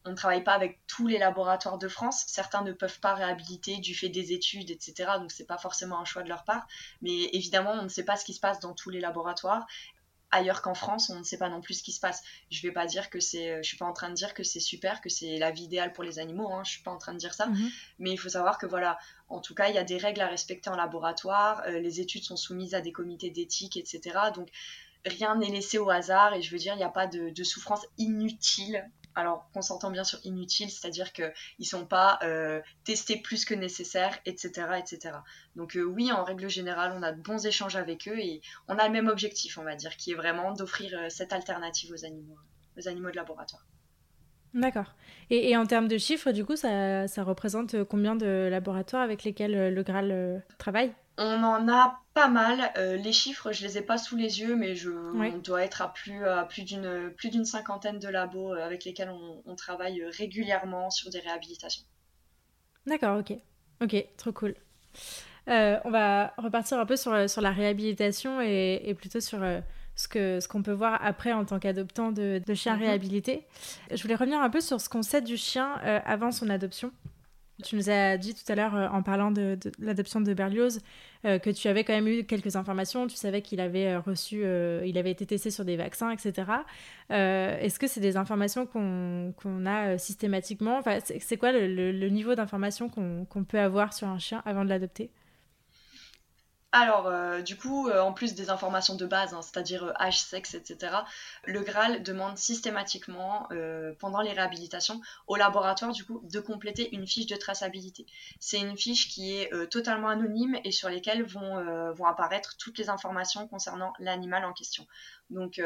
On 0.05 0.11
ne 0.11 0.15
travaille 0.15 0.43
pas 0.43 0.53
avec 0.53 0.79
tous 0.87 1.07
les 1.07 1.17
laboratoires 1.17 1.79
de 1.79 1.87
France. 1.87 2.23
Certains 2.27 2.63
ne 2.63 2.71
peuvent 2.71 2.99
pas 2.99 3.15
réhabiliter 3.15 3.77
du 3.77 3.95
fait 3.95 4.09
des 4.09 4.31
études, 4.31 4.69
etc. 4.69 5.11
Donc 5.19 5.31
c'est 5.31 5.45
pas 5.45 5.57
forcément 5.57 5.99
un 5.99 6.05
choix 6.05 6.23
de 6.23 6.29
leur 6.29 6.43
part. 6.43 6.67
Mais 7.01 7.29
évidemment, 7.33 7.71
on 7.73 7.83
ne 7.83 7.87
sait 7.87 8.05
pas 8.05 8.15
ce 8.15 8.25
qui 8.25 8.33
se 8.33 8.39
passe 8.39 8.59
dans 8.59 8.73
tous 8.73 8.91
les 8.91 8.99
laboratoires 8.99 9.65
ailleurs 10.31 10.61
qu'en 10.61 10.73
France, 10.73 11.09
on 11.09 11.19
ne 11.19 11.23
sait 11.23 11.37
pas 11.37 11.49
non 11.49 11.59
plus 11.59 11.75
ce 11.75 11.83
qui 11.83 11.91
se 11.91 11.99
passe. 11.99 12.23
Je 12.49 12.61
vais 12.61 12.71
pas 12.71 12.85
dire 12.85 13.09
que 13.09 13.19
c'est, 13.19 13.61
je 13.61 13.67
suis 13.67 13.77
pas 13.77 13.85
en 13.85 13.91
train 13.91 14.09
de 14.09 14.13
dire 14.13 14.33
que 14.33 14.43
c'est 14.43 14.61
super, 14.61 15.01
que 15.01 15.09
c'est 15.09 15.37
la 15.37 15.51
vie 15.51 15.63
idéale 15.63 15.91
pour 15.91 16.05
les 16.05 16.19
animaux. 16.19 16.51
Hein, 16.53 16.63
je 16.63 16.71
suis 16.71 16.83
pas 16.83 16.91
en 16.91 16.97
train 16.97 17.11
de 17.11 17.17
dire 17.17 17.33
ça, 17.33 17.47
mhm. 17.47 17.69
mais 17.99 18.11
il 18.11 18.17
faut 18.17 18.29
savoir 18.29 18.57
que 18.57 18.65
voilà, 18.65 18.97
en 19.27 19.41
tout 19.41 19.53
cas, 19.53 19.67
il 19.67 19.75
y 19.75 19.77
a 19.77 19.83
des 19.83 19.97
règles 19.97 20.21
à 20.21 20.27
respecter 20.27 20.69
en 20.69 20.77
laboratoire. 20.77 21.63
Euh, 21.67 21.79
les 21.79 21.99
études 21.99 22.23
sont 22.23 22.37
soumises 22.37 22.73
à 22.73 22.79
des 22.79 22.93
comités 22.93 23.29
d'éthique, 23.29 23.75
etc. 23.75 24.17
Donc 24.33 24.49
rien 25.05 25.35
n'est 25.35 25.49
laissé 25.49 25.77
au 25.77 25.89
hasard 25.89 26.33
et 26.33 26.41
je 26.41 26.51
veux 26.51 26.57
dire, 26.57 26.73
il 26.73 26.77
n'y 26.77 26.83
a 26.83 26.89
pas 26.89 27.07
de, 27.07 27.43
souffrance 27.43 27.85
inutile 27.97 28.87
alors 29.13 29.49
qu'on 29.53 29.61
s'entend 29.61 29.91
bien 29.91 30.05
sur 30.05 30.19
inutile, 30.23 30.69
c'est-à-dire 30.69 31.11
qu'ils 31.11 31.33
ne 31.59 31.65
sont 31.65 31.85
pas 31.85 32.17
euh, 32.23 32.61
testés 32.85 33.17
plus 33.17 33.43
que 33.43 33.53
nécessaire, 33.53 34.17
etc. 34.25 34.79
etc. 34.79 35.17
Donc 35.57 35.75
euh, 35.75 35.83
oui, 35.83 36.13
en 36.13 36.23
règle 36.23 36.49
générale, 36.49 36.93
on 36.95 37.03
a 37.03 37.11
de 37.11 37.21
bons 37.21 37.45
échanges 37.45 37.75
avec 37.75 38.07
eux 38.07 38.17
et 38.17 38.41
on 38.69 38.77
a 38.77 38.87
le 38.87 38.93
même 38.93 39.09
objectif, 39.09 39.57
on 39.57 39.63
va 39.63 39.75
dire, 39.75 39.97
qui 39.97 40.11
est 40.11 40.15
vraiment 40.15 40.53
d'offrir 40.53 40.97
euh, 40.97 41.09
cette 41.09 41.33
alternative 41.33 41.91
aux 41.91 42.05
animaux, 42.05 42.37
aux 42.77 42.87
animaux 42.87 43.11
de 43.11 43.17
laboratoire. 43.17 43.65
D'accord. 44.53 44.95
Et, 45.29 45.55
en 45.55 45.65
termes 45.65 45.87
de 45.87 45.97
chiffres, 45.97 46.31
du 46.31 46.43
coup, 46.43 46.57
ça 46.57 47.05
représente 47.19 47.85
combien 47.85 48.17
de 48.17 48.49
laboratoires 48.51 49.01
avec 49.01 49.23
lesquels 49.23 49.73
le 49.73 49.83
Graal 49.83 50.43
travaille? 50.57 50.93
On 51.21 51.43
en 51.43 51.67
a 51.69 52.01
pas 52.13 52.27
mal. 52.27 52.71
Euh, 52.77 52.97
les 52.97 53.13
chiffres, 53.13 53.51
je 53.51 53.63
les 53.65 53.77
ai 53.77 53.81
pas 53.81 53.97
sous 53.97 54.15
les 54.15 54.41
yeux, 54.41 54.55
mais 54.55 54.75
je, 54.75 54.89
on 54.89 55.37
doit 55.37 55.63
être 55.63 55.81
à 55.81 55.93
plus, 55.93 56.21
plus 56.49 56.63
d'une, 56.63 57.11
plus 57.15 57.29
d'une 57.29 57.45
cinquantaine 57.45 57.99
de 57.99 58.07
labos 58.07 58.53
euh, 58.53 58.65
avec 58.65 58.85
lesquels 58.85 59.11
on, 59.45 59.55
travaille 59.55 60.03
régulièrement 60.05 60.89
sur 60.89 61.09
des 61.11 61.19
réhabilitations. 61.19 61.83
D'accord, 62.87 63.19
ok. 63.19 63.33
Ok, 63.81 64.05
trop 64.17 64.31
cool. 64.31 64.55
Euh, 65.49 65.77
on 65.85 65.91
va 65.91 66.33
repartir 66.37 66.79
un 66.79 66.85
peu 66.85 66.95
sur, 66.95 67.29
sur 67.29 67.41
la 67.41 67.51
réhabilitation 67.51 68.41
et, 68.41 68.95
plutôt 68.97 69.19
sur 69.19 69.39
ce, 69.95 70.07
que, 70.07 70.39
ce 70.39 70.47
qu'on 70.47 70.63
peut 70.63 70.71
voir 70.71 70.99
après 71.03 71.31
en 71.31 71.45
tant 71.45 71.59
qu'adoptant 71.59 72.11
de, 72.11 72.41
de 72.45 72.53
chiens 72.53 72.75
mhm. 72.75 72.83
réhabilités. 72.83 73.45
Je 73.91 74.01
voulais 74.01 74.15
revenir 74.15 74.39
un 74.39 74.49
peu 74.49 74.61
sur 74.61 74.81
ce 74.81 74.89
qu'on 74.89 75.03
sait 75.03 75.21
du 75.21 75.37
chien 75.37 75.73
avant 76.05 76.31
son 76.31 76.49
adoption. 76.49 76.91
Tu 77.63 77.75
nous 77.75 77.89
as 77.89 78.17
dit 78.17 78.33
tout 78.33 78.49
à 78.51 78.55
l'heure, 78.55 78.75
euh, 78.75 78.87
en 78.89 79.03
parlant 79.03 79.31
de, 79.31 79.57
l'adoption 79.79 80.21
de 80.21 80.33
Berlioz, 80.33 80.79
euh, 81.25 81.39
que 81.39 81.49
tu 81.49 81.67
avais 81.67 81.83
quand 81.83 81.93
même 81.93 82.07
eu 82.07 82.23
quelques 82.23 82.55
informations. 82.55 83.07
Tu 83.07 83.15
savais 83.15 83.41
qu'il 83.41 83.59
avait 83.59 83.87
euh, 83.87 83.99
reçu, 83.99 84.43
il 84.85 84.97
avait 84.97 85.11
été 85.11 85.25
testé 85.25 85.51
sur 85.51 85.65
des 85.65 85.77
vaccins, 85.77 86.11
etc. 86.11 86.51
Est-ce 87.09 87.79
que 87.79 87.87
c'est 87.87 87.99
des 87.99 88.17
informations 88.17 88.65
qu'on 88.65 89.65
a 89.65 89.97
systématiquement? 89.97 90.77
Enfin, 90.77 90.99
C'est 91.19 91.37
quoi 91.37 91.51
le, 91.51 92.09
niveau 92.09 92.35
d'information 92.35 92.89
qu'on 92.89 93.43
peut 93.43 93.59
avoir 93.59 93.93
sur 93.93 94.07
un 94.07 94.19
chien 94.19 94.41
avant 94.45 94.63
de 94.63 94.69
l'adopter? 94.69 95.09
Alors, 96.73 97.07
euh, 97.07 97.41
du 97.41 97.57
coup, 97.57 97.89
euh, 97.89 97.99
en 97.99 98.13
plus 98.13 98.33
des 98.33 98.49
informations 98.49 98.95
de 98.95 99.05
base, 99.05 99.33
hein, 99.33 99.41
c'est-à-dire 99.41 99.83
euh, 99.83 99.93
âge, 99.99 100.21
sexe, 100.21 100.53
etc., 100.53 100.95
le 101.43 101.61
Graal 101.63 102.01
demande 102.01 102.37
systématiquement, 102.37 103.49
pendant 103.99 104.21
les 104.21 104.31
réhabilitations, 104.31 105.01
au 105.27 105.35
laboratoire, 105.35 105.91
du 105.91 106.05
coup, 106.05 106.21
de 106.23 106.39
compléter 106.39 106.93
une 106.95 107.05
fiche 107.05 107.25
de 107.25 107.35
traçabilité. 107.35 108.05
C'est 108.39 108.59
une 108.59 108.77
fiche 108.77 109.09
qui 109.09 109.35
est 109.35 109.51
totalement 109.69 110.07
anonyme 110.07 110.57
et 110.63 110.71
sur 110.71 110.89
lesquelles 110.89 111.23
vont, 111.23 111.91
vont 111.93 112.05
apparaître 112.05 112.55
toutes 112.57 112.77
les 112.77 112.89
informations 112.89 113.47
concernant 113.47 113.93
l'animal 113.99 114.45
en 114.45 114.53
question. 114.53 114.87
Donc, 115.31 115.61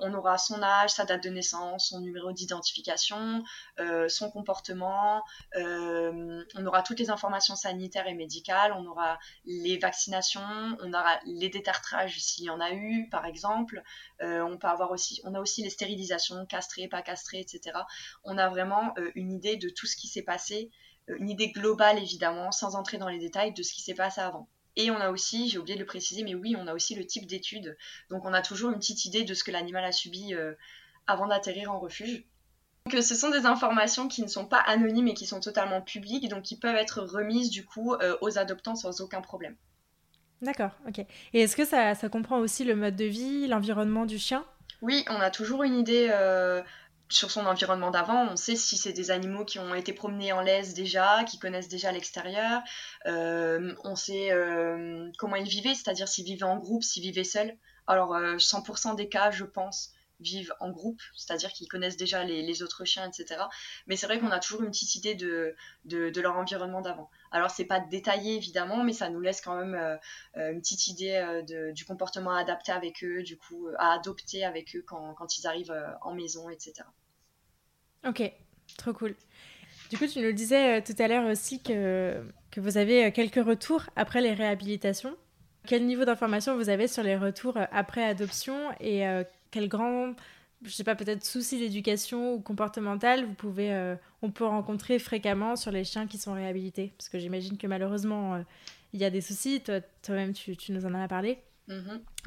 on 0.00 0.14
aura 0.14 0.38
son 0.38 0.62
âge, 0.62 0.90
sa 0.90 1.04
date 1.04 1.24
de 1.24 1.30
naissance, 1.30 1.88
son 1.88 2.00
numéro 2.00 2.32
d'identification, 2.32 3.42
son 4.08 4.30
comportement, 4.30 5.22
on 5.56 6.66
aura 6.66 6.82
toutes 6.82 7.00
les 7.00 7.10
informations 7.10 7.56
sanitaires 7.56 8.06
et 8.06 8.14
médicales, 8.14 8.72
on 8.72 8.86
aura 8.86 9.18
les 9.44 9.78
vaccinations 9.78 10.40
on 10.80 10.92
a 10.92 11.20
les 11.24 11.48
détartrages 11.48 12.18
s'il 12.20 12.44
y 12.44 12.50
en 12.50 12.60
a 12.60 12.72
eu, 12.72 13.08
par 13.10 13.26
exemple. 13.26 13.82
on 14.20 14.56
peut 14.58 14.66
avoir 14.68 14.90
aussi, 14.90 15.20
on 15.24 15.34
a 15.34 15.40
aussi 15.40 15.62
les 15.62 15.70
stérilisations, 15.70 16.46
castrées, 16.46 16.88
pas 16.88 17.02
castrées, 17.02 17.40
etc. 17.40 17.78
On 18.24 18.38
a 18.38 18.48
vraiment 18.48 18.94
une 19.14 19.32
idée 19.32 19.56
de 19.56 19.68
tout 19.68 19.86
ce 19.86 19.96
qui 19.96 20.08
s'est 20.08 20.22
passé, 20.22 20.70
une 21.08 21.30
idée 21.30 21.50
globale 21.52 21.98
évidemment, 21.98 22.52
sans 22.52 22.74
entrer 22.76 22.98
dans 22.98 23.08
les 23.08 23.18
détails 23.18 23.52
de 23.52 23.62
ce 23.62 23.72
qui 23.72 23.82
s'est 23.82 23.94
passé 23.94 24.20
avant. 24.20 24.48
Et 24.78 24.90
on 24.90 24.96
a 24.96 25.10
aussi, 25.10 25.50
j'ai 25.50 25.58
oublié 25.58 25.74
de 25.74 25.80
le 25.80 25.86
préciser, 25.86 26.22
mais 26.22 26.34
oui, 26.34 26.56
on 26.56 26.66
a 26.66 26.72
aussi 26.72 26.94
le 26.94 27.04
type 27.04 27.26
d'étude. 27.26 27.76
Donc 28.08 28.24
on 28.24 28.32
a 28.32 28.40
toujours 28.40 28.70
une 28.70 28.78
petite 28.78 29.04
idée 29.04 29.24
de 29.24 29.34
ce 29.34 29.44
que 29.44 29.50
l'animal 29.50 29.84
a 29.84 29.92
subi 29.92 30.32
avant 31.06 31.26
d'atterrir 31.26 31.70
en 31.70 31.78
refuge. 31.78 32.24
Donc, 32.88 33.02
ce 33.02 33.14
sont 33.14 33.30
des 33.30 33.44
informations 33.44 34.08
qui 34.08 34.22
ne 34.22 34.28
sont 34.28 34.46
pas 34.46 34.60
anonymes 34.60 35.08
et 35.08 35.14
qui 35.14 35.26
sont 35.26 35.40
totalement 35.40 35.82
publiques, 35.82 36.28
donc 36.28 36.42
qui 36.42 36.58
peuvent 36.58 36.76
être 36.76 37.02
remises 37.02 37.50
du 37.50 37.64
coup 37.64 37.92
euh, 37.94 38.16
aux 38.22 38.38
adoptants 38.38 38.76
sans 38.76 39.00
aucun 39.00 39.20
problème. 39.20 39.56
D'accord, 40.40 40.70
ok. 40.86 41.00
Et 41.34 41.40
est-ce 41.40 41.56
que 41.56 41.64
ça, 41.64 41.94
comprend 42.08 42.38
aussi 42.38 42.64
le 42.64 42.76
mode 42.76 42.96
de 42.96 43.04
vie, 43.04 43.46
l'environnement 43.46 44.06
du 44.06 44.18
chien? 44.18 44.44
Oui, 44.80 45.04
on 45.10 45.16
a 45.16 45.30
toujours 45.30 45.64
une 45.64 45.74
idée 45.74 46.08
euh, 46.10 46.62
sur 47.08 47.30
son 47.30 47.46
environnement 47.46 47.90
d'avant. 47.90 48.28
On 48.30 48.36
sait 48.36 48.56
si 48.56 48.76
c'est 48.76 48.92
des 48.92 49.10
animaux 49.10 49.44
qui 49.44 49.58
ont 49.58 49.74
été 49.74 49.92
promenés 49.92 50.32
en 50.32 50.40
laisse 50.40 50.74
déjà, 50.74 51.24
qui 51.24 51.38
connaissent 51.38 51.68
déjà 51.68 51.92
l'extérieur. 51.92 52.62
Euh, 53.06 53.74
on 53.84 53.96
sait 53.96 54.30
comment 55.18 55.36
ils 55.36 55.48
vivaient, 55.48 55.74
c'est-à-dire 55.74 56.08
s'ils 56.08 56.24
vivaient 56.24 56.44
en 56.44 56.58
groupe, 56.58 56.82
s'ils 56.82 57.02
vivaient 57.02 57.24
seuls. 57.24 57.56
Alors, 57.86 58.14
100% 58.14 58.96
des 58.96 59.08
cas, 59.08 59.30
je 59.30 59.44
pense, 59.44 59.92
vivent 60.20 60.54
en 60.60 60.70
groupe, 60.70 61.00
c'est-à-dire 61.14 61.52
qu'ils 61.52 61.68
connaissent 61.68 61.96
déjà 61.96 62.24
les, 62.24 62.62
autres 62.62 62.84
chiens, 62.84 63.08
etc. 63.08 63.42
Mais 63.86 63.96
c'est 63.96 64.06
vrai 64.06 64.18
qu'on 64.18 64.30
a 64.30 64.38
toujours 64.40 64.62
une 64.62 64.70
petite 64.70 64.94
idée 64.94 65.14
de, 65.14 65.54
de, 65.84 66.20
leur 66.20 66.36
environnement 66.36 66.80
d'avant. 66.80 67.10
Alors 67.30 67.50
c'est 67.50 67.64
pas 67.64 67.80
détaillé 67.80 68.36
évidemment, 68.36 68.82
mais 68.82 68.92
ça 68.92 69.10
nous 69.10 69.20
laisse 69.20 69.40
quand 69.40 69.56
même 69.56 69.74
euh, 69.74 69.96
euh, 70.36 70.52
une 70.52 70.60
petite 70.60 70.88
idée 70.88 71.14
euh, 71.14 71.72
du 71.72 71.84
comportement 71.84 72.34
adapté 72.34 72.72
avec 72.72 73.04
eux, 73.04 73.22
du 73.22 73.36
coup 73.36 73.68
à 73.78 73.94
adopter 73.94 74.44
avec 74.44 74.74
eux 74.76 74.84
quand, 74.86 75.14
quand 75.14 75.38
ils 75.38 75.46
arrivent 75.46 75.74
en 76.02 76.14
maison, 76.14 76.48
etc. 76.50 76.84
Ok, 78.06 78.30
trop 78.76 78.92
cool. 78.92 79.14
Du 79.90 79.96
coup, 79.96 80.06
tu 80.06 80.18
nous 80.18 80.26
le 80.26 80.32
disais 80.32 80.82
tout 80.82 80.94
à 80.98 81.08
l'heure 81.08 81.30
aussi 81.30 81.62
que, 81.62 82.22
que 82.50 82.60
vous 82.60 82.76
avez 82.76 83.10
quelques 83.12 83.44
retours 83.44 83.84
après 83.96 84.20
les 84.20 84.34
réhabilitations. 84.34 85.16
Quel 85.66 85.86
niveau 85.86 86.04
d'information 86.04 86.56
vous 86.56 86.68
avez 86.68 86.88
sur 86.88 87.02
les 87.02 87.16
retours 87.16 87.58
après 87.72 88.04
adoption 88.04 88.70
et 88.80 89.04
quel 89.50 89.68
grand, 89.68 90.14
je 90.62 90.70
sais 90.70 90.84
pas, 90.84 90.94
peut-être 90.94 91.24
souci 91.24 91.58
d'éducation 91.58 92.34
ou 92.34 92.40
comportemental 92.40 93.24
vous 93.24 93.34
pouvez, 93.34 93.72
euh, 93.72 93.96
on 94.22 94.30
peut 94.30 94.44
rencontrer 94.44 94.98
fréquemment 94.98 95.56
sur 95.56 95.70
les 95.70 95.84
chiens 95.84 96.06
qui 96.06 96.18
sont 96.18 96.32
réhabilités? 96.32 96.92
Parce 96.98 97.08
que 97.08 97.18
j'imagine 97.18 97.56
que 97.56 97.66
malheureusement, 97.66 98.34
euh, 98.34 98.42
il 98.92 99.00
y 99.00 99.04
a 99.04 99.10
des 99.10 99.20
soucis. 99.20 99.62
Toi-même, 100.02 100.32
tu, 100.32 100.56
tu, 100.56 100.72
nous 100.72 100.86
en 100.86 100.94
as 100.94 101.08
parlé. 101.08 101.38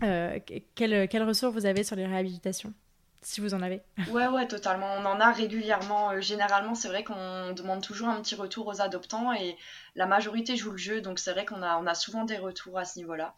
Euh, 0.03 0.39
quel, 0.75 1.07
quel 1.07 1.23
ressort 1.23 1.51
vous 1.51 1.65
avez 1.65 1.83
sur 1.83 1.95
les 1.95 2.05
réhabilitations? 2.05 2.73
Si 3.21 3.41
vous 3.41 3.53
en 3.53 3.61
avez. 3.61 3.81
Ouais, 4.11 4.27
ouais, 4.27 4.47
totalement. 4.47 4.93
On 4.97 5.05
en 5.05 5.19
a 5.19 5.31
régulièrement. 5.31 6.19
généralement, 6.21 6.75
c'est 6.75 6.87
vrai 6.87 7.03
qu'on 7.03 7.53
demande 7.53 7.81
toujours 7.81 8.09
un 8.09 8.21
petit 8.21 8.35
retour 8.35 8.67
aux 8.67 8.81
adoptants 8.81 9.31
et 9.33 9.57
la 9.95 10.05
majorité 10.05 10.55
joue 10.55 10.71
le 10.71 10.77
jeu, 10.77 11.01
donc 11.01 11.19
c'est 11.19 11.31
vrai 11.31 11.45
qu'on 11.45 11.61
a, 11.61 11.77
on 11.77 11.85
a 11.85 11.95
souvent 11.95 12.25
des 12.25 12.37
retours 12.37 12.77
à 12.77 12.85
ce 12.85 12.99
niveau-là 12.99 13.35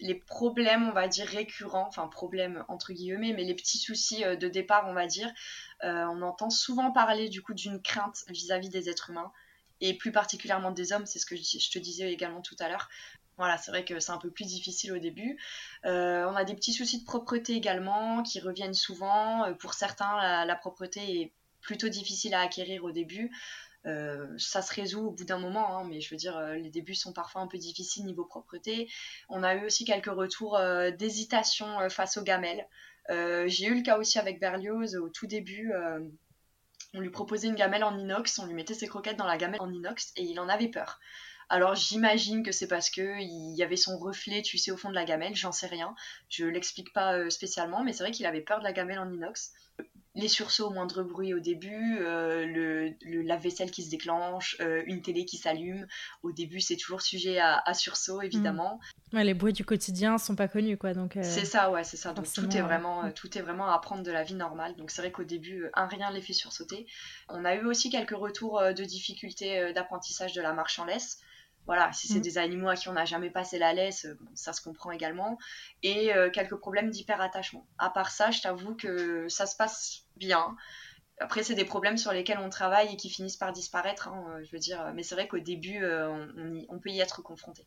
les 0.00 0.14
problèmes, 0.14 0.88
on 0.88 0.92
va 0.92 1.08
dire, 1.08 1.26
récurrents, 1.26 1.86
enfin 1.86 2.08
problèmes 2.08 2.64
entre 2.68 2.92
guillemets, 2.92 3.32
mais 3.32 3.44
les 3.44 3.54
petits 3.54 3.78
soucis 3.78 4.24
euh, 4.24 4.36
de 4.36 4.48
départ, 4.48 4.88
on 4.88 4.94
va 4.94 5.06
dire, 5.06 5.30
euh, 5.84 6.04
on 6.06 6.22
entend 6.22 6.50
souvent 6.50 6.90
parler 6.90 7.28
du 7.28 7.42
coup 7.42 7.54
d'une 7.54 7.80
crainte 7.80 8.24
vis-à-vis 8.28 8.70
des 8.70 8.88
êtres 8.88 9.10
humains, 9.10 9.32
et 9.80 9.94
plus 9.94 10.12
particulièrement 10.12 10.72
des 10.72 10.92
hommes, 10.92 11.06
c'est 11.06 11.18
ce 11.18 11.26
que 11.26 11.36
je, 11.36 11.70
te 11.70 11.78
disais 11.78 12.12
également 12.12 12.42
tout 12.42 12.56
à 12.58 12.68
l'heure. 12.68 12.88
Voilà, 13.40 13.56
c'est 13.58 13.70
vrai 13.70 13.84
que 13.84 13.98
c'est 14.00 14.12
un 14.12 14.18
peu 14.18 14.30
plus 14.30 14.44
difficile 14.44 14.92
au 14.92 14.98
début. 14.98 15.38
Euh, 15.86 16.26
on 16.26 16.36
a 16.36 16.44
des 16.44 16.54
petits 16.54 16.74
soucis 16.74 17.00
de 17.00 17.04
propreté 17.04 17.54
également 17.54 18.22
qui 18.22 18.38
reviennent 18.38 18.74
souvent. 18.74 19.52
Pour 19.54 19.74
certains, 19.74 20.44
la 20.44 20.56
propreté 20.56 21.22
est 21.22 21.32
plutôt 21.62 21.88
difficile 21.88 22.34
à 22.34 22.40
acquérir 22.40 22.84
au 22.84 22.90
début. 22.90 23.30
Euh, 23.86 24.26
ça 24.36 24.60
se 24.60 24.74
résout 24.74 25.06
au 25.06 25.10
bout 25.10 25.24
d'un 25.24 25.38
moment, 25.38 25.78
hein, 25.78 25.86
mais 25.88 26.00
je 26.00 26.10
veux 26.10 26.16
dire, 26.16 26.36
euh, 26.36 26.54
les 26.56 26.68
débuts 26.68 26.94
sont 26.94 27.12
parfois 27.12 27.40
un 27.40 27.46
peu 27.46 27.56
difficiles 27.56 28.04
niveau 28.04 28.24
propreté. 28.24 28.90
On 29.28 29.42
a 29.42 29.54
eu 29.54 29.64
aussi 29.64 29.84
quelques 29.84 30.12
retours 30.12 30.58
euh, 30.58 30.90
d'hésitation 30.90 31.88
face 31.88 32.16
aux 32.16 32.22
gamelles. 32.22 32.66
J'ai 33.08 33.66
eu 33.66 33.74
le 33.74 33.82
cas 33.82 33.98
aussi 33.98 34.18
avec 34.18 34.38
Berlioz 34.38 34.96
au 34.96 35.08
tout 35.08 35.26
début. 35.26 35.72
on 36.94 37.00
lui 37.00 37.10
proposait 37.10 37.48
une 37.48 37.56
gamelle 37.56 37.82
en 37.82 37.98
inox, 37.98 38.38
on 38.38 38.46
lui 38.46 38.54
mettait 38.54 38.74
ses 38.74 38.86
croquettes 38.86 39.16
dans 39.16 39.26
la 39.26 39.36
gamelle 39.36 39.60
en 39.60 39.72
inox 39.72 40.12
et 40.14 40.22
il 40.22 40.38
en 40.38 40.48
avait 40.48 40.68
peur. 40.68 41.00
Alors 41.50 41.74
j'imagine 41.74 42.42
que 42.42 42.52
c'est 42.52 42.68
parce 42.68 42.90
que 42.90 43.20
il 43.20 43.54
y 43.56 43.62
avait 43.62 43.76
son 43.76 43.98
reflet, 43.98 44.40
tu 44.42 44.56
sais, 44.56 44.70
au 44.70 44.76
fond 44.76 44.88
de 44.88 44.94
la 44.94 45.04
gamelle, 45.04 45.34
j'en 45.34 45.52
sais 45.52 45.66
rien. 45.66 45.94
Je 46.28 46.46
l'explique 46.46 46.92
pas 46.92 47.28
spécialement, 47.28 47.84
mais 47.84 47.92
c'est 47.92 48.04
vrai 48.04 48.12
qu'il 48.12 48.24
avait 48.24 48.40
peur 48.40 48.60
de 48.60 48.64
la 48.64 48.72
gamelle 48.72 49.00
en 49.00 49.12
inox 49.12 49.52
les 50.16 50.28
sursauts 50.28 50.66
au 50.66 50.70
moindre 50.70 51.04
bruit 51.04 51.34
au 51.34 51.38
début, 51.38 51.98
euh, 52.00 52.44
le, 52.44 52.94
le 53.02 53.22
lave-vaisselle 53.22 53.70
qui 53.70 53.84
se 53.84 53.90
déclenche, 53.90 54.56
euh, 54.60 54.82
une 54.86 55.02
télé 55.02 55.24
qui 55.24 55.36
s'allume. 55.36 55.86
Au 56.22 56.32
début, 56.32 56.60
c'est 56.60 56.76
toujours 56.76 57.00
sujet 57.00 57.38
à, 57.38 57.62
sursaut, 57.74 58.20
évidemment. 58.20 58.80
Mm. 59.12 59.20
les 59.20 59.34
bruits 59.34 59.52
du 59.52 59.64
quotidien 59.64 60.18
sont 60.18 60.34
pas 60.34 60.48
connus, 60.48 60.76
quoi. 60.76 60.94
Donc 60.94 61.16
euh, 61.16 61.22
c'est 61.22 61.44
ça, 61.44 61.70
ouais, 61.70 61.84
c'est 61.84 61.96
ça. 61.96 62.12
Donc 62.12 62.30
tout 62.32 62.56
est 62.56 62.60
vraiment, 62.60 63.10
tout 63.12 63.38
est 63.38 63.40
vraiment 63.40 63.70
à 63.70 63.78
prendre 63.78 64.02
de 64.02 64.10
la 64.10 64.24
vie 64.24 64.34
normale. 64.34 64.74
Donc 64.76 64.90
c'est 64.90 65.00
vrai 65.00 65.12
qu'au 65.12 65.24
début, 65.24 65.66
un 65.74 65.86
rien 65.86 66.10
les 66.10 66.20
fait 66.20 66.32
sursauter. 66.32 66.86
On 67.28 67.44
a 67.44 67.54
eu 67.54 67.64
aussi 67.64 67.88
quelques 67.88 68.16
retours 68.16 68.60
de 68.60 68.84
difficultés 68.84 69.72
d'apprentissage 69.72 70.32
de 70.32 70.42
la 70.42 70.52
marche 70.52 70.78
en 70.80 70.86
laisse. 70.86 71.20
Voilà, 71.66 71.92
si 71.92 72.08
c'est 72.08 72.18
mm. 72.18 72.22
des 72.22 72.38
animaux 72.38 72.68
à 72.68 72.76
qui 72.76 72.88
on 72.88 72.92
n'a 72.92 73.04
jamais 73.04 73.30
passé 73.30 73.58
la 73.58 73.72
laisse, 73.72 74.04
euh, 74.06 74.18
ça 74.34 74.52
se 74.52 74.60
comprend 74.60 74.90
également. 74.90 75.38
Et 75.82 76.14
euh, 76.14 76.30
quelques 76.30 76.56
problèmes 76.56 76.90
d'hyperattachement. 76.90 77.66
À 77.78 77.90
part 77.90 78.10
ça, 78.10 78.30
je 78.30 78.40
t'avoue 78.40 78.74
que 78.74 79.28
ça 79.28 79.46
se 79.46 79.56
passe 79.56 80.04
bien. 80.16 80.56
Après, 81.20 81.42
c'est 81.42 81.54
des 81.54 81.64
problèmes 81.64 81.98
sur 81.98 82.12
lesquels 82.12 82.38
on 82.38 82.48
travaille 82.48 82.94
et 82.94 82.96
qui 82.96 83.10
finissent 83.10 83.36
par 83.36 83.52
disparaître, 83.52 84.08
hein, 84.08 84.24
euh, 84.30 84.44
je 84.44 84.52
veux 84.52 84.58
dire. 84.58 84.92
Mais 84.94 85.02
c'est 85.02 85.14
vrai 85.14 85.28
qu'au 85.28 85.38
début, 85.38 85.84
on, 85.84 86.78
peut 86.78 86.90
y 86.90 87.00
être 87.00 87.22
confronté. 87.22 87.66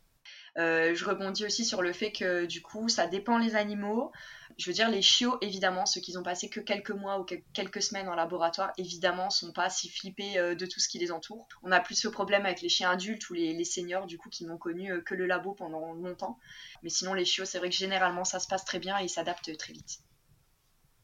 Je 0.56 1.04
rebondis 1.04 1.44
aussi 1.44 1.64
sur 1.64 1.82
le 1.82 1.92
fait 1.92 2.12
que 2.12 2.46
du 2.46 2.62
coup, 2.62 2.88
ça 2.88 3.06
dépend 3.06 3.38
les 3.38 3.56
animaux. 3.56 4.12
Je 4.56 4.70
veux 4.70 4.74
dire, 4.74 4.88
les 4.88 5.02
chiots, 5.02 5.36
évidemment, 5.40 5.84
ceux 5.84 6.00
qui 6.00 6.12
n'ont 6.12 6.22
passé 6.22 6.48
que 6.48 6.60
quelques 6.60 6.90
mois 6.90 7.18
ou 7.18 7.26
quelques 7.52 7.82
semaines 7.82 8.08
en 8.08 8.14
laboratoire, 8.14 8.72
évidemment, 8.78 9.30
sont 9.30 9.52
pas 9.52 9.68
si 9.68 9.88
flippés 9.88 10.38
euh, 10.38 10.54
de 10.54 10.66
tout 10.66 10.78
ce 10.78 10.88
qui 10.88 10.98
les 10.98 11.10
entoure. 11.10 11.48
On 11.62 11.72
a 11.72 11.80
plus 11.80 11.96
ce 11.96 12.08
problème 12.08 12.46
avec 12.46 12.60
les 12.60 12.68
chiens 12.68 12.90
adultes 12.90 13.28
ou 13.30 13.34
les, 13.34 13.64
seniors, 13.64 14.06
du 14.06 14.16
coup, 14.16 14.28
qui 14.28 14.44
n'ont 14.44 14.58
connu 14.58 14.92
euh, 14.92 15.00
que 15.00 15.14
le 15.14 15.26
labo 15.26 15.54
pendant 15.54 15.92
longtemps. 15.94 16.38
Mais 16.82 16.88
sinon, 16.88 17.14
les 17.14 17.24
chiots, 17.24 17.44
c'est 17.44 17.58
vrai 17.58 17.68
que 17.70 17.74
généralement, 17.74 18.24
ça 18.24 18.38
se 18.38 18.46
passe 18.46 18.64
très 18.64 18.78
bien 18.78 18.98
et 19.00 19.04
ils 19.04 19.08
s'adaptent 19.08 19.56
très 19.56 19.72
vite. 19.72 19.98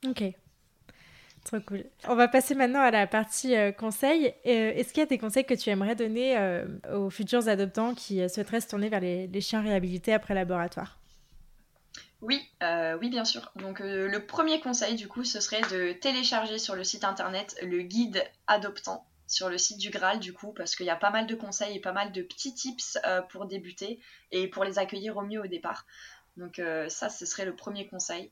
Ok, 0.06 0.22
Trop 1.44 1.60
cool. 1.60 1.84
On 2.06 2.14
va 2.14 2.28
passer 2.28 2.54
maintenant 2.54 2.80
à 2.80 2.90
la 2.90 3.06
partie 3.06 3.56
euh, 3.56 3.72
conseils. 3.72 4.34
Est-ce 4.44 4.92
qu'il 4.92 5.00
y 5.00 5.04
a 5.04 5.06
des 5.06 5.18
conseils 5.18 5.44
que 5.44 5.54
tu 5.54 5.70
aimerais 5.70 5.94
donner 5.94 6.62
aux 6.92 7.10
futurs 7.10 7.48
adoptants 7.48 7.94
qui 7.94 8.28
souhaiteraient 8.28 8.60
se 8.60 8.68
tourner 8.68 8.88
vers 8.88 9.00
les 9.00 9.40
chiens 9.40 9.62
réhabilités 9.62 10.12
après 10.12 10.34
laboratoire? 10.34 11.00
Oui, 12.22 12.46
euh, 12.62 12.98
oui, 13.00 13.08
bien 13.08 13.24
sûr. 13.24 13.50
Donc 13.56 13.80
euh, 13.80 14.08
le 14.08 14.26
premier 14.26 14.60
conseil, 14.60 14.94
du 14.94 15.08
coup, 15.08 15.24
ce 15.24 15.40
serait 15.40 15.62
de 15.62 15.92
télécharger 15.92 16.58
sur 16.58 16.74
le 16.74 16.84
site 16.84 17.04
internet 17.04 17.56
le 17.62 17.82
guide 17.82 18.22
adoptant 18.46 19.06
sur 19.26 19.48
le 19.48 19.58
site 19.58 19.78
du 19.78 19.90
Graal, 19.90 20.18
du 20.18 20.32
coup, 20.32 20.52
parce 20.52 20.74
qu'il 20.74 20.86
y 20.86 20.90
a 20.90 20.96
pas 20.96 21.10
mal 21.10 21.26
de 21.26 21.34
conseils 21.36 21.76
et 21.76 21.80
pas 21.80 21.92
mal 21.92 22.10
de 22.12 22.20
petits 22.22 22.52
tips 22.52 22.98
euh, 23.06 23.22
pour 23.22 23.46
débuter 23.46 24.00
et 24.32 24.48
pour 24.48 24.64
les 24.64 24.78
accueillir 24.78 25.16
au 25.16 25.22
mieux 25.22 25.40
au 25.40 25.46
départ. 25.46 25.86
Donc 26.36 26.62
ça, 26.88 27.10
ce 27.10 27.26
serait 27.26 27.44
le 27.44 27.54
premier 27.54 27.86
conseil. 27.86 28.30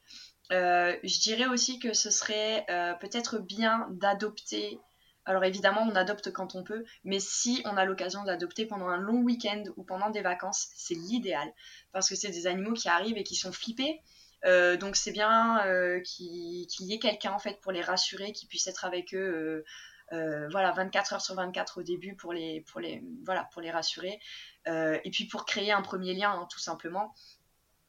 Je 0.51 1.21
dirais 1.21 1.47
aussi 1.47 1.79
que 1.79 1.93
ce 1.93 2.11
serait 2.11 2.65
peut-être 3.01 3.39
bien 3.39 3.87
d'adopter 3.91 4.81
alors 5.29 5.45
évidemment, 5.45 5.83
on 5.83 5.95
adopte 5.95 6.33
quand 6.33 6.55
on 6.55 6.65
peut, 6.65 6.87
mais 7.05 7.21
si 7.21 7.61
on 7.67 7.77
a 7.77 7.85
l'occasion 7.85 8.25
d'adopter 8.25 8.65
pendant 8.65 8.89
un 8.89 8.97
long 8.97 9.21
week-end 9.21 9.63
ou 9.77 9.85
pendant 9.85 10.09
des 10.09 10.23
vacances, 10.23 10.69
c'est 10.75 10.95
l'idéal. 10.95 11.53
Parce 11.93 12.09
que 12.09 12.15
c'est 12.15 12.31
des 12.31 12.47
animaux 12.47 12.73
qui 12.73 12.89
arrivent 12.89 13.19
et 13.19 13.25
qui 13.25 13.35
sont 13.35 13.53
flippés. 13.53 14.01
Euh, 14.47 14.79
donc 14.79 14.97
c'est 14.97 15.11
bien 15.11 15.67
euh, 15.67 16.01
qu'il 16.01 16.67
y 16.81 16.95
ait 16.95 16.99
quelqu'un 16.99 17.33
en 17.33 17.39
fait 17.39 17.61
pour 17.61 17.73
les 17.73 17.83
rassurer, 17.83 18.33
qui 18.33 18.47
puisse 18.47 18.67
être 18.67 18.87
avec 18.87 19.15
eux. 19.15 19.65
Euh, 20.13 20.49
voilà 20.51 20.73
24 20.73 21.13
heures 21.13 21.21
sur 21.21 21.35
24 21.35 21.81
au 21.81 21.83
début 21.83 22.17
pour 22.17 22.33
les 22.33 22.63
pour 22.63 22.81
les 22.81 23.05
voilà 23.27 23.47
pour 23.53 23.61
les 23.61 23.71
rassurer 23.71 24.19
et 24.65 25.11
puis 25.13 25.27
pour 25.27 25.45
créer 25.45 25.71
un 25.71 25.83
premier 25.83 26.15
lien 26.15 26.31
hein, 26.31 26.49
tout 26.51 26.59
simplement 26.59 27.15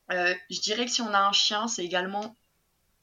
je 0.09 0.59
dirais 0.59 0.83
que 0.83 0.91
si 0.91 1.01
on 1.01 1.13
a 1.13 1.19
un 1.19 1.31
chien 1.31 1.69
c'est 1.69 1.85
également 1.85 2.35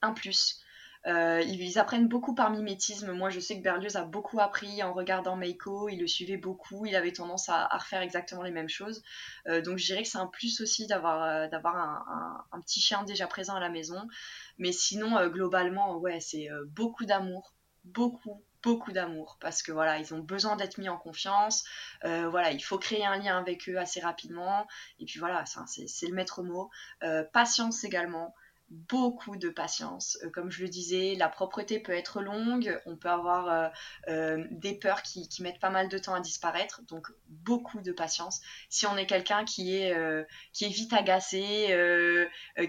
un 0.07 0.13
plus 0.13 0.63
euh, 1.07 1.41
ils 1.47 1.79
apprennent 1.79 2.09
beaucoup 2.09 2.35
par 2.35 2.51
mimétisme. 2.51 3.13
Moi, 3.13 3.31
je 3.31 3.39
sais 3.39 3.57
que 3.57 3.63
Berlioz 3.63 3.97
a 3.97 4.03
beaucoup 4.03 4.41
appris 4.41 4.83
en 4.83 4.93
regardant 4.93 5.37
Meiko. 5.37 5.89
Il 5.89 6.01
le 6.01 6.09
suivait 6.09 6.37
beaucoup. 6.37 6.85
Il 6.85 6.97
avait 6.97 7.13
tendance 7.13 7.49
à, 7.49 7.69
refaire 7.69 8.01
exactement 8.01 8.43
les 8.43 8.51
mêmes 8.51 8.69
choses. 8.69 9.03
Euh, 9.47 9.61
donc, 9.61 9.79
je 9.79 9.87
dirais 9.87 10.03
que 10.03 10.09
c'est 10.09 10.19
un 10.19 10.27
plus 10.27 10.61
aussi 10.61 10.87
d'avoir 10.89 11.23
euh, 11.23 11.49
un, 12.53 12.61
petit 12.61 12.81
chien 12.81 13.05
déjà 13.05 13.29
présent 13.29 13.55
à 13.55 13.61
la 13.61 13.69
maison. 13.69 14.09
Mais 14.59 14.73
sinon, 14.73 15.29
globalement, 15.29 15.97
ouais, 15.99 16.19
c'est 16.19 16.49
beaucoup 16.67 17.05
d'amour, 17.05 17.55
beaucoup, 17.85 18.43
beaucoup 18.63 18.91
d'amour 18.91 19.37
parce 19.41 19.63
que 19.63 19.71
voilà, 19.71 19.99
ils 19.99 20.13
ont 20.13 20.19
besoin 20.19 20.57
d'être 20.57 20.79
mis 20.79 20.89
en 20.89 20.97
confiance. 20.97 21.65
Voilà, 22.03 22.51
il 22.51 22.61
faut 22.61 22.79
créer 22.79 23.05
un 23.05 23.19
lien 23.19 23.39
avec 23.39 23.69
eux 23.69 23.79
assez 23.79 24.01
rapidement. 24.01 24.67
Et 24.99 25.05
puis 25.05 25.21
voilà, 25.21 25.45
c'est 25.47 26.09
le 26.09 26.15
maître 26.15 26.43
mot. 26.43 26.71
Patience 27.33 27.85
également 27.85 28.35
beaucoup 28.71 29.37
de 29.37 29.49
patience. 29.49 30.19
Euh, 30.25 30.31
comme 30.31 30.51
je 30.51 30.63
le 30.63 30.69
disais, 30.69 31.15
la 31.17 31.29
propreté 31.29 31.79
peut 31.79 31.93
être 31.93 32.21
longue, 32.21 32.81
on 32.87 32.97
peut 32.97 33.09
avoir 33.09 33.49
euh, 33.49 33.69
euh, 34.09 34.45
des 34.51 34.75
peurs 34.75 35.03
qui, 35.03 35.29
mettent 35.41 35.61
pas 35.61 35.71
mal 35.71 35.89
de 35.89 35.99
temps 35.99 36.15
à 36.15 36.21
disparaître, 36.21 36.83
donc 36.89 37.09
beaucoup 37.29 37.81
de 37.81 37.93
patience. 37.93 38.41
Si 38.69 38.87
on 38.87 38.97
est 38.97 39.07
quelqu'un 39.07 39.45
qui, 39.45 39.75
est 39.75 40.27
vite 40.61 40.93
agacé, 40.93 41.69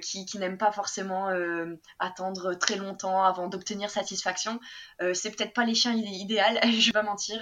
qui, 0.02 0.38
n'aime 0.38 0.58
pas 0.58 0.72
forcément 0.72 1.30
attendre 1.98 2.54
très 2.56 2.76
longtemps 2.76 3.24
avant 3.24 3.48
d'obtenir 3.48 3.90
satisfaction, 3.90 4.60
c'est 5.14 5.36
peut-être 5.36 5.54
pas 5.54 5.64
les 5.64 5.76
chiens 5.76 5.94
idéal, 5.96 6.60
je 6.72 6.88
vais 6.88 6.92
pas 6.92 7.04
mentir, 7.04 7.40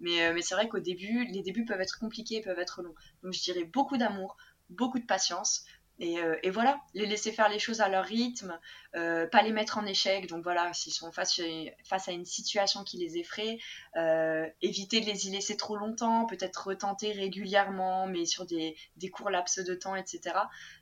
mais, 0.00 0.32
mais 0.32 0.42
c'est 0.42 0.54
vrai 0.54 0.68
qu'au 0.68 0.78
début, 0.78 1.24
les 1.24 1.42
débuts 1.42 1.64
peuvent 1.64 1.80
être 1.80 1.98
compliqués, 1.98 2.40
peuvent 2.40 2.60
être 2.60 2.82
longs. 2.82 2.94
Donc 3.22 3.32
je 3.32 3.42
dirais 3.42 3.64
beaucoup 3.64 3.96
d'amour, 3.96 4.36
beaucoup 4.70 4.98
de 4.98 5.06
patience, 5.06 5.64
euh, 6.00 6.36
et, 6.42 6.50
voilà, 6.50 6.80
les 6.94 7.06
laisser 7.06 7.32
faire 7.32 7.48
les 7.48 7.58
choses 7.58 7.80
à 7.80 7.88
leur 7.88 8.04
rythme, 8.04 8.58
euh, 8.94 9.26
pas 9.26 9.42
les 9.42 9.52
mettre 9.52 9.78
en 9.78 9.86
échec. 9.86 10.28
Donc 10.28 10.44
voilà, 10.44 10.72
s'ils 10.72 10.92
sont 10.92 11.10
face, 11.10 11.40
face, 11.84 12.08
à 12.08 12.12
une 12.12 12.24
situation 12.24 12.84
qui 12.84 12.98
les 12.98 13.18
effraie, 13.18 13.58
euh, 13.96 14.46
éviter 14.62 15.00
de 15.00 15.06
les 15.06 15.26
y 15.26 15.30
laisser 15.30 15.56
trop 15.56 15.76
longtemps, 15.76 16.26
peut-être 16.26 16.68
retenter 16.68 17.12
régulièrement, 17.12 18.06
mais 18.06 18.26
sur 18.26 18.46
des, 18.46 18.76
des, 18.96 19.10
courts 19.10 19.30
laps 19.30 19.58
de 19.64 19.74
temps, 19.74 19.96
etc. 19.96 20.36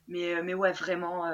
Mais, 0.09 0.43
mais 0.43 0.55
ouais, 0.55 0.73
vraiment, 0.73 1.25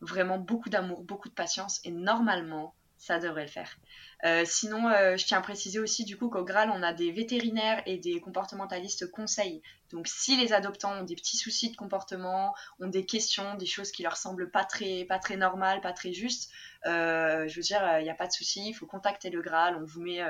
vraiment 0.00 0.38
beaucoup 0.38 0.70
d'amour, 0.70 1.02
beaucoup 1.02 1.28
de 1.28 1.34
patience. 1.34 1.80
Et 1.84 1.90
normalement, 1.90 2.74
ça 2.98 3.20
devrait 3.20 3.44
le 3.44 3.48
faire. 3.48 3.78
Euh, 4.24 4.44
sinon, 4.44 4.88
euh, 4.88 5.16
je 5.16 5.24
tiens 5.24 5.38
à 5.38 5.40
préciser 5.40 5.78
aussi 5.78 6.04
du 6.04 6.16
coup 6.18 6.28
qu'au 6.28 6.44
Graal, 6.44 6.70
on 6.70 6.82
a 6.82 6.92
des 6.92 7.12
vétérinaires 7.12 7.80
et 7.86 7.96
des 7.96 8.20
comportementalistes 8.20 9.10
conseils. 9.10 9.62
Donc, 9.90 10.08
si 10.08 10.36
les 10.36 10.52
adoptants 10.52 11.00
ont 11.00 11.04
des 11.04 11.14
petits 11.14 11.36
soucis 11.36 11.70
de 11.70 11.76
comportement, 11.76 12.54
ont 12.80 12.88
des 12.88 13.06
questions, 13.06 13.54
des 13.54 13.66
choses 13.66 13.92
qui 13.92 14.02
leur 14.02 14.16
semblent 14.16 14.50
pas 14.50 14.64
très, 14.64 15.04
pas 15.04 15.20
très 15.20 15.36
normales, 15.36 15.80
pas 15.80 15.92
très 15.92 16.12
justes, 16.12 16.50
euh, 16.86 17.46
je 17.46 17.54
veux 17.56 17.62
dire, 17.62 17.98
il 18.00 18.02
n'y 18.02 18.10
a 18.10 18.14
pas 18.14 18.26
de 18.26 18.32
souci, 18.32 18.68
il 18.68 18.74
faut 18.74 18.86
contacter 18.86 19.30
le 19.30 19.40
Graal, 19.40 19.76
on 19.76 19.84
vous 19.84 20.02
met, 20.02 20.20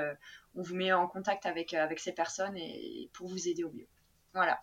on 0.55 0.61
vous 0.61 0.75
met 0.75 0.93
en 0.93 1.07
contact 1.07 1.47
avec, 1.47 1.73
avec 1.73 1.99
ces 1.99 2.13
personnes 2.13 2.55
et, 2.55 3.09
pour 3.13 3.27
vous 3.27 3.47
aider 3.47 3.63
au 3.63 3.71
mieux. 3.71 3.87
Voilà. 4.33 4.61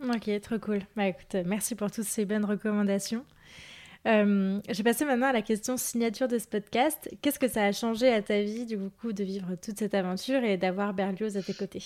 Ok, 0.00 0.30
trop 0.40 0.58
cool. 0.58 0.80
Bah 0.96 1.06
écoute, 1.06 1.36
merci 1.44 1.74
pour 1.74 1.90
toutes 1.90 2.04
ces 2.04 2.24
bonnes 2.24 2.44
recommandations. 2.44 3.24
Euh, 4.06 4.60
je 4.68 4.74
vais 4.74 4.84
passer 4.84 5.04
maintenant 5.04 5.28
à 5.28 5.32
la 5.32 5.42
question 5.42 5.76
signature 5.76 6.28
de 6.28 6.38
ce 6.38 6.46
podcast. 6.46 7.08
Qu'est-ce 7.22 7.38
que 7.38 7.48
ça 7.48 7.64
a 7.64 7.72
changé 7.72 8.12
à 8.12 8.22
ta 8.22 8.40
vie, 8.40 8.64
du 8.64 8.78
coup, 9.00 9.12
de 9.12 9.24
vivre 9.24 9.56
toute 9.56 9.78
cette 9.78 9.94
aventure 9.94 10.44
et 10.44 10.56
d'avoir 10.56 10.94
Berlioz 10.94 11.36
à 11.36 11.42
tes 11.42 11.54
côtés? 11.54 11.82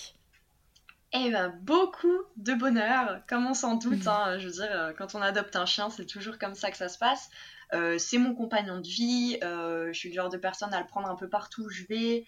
Eh 1.13 1.31
ben, 1.31 1.49
beaucoup 1.63 2.21
de 2.37 2.53
bonheur, 2.53 3.21
comme 3.27 3.47
on 3.47 3.53
s'en 3.53 3.75
doute. 3.75 4.07
Hein. 4.07 4.37
je 4.37 4.45
veux 4.45 4.53
dire, 4.53 4.69
euh, 4.71 4.93
quand 4.95 5.15
on 5.15 5.21
adopte 5.21 5.55
un 5.55 5.65
chien, 5.65 5.89
c'est 5.89 6.05
toujours 6.05 6.37
comme 6.37 6.53
ça 6.53 6.69
que 6.69 6.77
ça 6.77 6.89
se 6.89 6.97
passe. 6.97 7.29
Euh, 7.73 7.97
c'est 7.97 8.17
mon 8.17 8.35
compagnon 8.35 8.79
de 8.79 8.87
vie. 8.87 9.37
je 9.41 9.91
suis 9.93 10.09
le 10.09 10.15
genre 10.15 10.29
de 10.29 10.37
personne 10.37 10.73
à 10.73 10.79
le 10.79 10.87
prendre 10.87 11.09
un 11.09 11.15
peu 11.15 11.27
partout 11.27 11.63
où 11.63 11.69
je 11.69 11.83
vais. 11.89 12.25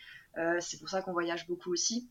c'est 0.59 0.79
pour 0.79 0.89
ça 0.89 1.01
qu'on 1.01 1.13
voyage 1.13 1.45
beaucoup 1.47 1.71
aussi. 1.71 2.09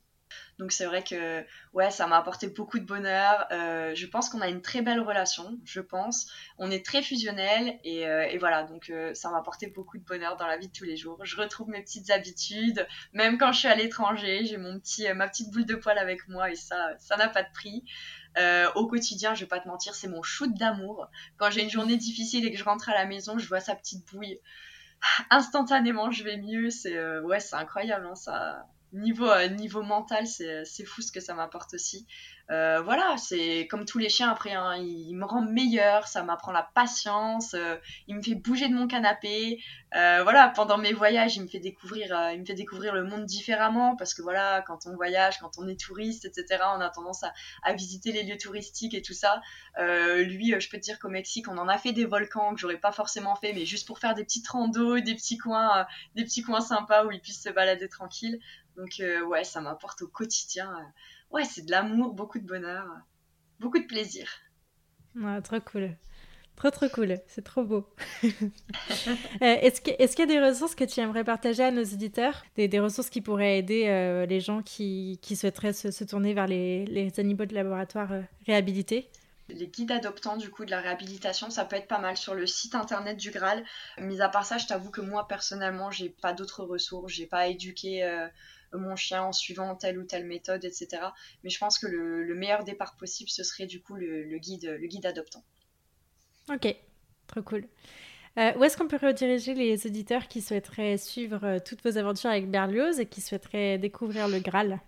Donc 0.58 0.70
c'est 0.70 0.84
vrai 0.84 1.02
que 1.02 1.44
ouais, 1.72 1.90
ça 1.90 2.06
m'a 2.06 2.18
apporté 2.18 2.46
beaucoup 2.48 2.78
de 2.78 2.84
bonheur. 2.84 3.46
Euh, 3.50 3.94
je 3.94 4.06
pense 4.06 4.28
qu'on 4.28 4.40
a 4.40 4.48
une 4.48 4.62
très 4.62 4.82
belle 4.82 5.00
relation, 5.00 5.58
je 5.64 5.80
pense. 5.80 6.30
On 6.58 6.70
est 6.70 6.84
très 6.84 7.02
fusionnel 7.02 7.80
et, 7.84 8.06
euh, 8.06 8.36
voilà, 8.38 8.62
donc 8.62 8.90
euh, 8.90 9.14
ça 9.14 9.30
m'a 9.30 9.38
apporté 9.38 9.68
beaucoup 9.68 9.98
de 9.98 10.04
bonheur 10.04 10.36
dans 10.36 10.46
la 10.46 10.56
vie 10.58 10.68
de 10.68 10.72
tous 10.72 10.84
les 10.84 10.96
jours. 10.96 11.18
Je 11.24 11.36
retrouve 11.36 11.68
mes 11.68 11.82
petites 11.82 12.10
habitudes, 12.10 12.86
même 13.12 13.38
quand 13.38 13.52
je 13.52 13.60
suis 13.60 13.68
à 13.68 13.74
l'étranger, 13.74 14.44
j'ai 14.44 14.56
mon 14.56 14.78
petit, 14.78 15.12
ma 15.14 15.28
petite 15.28 15.50
boule 15.50 15.66
de 15.66 15.74
poil 15.74 15.98
avec 15.98 16.28
moi 16.28 16.50
et 16.50 16.56
ça, 16.56 16.90
ça 16.98 17.16
n'a 17.16 17.28
pas 17.28 17.42
de 17.42 17.52
prix. 17.52 17.84
au 18.76 18.86
quotidien, 18.86 19.34
je 19.34 19.40
vais 19.40 19.48
pas 19.48 19.60
te 19.60 19.68
mentir, 19.68 19.94
c'est 19.94 20.08
mon 20.08 20.22
shoot 20.22 20.52
d'amour. 20.54 21.08
Quand 21.38 21.50
j'ai 21.50 21.62
une 21.62 21.70
journée 21.70 21.96
difficile 21.96 22.46
et 22.46 22.52
que 22.52 22.58
je 22.58 22.64
rentre 22.64 22.88
à 22.88 22.94
la 22.94 23.06
maison, 23.06 23.38
je 23.38 23.48
vois 23.48 23.60
sa 23.60 23.74
petite 23.74 24.06
bouille. 24.12 24.38
Instantanément, 25.30 26.10
je 26.12 26.22
vais 26.22 26.36
mieux. 26.36 26.70
C'est 26.70 27.18
ouais, 27.20 27.40
c'est 27.40 27.56
incroyable. 27.56 28.06
Hein, 28.06 28.14
ça, 28.14 28.66
niveau, 28.92 29.28
euh, 29.28 29.48
niveau 29.48 29.82
mental, 29.82 30.26
c'est 30.26 30.84
fou 30.84 31.02
ce 31.02 31.12
que 31.12 31.20
ça 31.20 31.34
m'apporte 31.34 31.74
aussi. 31.74 32.06
Euh, 32.50 32.82
voilà, 32.82 33.16
c'est 33.16 33.66
comme 33.70 33.86
tous 33.86 33.98
les 33.98 34.10
chiens 34.10 34.28
après, 34.28 34.52
hein, 34.52 34.76
il, 34.76 35.14
me 35.14 35.24
rend 35.24 35.40
meilleur, 35.40 36.06
ça 36.06 36.22
m'apprend 36.22 36.52
la 36.52 36.68
patience, 36.74 37.54
euh, 37.54 37.76
il 38.08 38.16
me 38.16 38.22
fait 38.22 38.34
bouger 38.34 38.68
de 38.68 38.74
mon 38.74 38.86
canapé. 38.86 39.62
voilà, 39.92 40.52
pendant 40.54 40.76
mes 40.76 40.92
voyages, 40.92 41.36
il 41.36 41.42
me 41.42 41.48
fait 41.48 41.60
découvrir, 41.60 42.14
il 42.34 42.40
me 42.40 42.44
fait 42.44 42.54
découvrir 42.54 42.94
le 42.94 43.04
monde 43.04 43.24
différemment 43.24 43.96
parce 43.96 44.12
que 44.12 44.22
voilà, 44.22 44.62
quand 44.66 44.86
on 44.86 44.94
voyage, 44.94 45.38
quand 45.38 45.52
on 45.58 45.68
est 45.68 45.80
touriste, 45.80 46.24
etc., 46.24 46.62
on 46.76 46.80
a 46.80 46.90
tendance 46.90 47.22
à, 47.22 47.32
à 47.62 47.72
visiter 47.72 48.12
les 48.12 48.24
lieux 48.24 48.36
touristiques 48.36 48.94
et 48.94 49.02
tout 49.02 49.14
ça. 49.14 49.40
lui, 49.78 50.54
je 50.58 50.68
peux 50.68 50.78
te 50.78 50.82
dire 50.82 50.98
qu'au 50.98 51.08
Mexique, 51.08 51.48
on 51.48 51.56
en 51.56 51.68
a 51.68 51.78
fait 51.78 51.92
des 51.92 52.04
volcans 52.04 52.54
que 52.54 52.60
j'aurais 52.60 52.78
pas 52.80 52.92
forcément 52.92 53.36
fait, 53.36 53.52
mais 53.52 53.64
juste 53.64 53.86
pour 53.86 53.98
faire 53.98 54.14
des 54.14 54.24
petites 54.24 54.48
randos, 54.48 55.00
des 55.00 55.14
petits 55.14 55.38
coins, 55.38 55.86
des 56.16 56.24
petits 56.24 56.42
coins 56.42 56.60
sympas 56.60 57.04
où 57.06 57.12
il 57.12 57.20
puisse 57.20 57.42
se 57.42 57.50
balader 57.50 57.88
tranquille. 57.88 58.40
Donc 58.76 59.00
euh, 59.00 59.22
ouais, 59.24 59.44
ça 59.44 59.60
m'apporte 59.60 60.02
au 60.02 60.08
quotidien. 60.08 60.72
Euh, 60.72 60.84
ouais, 61.30 61.44
c'est 61.44 61.64
de 61.64 61.70
l'amour, 61.70 62.14
beaucoup 62.14 62.38
de 62.38 62.46
bonheur, 62.46 62.86
beaucoup 63.60 63.78
de 63.78 63.86
plaisir. 63.86 64.28
Ouais, 65.14 65.40
trop 65.42 65.60
cool. 65.60 65.96
Trop 66.56 66.70
trop 66.70 66.88
cool, 66.90 67.18
c'est 67.26 67.44
trop 67.44 67.64
beau. 67.64 67.86
Euh, 69.40 69.56
est-ce 69.60 69.80
qu'il 69.80 69.96
y 69.98 70.22
a 70.22 70.26
des 70.26 70.40
ressources 70.40 70.76
que 70.76 70.84
tu 70.84 71.00
aimerais 71.00 71.24
partager 71.24 71.64
à 71.64 71.72
nos 71.72 71.82
éditeurs 71.82 72.44
des, 72.54 72.78
ressources 72.78 73.10
qui 73.10 73.20
pourraient 73.20 73.58
aider 73.58 74.26
les 74.28 74.38
gens 74.38 74.62
qui, 74.62 75.18
souhaiteraient 75.34 75.72
se, 75.72 76.04
tourner 76.04 76.34
vers 76.34 76.46
les, 76.46 76.84
les, 76.84 77.18
animaux 77.18 77.46
de 77.46 77.54
laboratoire 77.54 78.12
réhabilités? 78.46 79.10
Les 79.48 79.66
guides 79.66 79.90
adoptants 79.90 80.36
du 80.36 80.50
coup 80.50 80.64
de 80.64 80.70
la 80.70 80.80
réhabilitation, 80.80 81.50
ça 81.50 81.64
peut 81.64 81.76
être 81.76 81.88
pas 81.88 81.98
mal 81.98 82.16
sur 82.16 82.34
le 82.34 82.46
site 82.46 82.76
internet 82.76 83.16
du 83.16 83.32
Graal. 83.32 83.64
Mis 83.98 84.20
à 84.20 84.28
part 84.28 84.46
ça, 84.46 84.58
je 84.58 84.66
t'avoue 84.66 84.90
que 84.90 85.00
moi 85.00 85.26
personnellement, 85.26 85.90
j'ai 85.90 86.10
pas 86.10 86.32
d'autres 86.32 86.62
ressources, 86.62 87.12
j'ai 87.12 87.26
pas 87.26 87.48
éduqué 87.48 88.04
mon 88.78 88.96
chien 88.96 89.22
en 89.22 89.32
suivant 89.32 89.74
telle 89.74 89.98
ou 89.98 90.04
telle 90.04 90.26
méthode, 90.26 90.64
etc. 90.64 91.02
Mais 91.44 91.50
je 91.50 91.58
pense 91.58 91.78
que 91.78 91.86
le, 91.86 92.34
meilleur 92.34 92.64
départ 92.64 92.96
possible, 92.96 93.30
ce 93.30 93.42
serait 93.42 93.66
du 93.66 93.80
coup 93.80 93.94
le, 93.94 94.38
guide, 94.38 94.76
le 94.80 94.86
guide 94.86 95.06
adoptant. 95.06 95.44
Ok, 96.52 96.74
trop 97.26 97.42
cool. 97.42 97.66
Euh, 98.38 98.52
où 98.56 98.64
est-ce 98.64 98.78
qu'on 98.78 98.88
peut 98.88 98.98
rediriger 99.00 99.52
les 99.52 99.86
auditeurs 99.86 100.26
qui 100.26 100.40
souhaiteraient 100.40 100.96
suivre 100.96 101.44
euh, 101.44 101.58
toutes 101.58 101.82
vos 101.84 101.98
aventures 101.98 102.30
avec 102.30 102.50
Berlioz 102.50 102.98
et 102.98 103.06
qui 103.06 103.20
souhaiteraient 103.20 103.76
découvrir 103.76 104.26
le 104.26 104.38
Graal? 104.38 104.80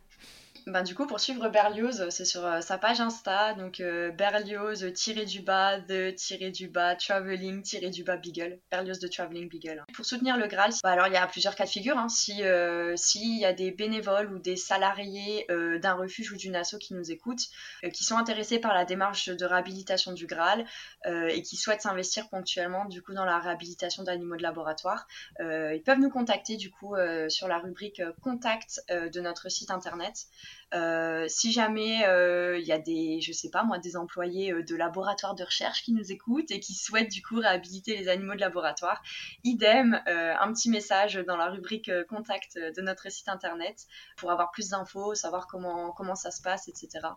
Ben, 0.66 0.82
du 0.82 0.94
coup, 0.94 1.06
pour 1.06 1.20
suivre 1.20 1.50
Berlioz, 1.50 2.08
c'est 2.08 2.24
sur 2.24 2.46
euh, 2.46 2.62
sa 2.62 2.78
page 2.78 2.98
Insta, 2.98 3.52
donc 3.52 3.80
euh, 3.80 4.10
Berlioz 4.12 4.90
tiré 4.94 5.26
du 5.26 5.40
bas, 5.40 5.78
de 5.78 6.10
tiré 6.10 6.50
du 6.50 6.68
bas, 6.68 6.96
traveling 6.96 7.62
tiré 7.62 7.90
du 7.90 8.02
bas 8.02 8.16
Beagle, 8.16 8.58
Berlioz 8.70 8.98
de 8.98 9.06
Traveling 9.06 9.48
Beagle. 9.48 9.84
Pour 9.94 10.06
soutenir 10.06 10.38
le 10.38 10.46
Graal, 10.46 10.70
bah, 10.82 10.92
alors 10.92 11.06
il 11.08 11.12
y 11.12 11.18
a 11.18 11.26
plusieurs 11.26 11.54
cas 11.54 11.64
de 11.64 11.70
figure. 11.70 11.98
Hein. 11.98 12.08
Si 12.08 12.42
euh, 12.42 12.96
s'il 12.96 13.38
y 13.38 13.44
a 13.44 13.52
des 13.52 13.72
bénévoles 13.72 14.32
ou 14.32 14.38
des 14.38 14.56
salariés 14.56 15.46
d'un 15.48 15.94
refuge 15.94 16.32
ou 16.32 16.36
d'une 16.36 16.56
asso 16.56 16.76
qui 16.80 16.94
nous 16.94 17.10
écoutent, 17.10 17.46
qui 17.92 18.04
sont 18.04 18.16
intéressés 18.16 18.58
par 18.58 18.72
la 18.72 18.84
démarche 18.84 19.28
de 19.28 19.44
réhabilitation 19.44 20.12
du 20.12 20.26
Graal 20.26 20.64
et 21.06 21.42
qui 21.42 21.56
souhaitent 21.56 21.82
s'investir 21.82 22.28
ponctuellement 22.28 22.86
du 22.86 23.02
coup 23.02 23.12
dans 23.12 23.24
la 23.24 23.38
réhabilitation 23.38 24.02
d'animaux 24.02 24.36
de 24.36 24.42
laboratoire, 24.42 25.06
ils 25.40 25.82
peuvent 25.84 25.98
nous 25.98 26.10
contacter 26.10 26.56
du 26.56 26.70
coup 26.70 26.94
sur 27.28 27.48
la 27.48 27.58
rubrique 27.58 28.02
contact 28.22 28.82
de 28.90 29.20
notre 29.20 29.48
site 29.50 29.70
internet. 29.70 30.26
Euh, 30.72 31.26
si 31.28 31.52
jamais 31.52 32.06
euh, 32.06 32.58
il 32.58 32.66
y 32.66 32.72
a 32.72 32.78
des, 32.78 33.20
je 33.20 33.32
sais 33.32 33.50
pas 33.50 33.62
moi, 33.62 33.78
des 33.78 33.96
employés 33.96 34.52
euh, 34.52 34.62
de 34.62 34.74
laboratoires 34.74 35.34
de 35.34 35.44
recherche 35.44 35.82
qui 35.82 35.92
nous 35.92 36.10
écoutent 36.10 36.50
et 36.50 36.60
qui 36.60 36.74
souhaitent 36.74 37.10
du 37.10 37.22
coup 37.22 37.36
réhabiliter 37.36 37.96
les 37.96 38.08
animaux 38.08 38.34
de 38.34 38.40
laboratoire, 38.40 39.02
idem, 39.44 40.00
un 40.06 40.52
petit 40.52 40.70
message 40.70 41.14
dans 41.26 41.36
la 41.36 41.50
rubrique 41.50 41.90
contact 42.08 42.58
de 42.58 42.82
notre 42.82 43.10
site 43.10 43.28
internet 43.28 43.86
pour 44.16 44.30
avoir 44.30 44.50
plus 44.50 44.70
d'infos, 44.70 45.14
savoir 45.14 45.46
comment, 45.46 45.92
comment 45.92 46.14
ça 46.14 46.30
se 46.30 46.42
passe, 46.42 46.68
etc. 46.68 47.08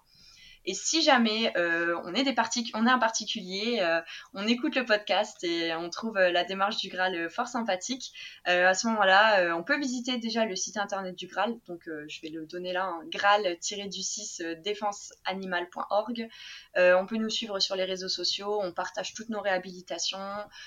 Et 0.68 0.74
si 0.74 1.02
jamais 1.02 1.54
euh, 1.56 1.98
on, 2.04 2.14
est 2.14 2.28
un 2.28 3.00
particulier, 3.00 3.80
euh, 3.80 4.02
on 4.34 4.46
écoute 4.46 4.76
le 4.76 4.84
podcast 4.84 5.42
et 5.46 5.74
on 5.74 5.90
trouve 5.90 6.18
euh, 6.18 6.30
la 6.30 6.44
démarche 6.44 6.76
du 6.76 6.90
Graal 6.90 7.30
fort 7.30 7.48
sympathique, 7.48 8.12
à 8.44 8.74
ce 8.74 8.88
moment-là, 8.88 9.56
on 9.56 9.64
peut 9.64 9.78
visiter 9.78 10.18
déjà 10.18 10.46
le 10.46 10.56
site 10.56 10.78
internet 10.78 11.16
du 11.16 11.28
Graal. 11.28 11.58
Donc, 11.68 11.84
je 11.86 12.22
vais 12.22 12.30
le 12.30 12.46
donner 12.46 12.74
là, 12.74 12.86
hein, 12.86 13.02
graal-du6 13.10 14.62
défenseanimal.org. 14.62 16.30
on 16.76 17.06
peut 17.06 17.18
nous 17.18 17.30
suivre 17.30 17.60
sur 17.60 17.76
les 17.76 17.86
réseaux 17.86 18.10
sociaux, 18.10 18.60
on 18.62 18.74
partage 18.74 19.14
toutes 19.14 19.30
nos 19.30 19.42
réhabilitations, 19.42 20.18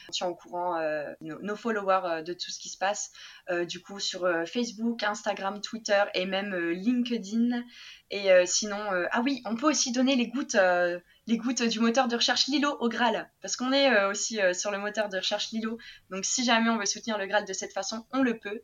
on 0.08 0.12
tient 0.12 0.26
au 0.28 0.34
courant 0.34 0.78
nos, 1.20 1.56
followers 1.56 2.22
de 2.22 2.32
tout 2.32 2.50
ce 2.50 2.58
qui 2.58 2.68
se 2.68 2.78
passe. 2.78 3.12
du 3.66 3.80
coup, 3.80 3.98
sur 4.00 4.28
Facebook, 4.46 5.02
Instagram, 5.02 5.60
Twitter 5.60 6.02
et 6.14 6.24
même 6.24 6.54
LinkedIn. 6.70 7.62
Et 8.10 8.28
sinon, 8.46 8.78
ah 9.10 9.20
oui, 9.22 9.42
on 9.44 9.56
peut 9.56 9.68
aussi 9.68 9.89
donner 9.92 10.16
les 10.16 10.28
gouttes, 10.28 10.54
euh, 10.54 10.98
les 11.26 11.36
gouttes 11.36 11.62
du 11.62 11.80
moteur 11.80 12.08
de 12.08 12.16
recherche 12.16 12.46
Lilo 12.46 12.76
au 12.80 12.88
Graal, 12.88 13.30
parce 13.42 13.56
qu'on 13.56 13.72
est 13.72 14.04
aussi 14.04 14.38
sur 14.52 14.70
le 14.70 14.78
moteur 14.78 15.08
de 15.08 15.16
recherche 15.16 15.50
Lilo. 15.50 15.78
Donc 16.10 16.24
si 16.24 16.44
jamais 16.44 16.70
on 16.70 16.78
veut 16.78 16.86
soutenir 16.86 17.18
le 17.18 17.26
Graal 17.26 17.44
de 17.44 17.52
cette 17.52 17.72
façon, 17.72 18.06
on 18.12 18.22
le 18.22 18.38
peut. 18.38 18.62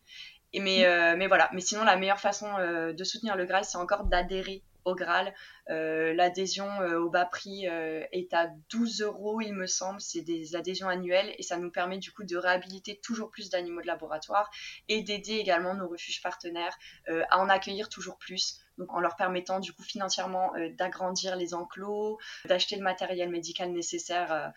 Et 0.52 0.60
mais, 0.60 0.86
mais 1.16 1.26
voilà. 1.26 1.50
Mais 1.52 1.60
sinon, 1.60 1.84
la 1.84 1.96
meilleure 1.96 2.20
façon 2.20 2.48
de 2.92 3.04
soutenir 3.04 3.36
le 3.36 3.44
Graal, 3.44 3.64
c'est 3.64 3.78
encore 3.78 4.04
d'adhérer 4.04 4.62
au 4.86 4.94
Graal. 4.94 5.34
Euh, 5.68 6.14
l'adhésion 6.14 6.80
euh, 6.80 6.98
au 6.98 7.10
bas 7.10 7.26
prix 7.26 7.68
euh, 7.68 8.04
est 8.12 8.32
à 8.32 8.48
12 8.70 9.02
euros, 9.02 9.40
il 9.40 9.52
me 9.52 9.66
semble. 9.66 10.00
C'est 10.00 10.22
des 10.22 10.56
adhésions 10.56 10.88
annuelles 10.88 11.34
et 11.36 11.42
ça 11.42 11.58
nous 11.58 11.70
permet 11.70 11.98
du 11.98 12.12
coup 12.12 12.24
de 12.24 12.36
réhabiliter 12.36 12.98
toujours 13.02 13.30
plus 13.30 13.50
d'animaux 13.50 13.82
de 13.82 13.86
laboratoire 13.86 14.50
et 14.88 15.02
d'aider 15.02 15.34
également 15.34 15.74
nos 15.74 15.88
refuges 15.88 16.22
partenaires 16.22 16.78
à 17.28 17.38
en 17.38 17.48
accueillir 17.48 17.88
toujours 17.88 18.16
plus. 18.16 18.60
Donc 18.78 18.92
en 18.92 19.00
leur 19.00 19.16
permettant 19.16 19.60
du 19.60 19.72
coup 19.72 19.82
financièrement 19.82 20.52
d'agrandir 20.76 21.36
les 21.36 21.54
enclos, 21.54 22.18
d'acheter 22.44 22.76
le 22.76 22.82
matériel 22.82 23.30
médical 23.30 23.72
nécessaire 23.72 24.52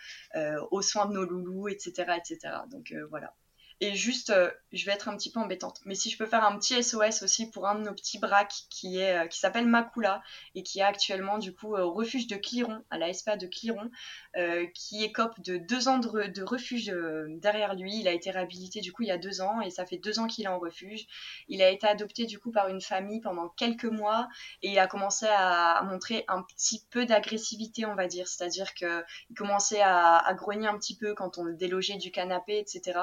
aux 0.72 0.82
soins 0.82 1.06
de 1.06 1.14
nos 1.14 1.26
loulous, 1.26 1.68
etc. 1.68 2.14
etc. 2.18 2.56
Donc 2.70 2.94
voilà. 3.10 3.34
Et 3.82 3.96
juste, 3.96 4.30
euh, 4.30 4.52
je 4.74 4.86
vais 4.86 4.92
être 4.92 5.08
un 5.08 5.16
petit 5.16 5.32
peu 5.32 5.40
embêtante, 5.40 5.80
mais 5.86 5.96
si 5.96 6.10
je 6.10 6.18
peux 6.18 6.26
faire 6.26 6.44
un 6.44 6.58
petit 6.58 6.84
SOS 6.84 7.24
aussi 7.24 7.50
pour 7.50 7.66
un 7.66 7.76
de 7.76 7.84
nos 7.84 7.94
petits 7.94 8.20
braques 8.20 8.66
qui 8.70 8.98
est 8.98 9.18
euh, 9.18 9.28
qui 9.28 9.40
s'appelle 9.40 9.68
Makula 9.68 10.22
et 10.54 10.64
qui 10.64 10.80
est 10.80 10.84
actuellement 10.84 11.38
du 11.38 11.54
coup 11.56 11.78
au 11.78 11.94
refuge 11.94 12.28
de 12.28 12.36
Cliron, 12.36 12.84
à 12.90 12.98
la 12.98 13.14
SPA 13.14 13.38
de 13.38 13.48
Cliron, 13.48 13.90
euh, 14.36 14.66
qui 14.74 15.02
écope 15.06 15.40
de 15.40 15.56
deux 15.56 15.88
ans 15.88 15.98
de, 15.98 16.44
refuge 16.44 16.94
derrière 17.42 17.74
lui. 17.74 17.96
Il 17.98 18.08
a 18.10 18.12
été 18.12 18.32
réhabilité 18.32 18.82
du 18.82 18.92
coup 18.92 19.04
il 19.04 19.08
y 19.08 19.12
a 19.12 19.18
deux 19.18 19.40
ans 19.40 19.62
et 19.62 19.70
ça 19.70 19.86
fait 19.86 19.98
deux 19.98 20.20
ans 20.20 20.28
qu'il 20.28 20.44
est 20.44 20.50
en 20.50 20.60
refuge. 20.60 21.08
Il 21.48 21.62
a 21.62 21.70
été 21.70 21.88
adopté 21.88 22.26
du 22.26 22.38
coup 22.38 22.52
par 22.52 22.68
une 22.68 22.82
famille 22.82 23.22
pendant 23.22 23.48
quelques 23.48 23.86
mois 23.86 24.28
et 24.62 24.72
il 24.72 24.80
a 24.80 24.88
commencé 24.88 25.26
à, 25.30 25.82
montrer 25.84 26.26
un 26.28 26.44
petit 26.44 26.86
peu 26.92 27.06
d'agressivité, 27.06 27.86
on 27.86 27.96
va 27.96 28.08
dire, 28.08 28.28
c'est-à-dire 28.28 28.74
que 28.74 29.04
il 29.30 29.38
commençait 29.38 29.82
à, 29.82 30.18
à, 30.18 30.34
grogner 30.34 30.68
un 30.68 30.78
petit 30.78 30.98
peu 30.98 31.14
quand 31.14 31.38
on 31.38 31.44
le 31.44 31.56
délogeait 31.56 31.98
du 31.98 32.12
canapé, 32.12 32.60
etc 32.60 33.00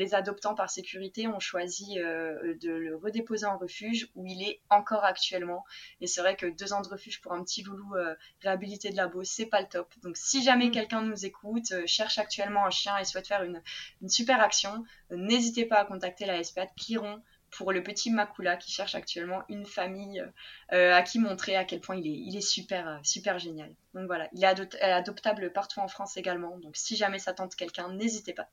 les 0.00 0.14
adoptants 0.14 0.54
par 0.54 0.70
sécurité 0.70 1.28
ont 1.28 1.40
choisi 1.40 1.98
euh, 1.98 2.54
de 2.62 2.70
le 2.70 2.96
redéposer 2.96 3.44
en 3.44 3.58
refuge 3.58 4.08
où 4.14 4.24
il 4.26 4.42
est 4.42 4.60
encore 4.70 5.04
actuellement. 5.04 5.62
Et 6.00 6.06
c'est 6.06 6.22
vrai 6.22 6.36
que 6.36 6.46
deux 6.46 6.72
ans 6.72 6.80
de 6.80 6.88
refuge 6.88 7.20
pour 7.20 7.32
un 7.32 7.44
petit 7.44 7.62
loulou 7.62 7.94
euh, 7.96 8.14
réhabilité 8.40 8.88
de 8.88 8.96
la 8.96 9.08
Beauce, 9.08 9.28
c'est 9.28 9.44
pas 9.44 9.60
le 9.60 9.68
top. 9.68 9.92
Donc 10.02 10.16
si 10.16 10.42
jamais 10.42 10.68
mm. 10.68 10.70
quelqu'un 10.70 11.02
nous 11.02 11.26
écoute, 11.26 11.72
euh, 11.72 11.82
cherche 11.86 12.18
actuellement 12.18 12.64
un 12.64 12.70
chien 12.70 12.96
et 12.96 13.04
souhaite 13.04 13.28
faire 13.28 13.42
une, 13.42 13.60
super 14.08 14.40
action, 14.40 14.84
n'hésitez 15.10 15.66
pas 15.66 15.76
à 15.76 15.84
contacter 15.84 16.24
la 16.24 16.42
SPA 16.42 16.64
de 16.64 16.72
Cliron 16.82 17.20
pour 17.50 17.70
le 17.70 17.82
petit 17.82 18.10
Makula 18.10 18.56
qui 18.56 18.70
cherche 18.70 18.94
actuellement 18.94 19.42
une 19.48 19.66
famille 19.66 20.24
à 20.68 21.02
qui 21.02 21.18
montrer 21.18 21.56
à 21.56 21.64
quel 21.64 21.80
point 21.80 21.96
il 21.96 22.06
est, 22.06 22.18
il 22.28 22.36
est 22.36 22.40
super, 22.40 23.00
super 23.02 23.40
génial. 23.40 23.74
Donc 23.92 24.06
voilà, 24.06 24.28
il 24.32 24.44
est 24.44 24.82
adoptable 24.82 25.52
partout 25.52 25.80
en 25.80 25.88
France 25.88 26.16
également. 26.16 26.58
Donc 26.58 26.76
si 26.76 26.96
jamais 26.96 27.18
ça 27.18 27.32
tente 27.34 27.56
quelqu'un, 27.56 27.92
n'hésitez 27.92 28.34
pas. 28.34 28.48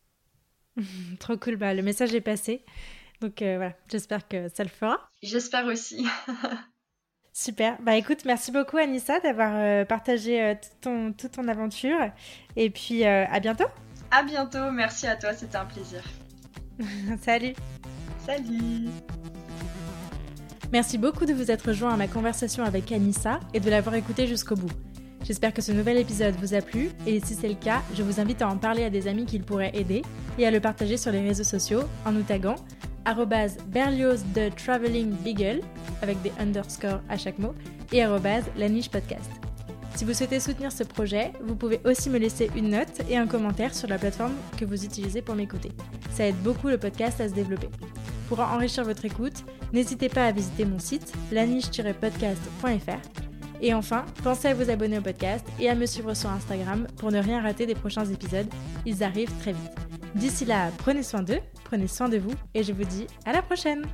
Trop 1.20 1.38
cool, 1.38 1.56
bah, 1.56 1.74
le 1.74 1.82
message 1.82 2.14
est 2.14 2.22
passé. 2.22 2.64
Donc 3.22 3.42
euh, 3.42 3.58
voilà, 3.58 3.74
j'espère 3.90 4.28
que 4.28 4.50
ça 4.50 4.64
le 4.64 4.70
fera. 4.70 4.98
J'espère 5.22 5.66
aussi. 5.66 6.06
Super. 7.34 7.78
Bah 7.82 7.96
écoute, 7.96 8.26
merci 8.26 8.52
beaucoup 8.52 8.78
Anissa 8.78 9.20
d'avoir 9.20 9.52
euh, 9.54 9.86
partagé 9.86 10.42
euh, 10.42 10.54
toute, 10.56 10.82
ton, 10.82 11.14
toute, 11.14 11.32
ton, 11.32 11.48
aventure. 11.48 11.98
Et 12.56 12.70
puis 12.70 13.04
à 13.06 13.40
bientôt. 13.40 13.68
À 14.10 14.24
bientôt, 14.24 14.72
merci 14.72 15.08
à 15.08 15.16
toi, 15.16 15.34
c'était 15.34 15.58
un 15.58 15.66
plaisir. 15.66 16.04
Salut. 17.22 17.54
Salut. 18.26 18.90
Merci 20.72 20.98
beaucoup 20.98 21.26
de 21.26 21.34
vous 21.34 21.50
être 21.50 21.70
rejoint 21.70 21.94
à 21.94 21.98
ma 21.98 22.08
conversation 22.08 22.64
avec 22.64 22.92
Anissa 22.92 23.40
et 23.54 23.60
de 23.60 23.70
l'avoir 23.70 23.96
écouté 23.96 24.28
jusqu'au 24.28 24.56
bout. 24.56 24.72
J'espère 25.24 25.54
que 25.54 25.62
ce 25.62 25.72
nouvel 25.72 25.98
épisode 25.98 26.36
vous 26.36 26.54
a 26.54 26.62
plu 26.62 26.90
et 27.06 27.20
si 27.20 27.34
c'est 27.34 27.50
le 27.50 27.56
cas, 27.56 27.82
je 27.96 28.04
vous 28.04 28.20
invite 28.20 28.42
à 28.42 28.48
en 28.48 28.58
parler 28.58 28.84
à 28.84 28.90
des 28.90 29.08
amis 29.08 29.26
qui 29.26 29.38
le 29.38 29.44
pourraient 29.44 29.72
aider 29.74 30.02
et 30.38 30.48
à 30.48 30.52
le 30.52 30.60
partager 30.60 30.98
sur 30.98 31.12
les 31.12 31.22
réseaux 31.22 31.44
sociaux 31.44 31.82
en 32.06 32.12
nous 32.12 32.24
taguant 32.24 32.56
Berlioz 33.68 34.24
de 34.36 34.50
Traveling 34.50 35.12
Beagle 35.24 35.62
avec 36.02 36.22
des 36.22 36.32
underscores 36.40 37.02
à 37.10 37.18
chaque 37.18 37.40
mot 37.40 37.54
et 37.92 38.02
la 38.02 38.70
niche 38.70 38.90
podcast. 38.90 39.30
Si 39.96 40.06
vous 40.06 40.14
souhaitez 40.14 40.40
soutenir 40.40 40.72
ce 40.72 40.84
projet, 40.84 41.34
vous 41.42 41.56
pouvez 41.56 41.80
aussi 41.86 42.10
me 42.10 42.20
laisser 42.20 42.52
une 42.56 42.70
note 42.70 43.02
et 43.10 43.18
un 43.18 43.26
commentaire 43.26 43.74
sur 43.74 43.88
la 43.88 43.98
plateforme 43.98 44.34
que 44.58 44.66
vous 44.66 44.86
utilisez 44.86 45.22
pour 45.22 45.36
m'écouter. 45.36 45.72
Ça 46.12 46.28
aide 46.28 46.36
beaucoup 46.44 46.68
le 46.68 46.78
podcast 46.78 47.20
à 47.22 47.30
se 47.30 47.34
développer. 47.34 47.70
Pour 48.28 48.40
enrichir 48.42 48.84
votre 48.84 49.06
écoute, 49.06 49.46
n'hésitez 49.74 50.10
pas 50.10 50.26
à 50.26 50.32
visiter 50.32 50.66
mon 50.66 50.80
site 50.80 51.14
laniche-podcast.fr 51.32 53.27
et 53.62 53.74
enfin, 53.74 54.06
pensez 54.24 54.48
à 54.50 54.54
vous 54.54 54.70
abonner 54.70 55.00
au 55.00 55.02
podcast 55.02 55.46
et 55.60 55.70
à 55.70 55.76
me 55.76 55.86
suivre 55.86 56.14
sur 56.14 56.30
Instagram 56.30 56.88
pour 56.98 57.12
ne 57.12 57.20
rien 57.20 57.42
rater 57.42 57.66
des 57.66 57.76
prochains 57.76 58.06
épisodes. 58.06 58.48
Ils 58.86 59.04
arrivent 59.04 59.34
très 59.40 59.54
vite. 59.54 59.72
D'ici 60.16 60.46
là, 60.46 60.72
prenez 60.78 61.04
soin 61.04 61.22
d'eux, 61.22 61.40
prenez 61.64 61.88
soin 61.88 62.10
de 62.10 62.18
vous 62.18 62.34
et 62.54 62.64
je 62.64 62.74
vous 62.74 62.86
dis 62.86 63.08
à 63.26 63.34
la 63.34 63.42
prochaine 63.42 63.86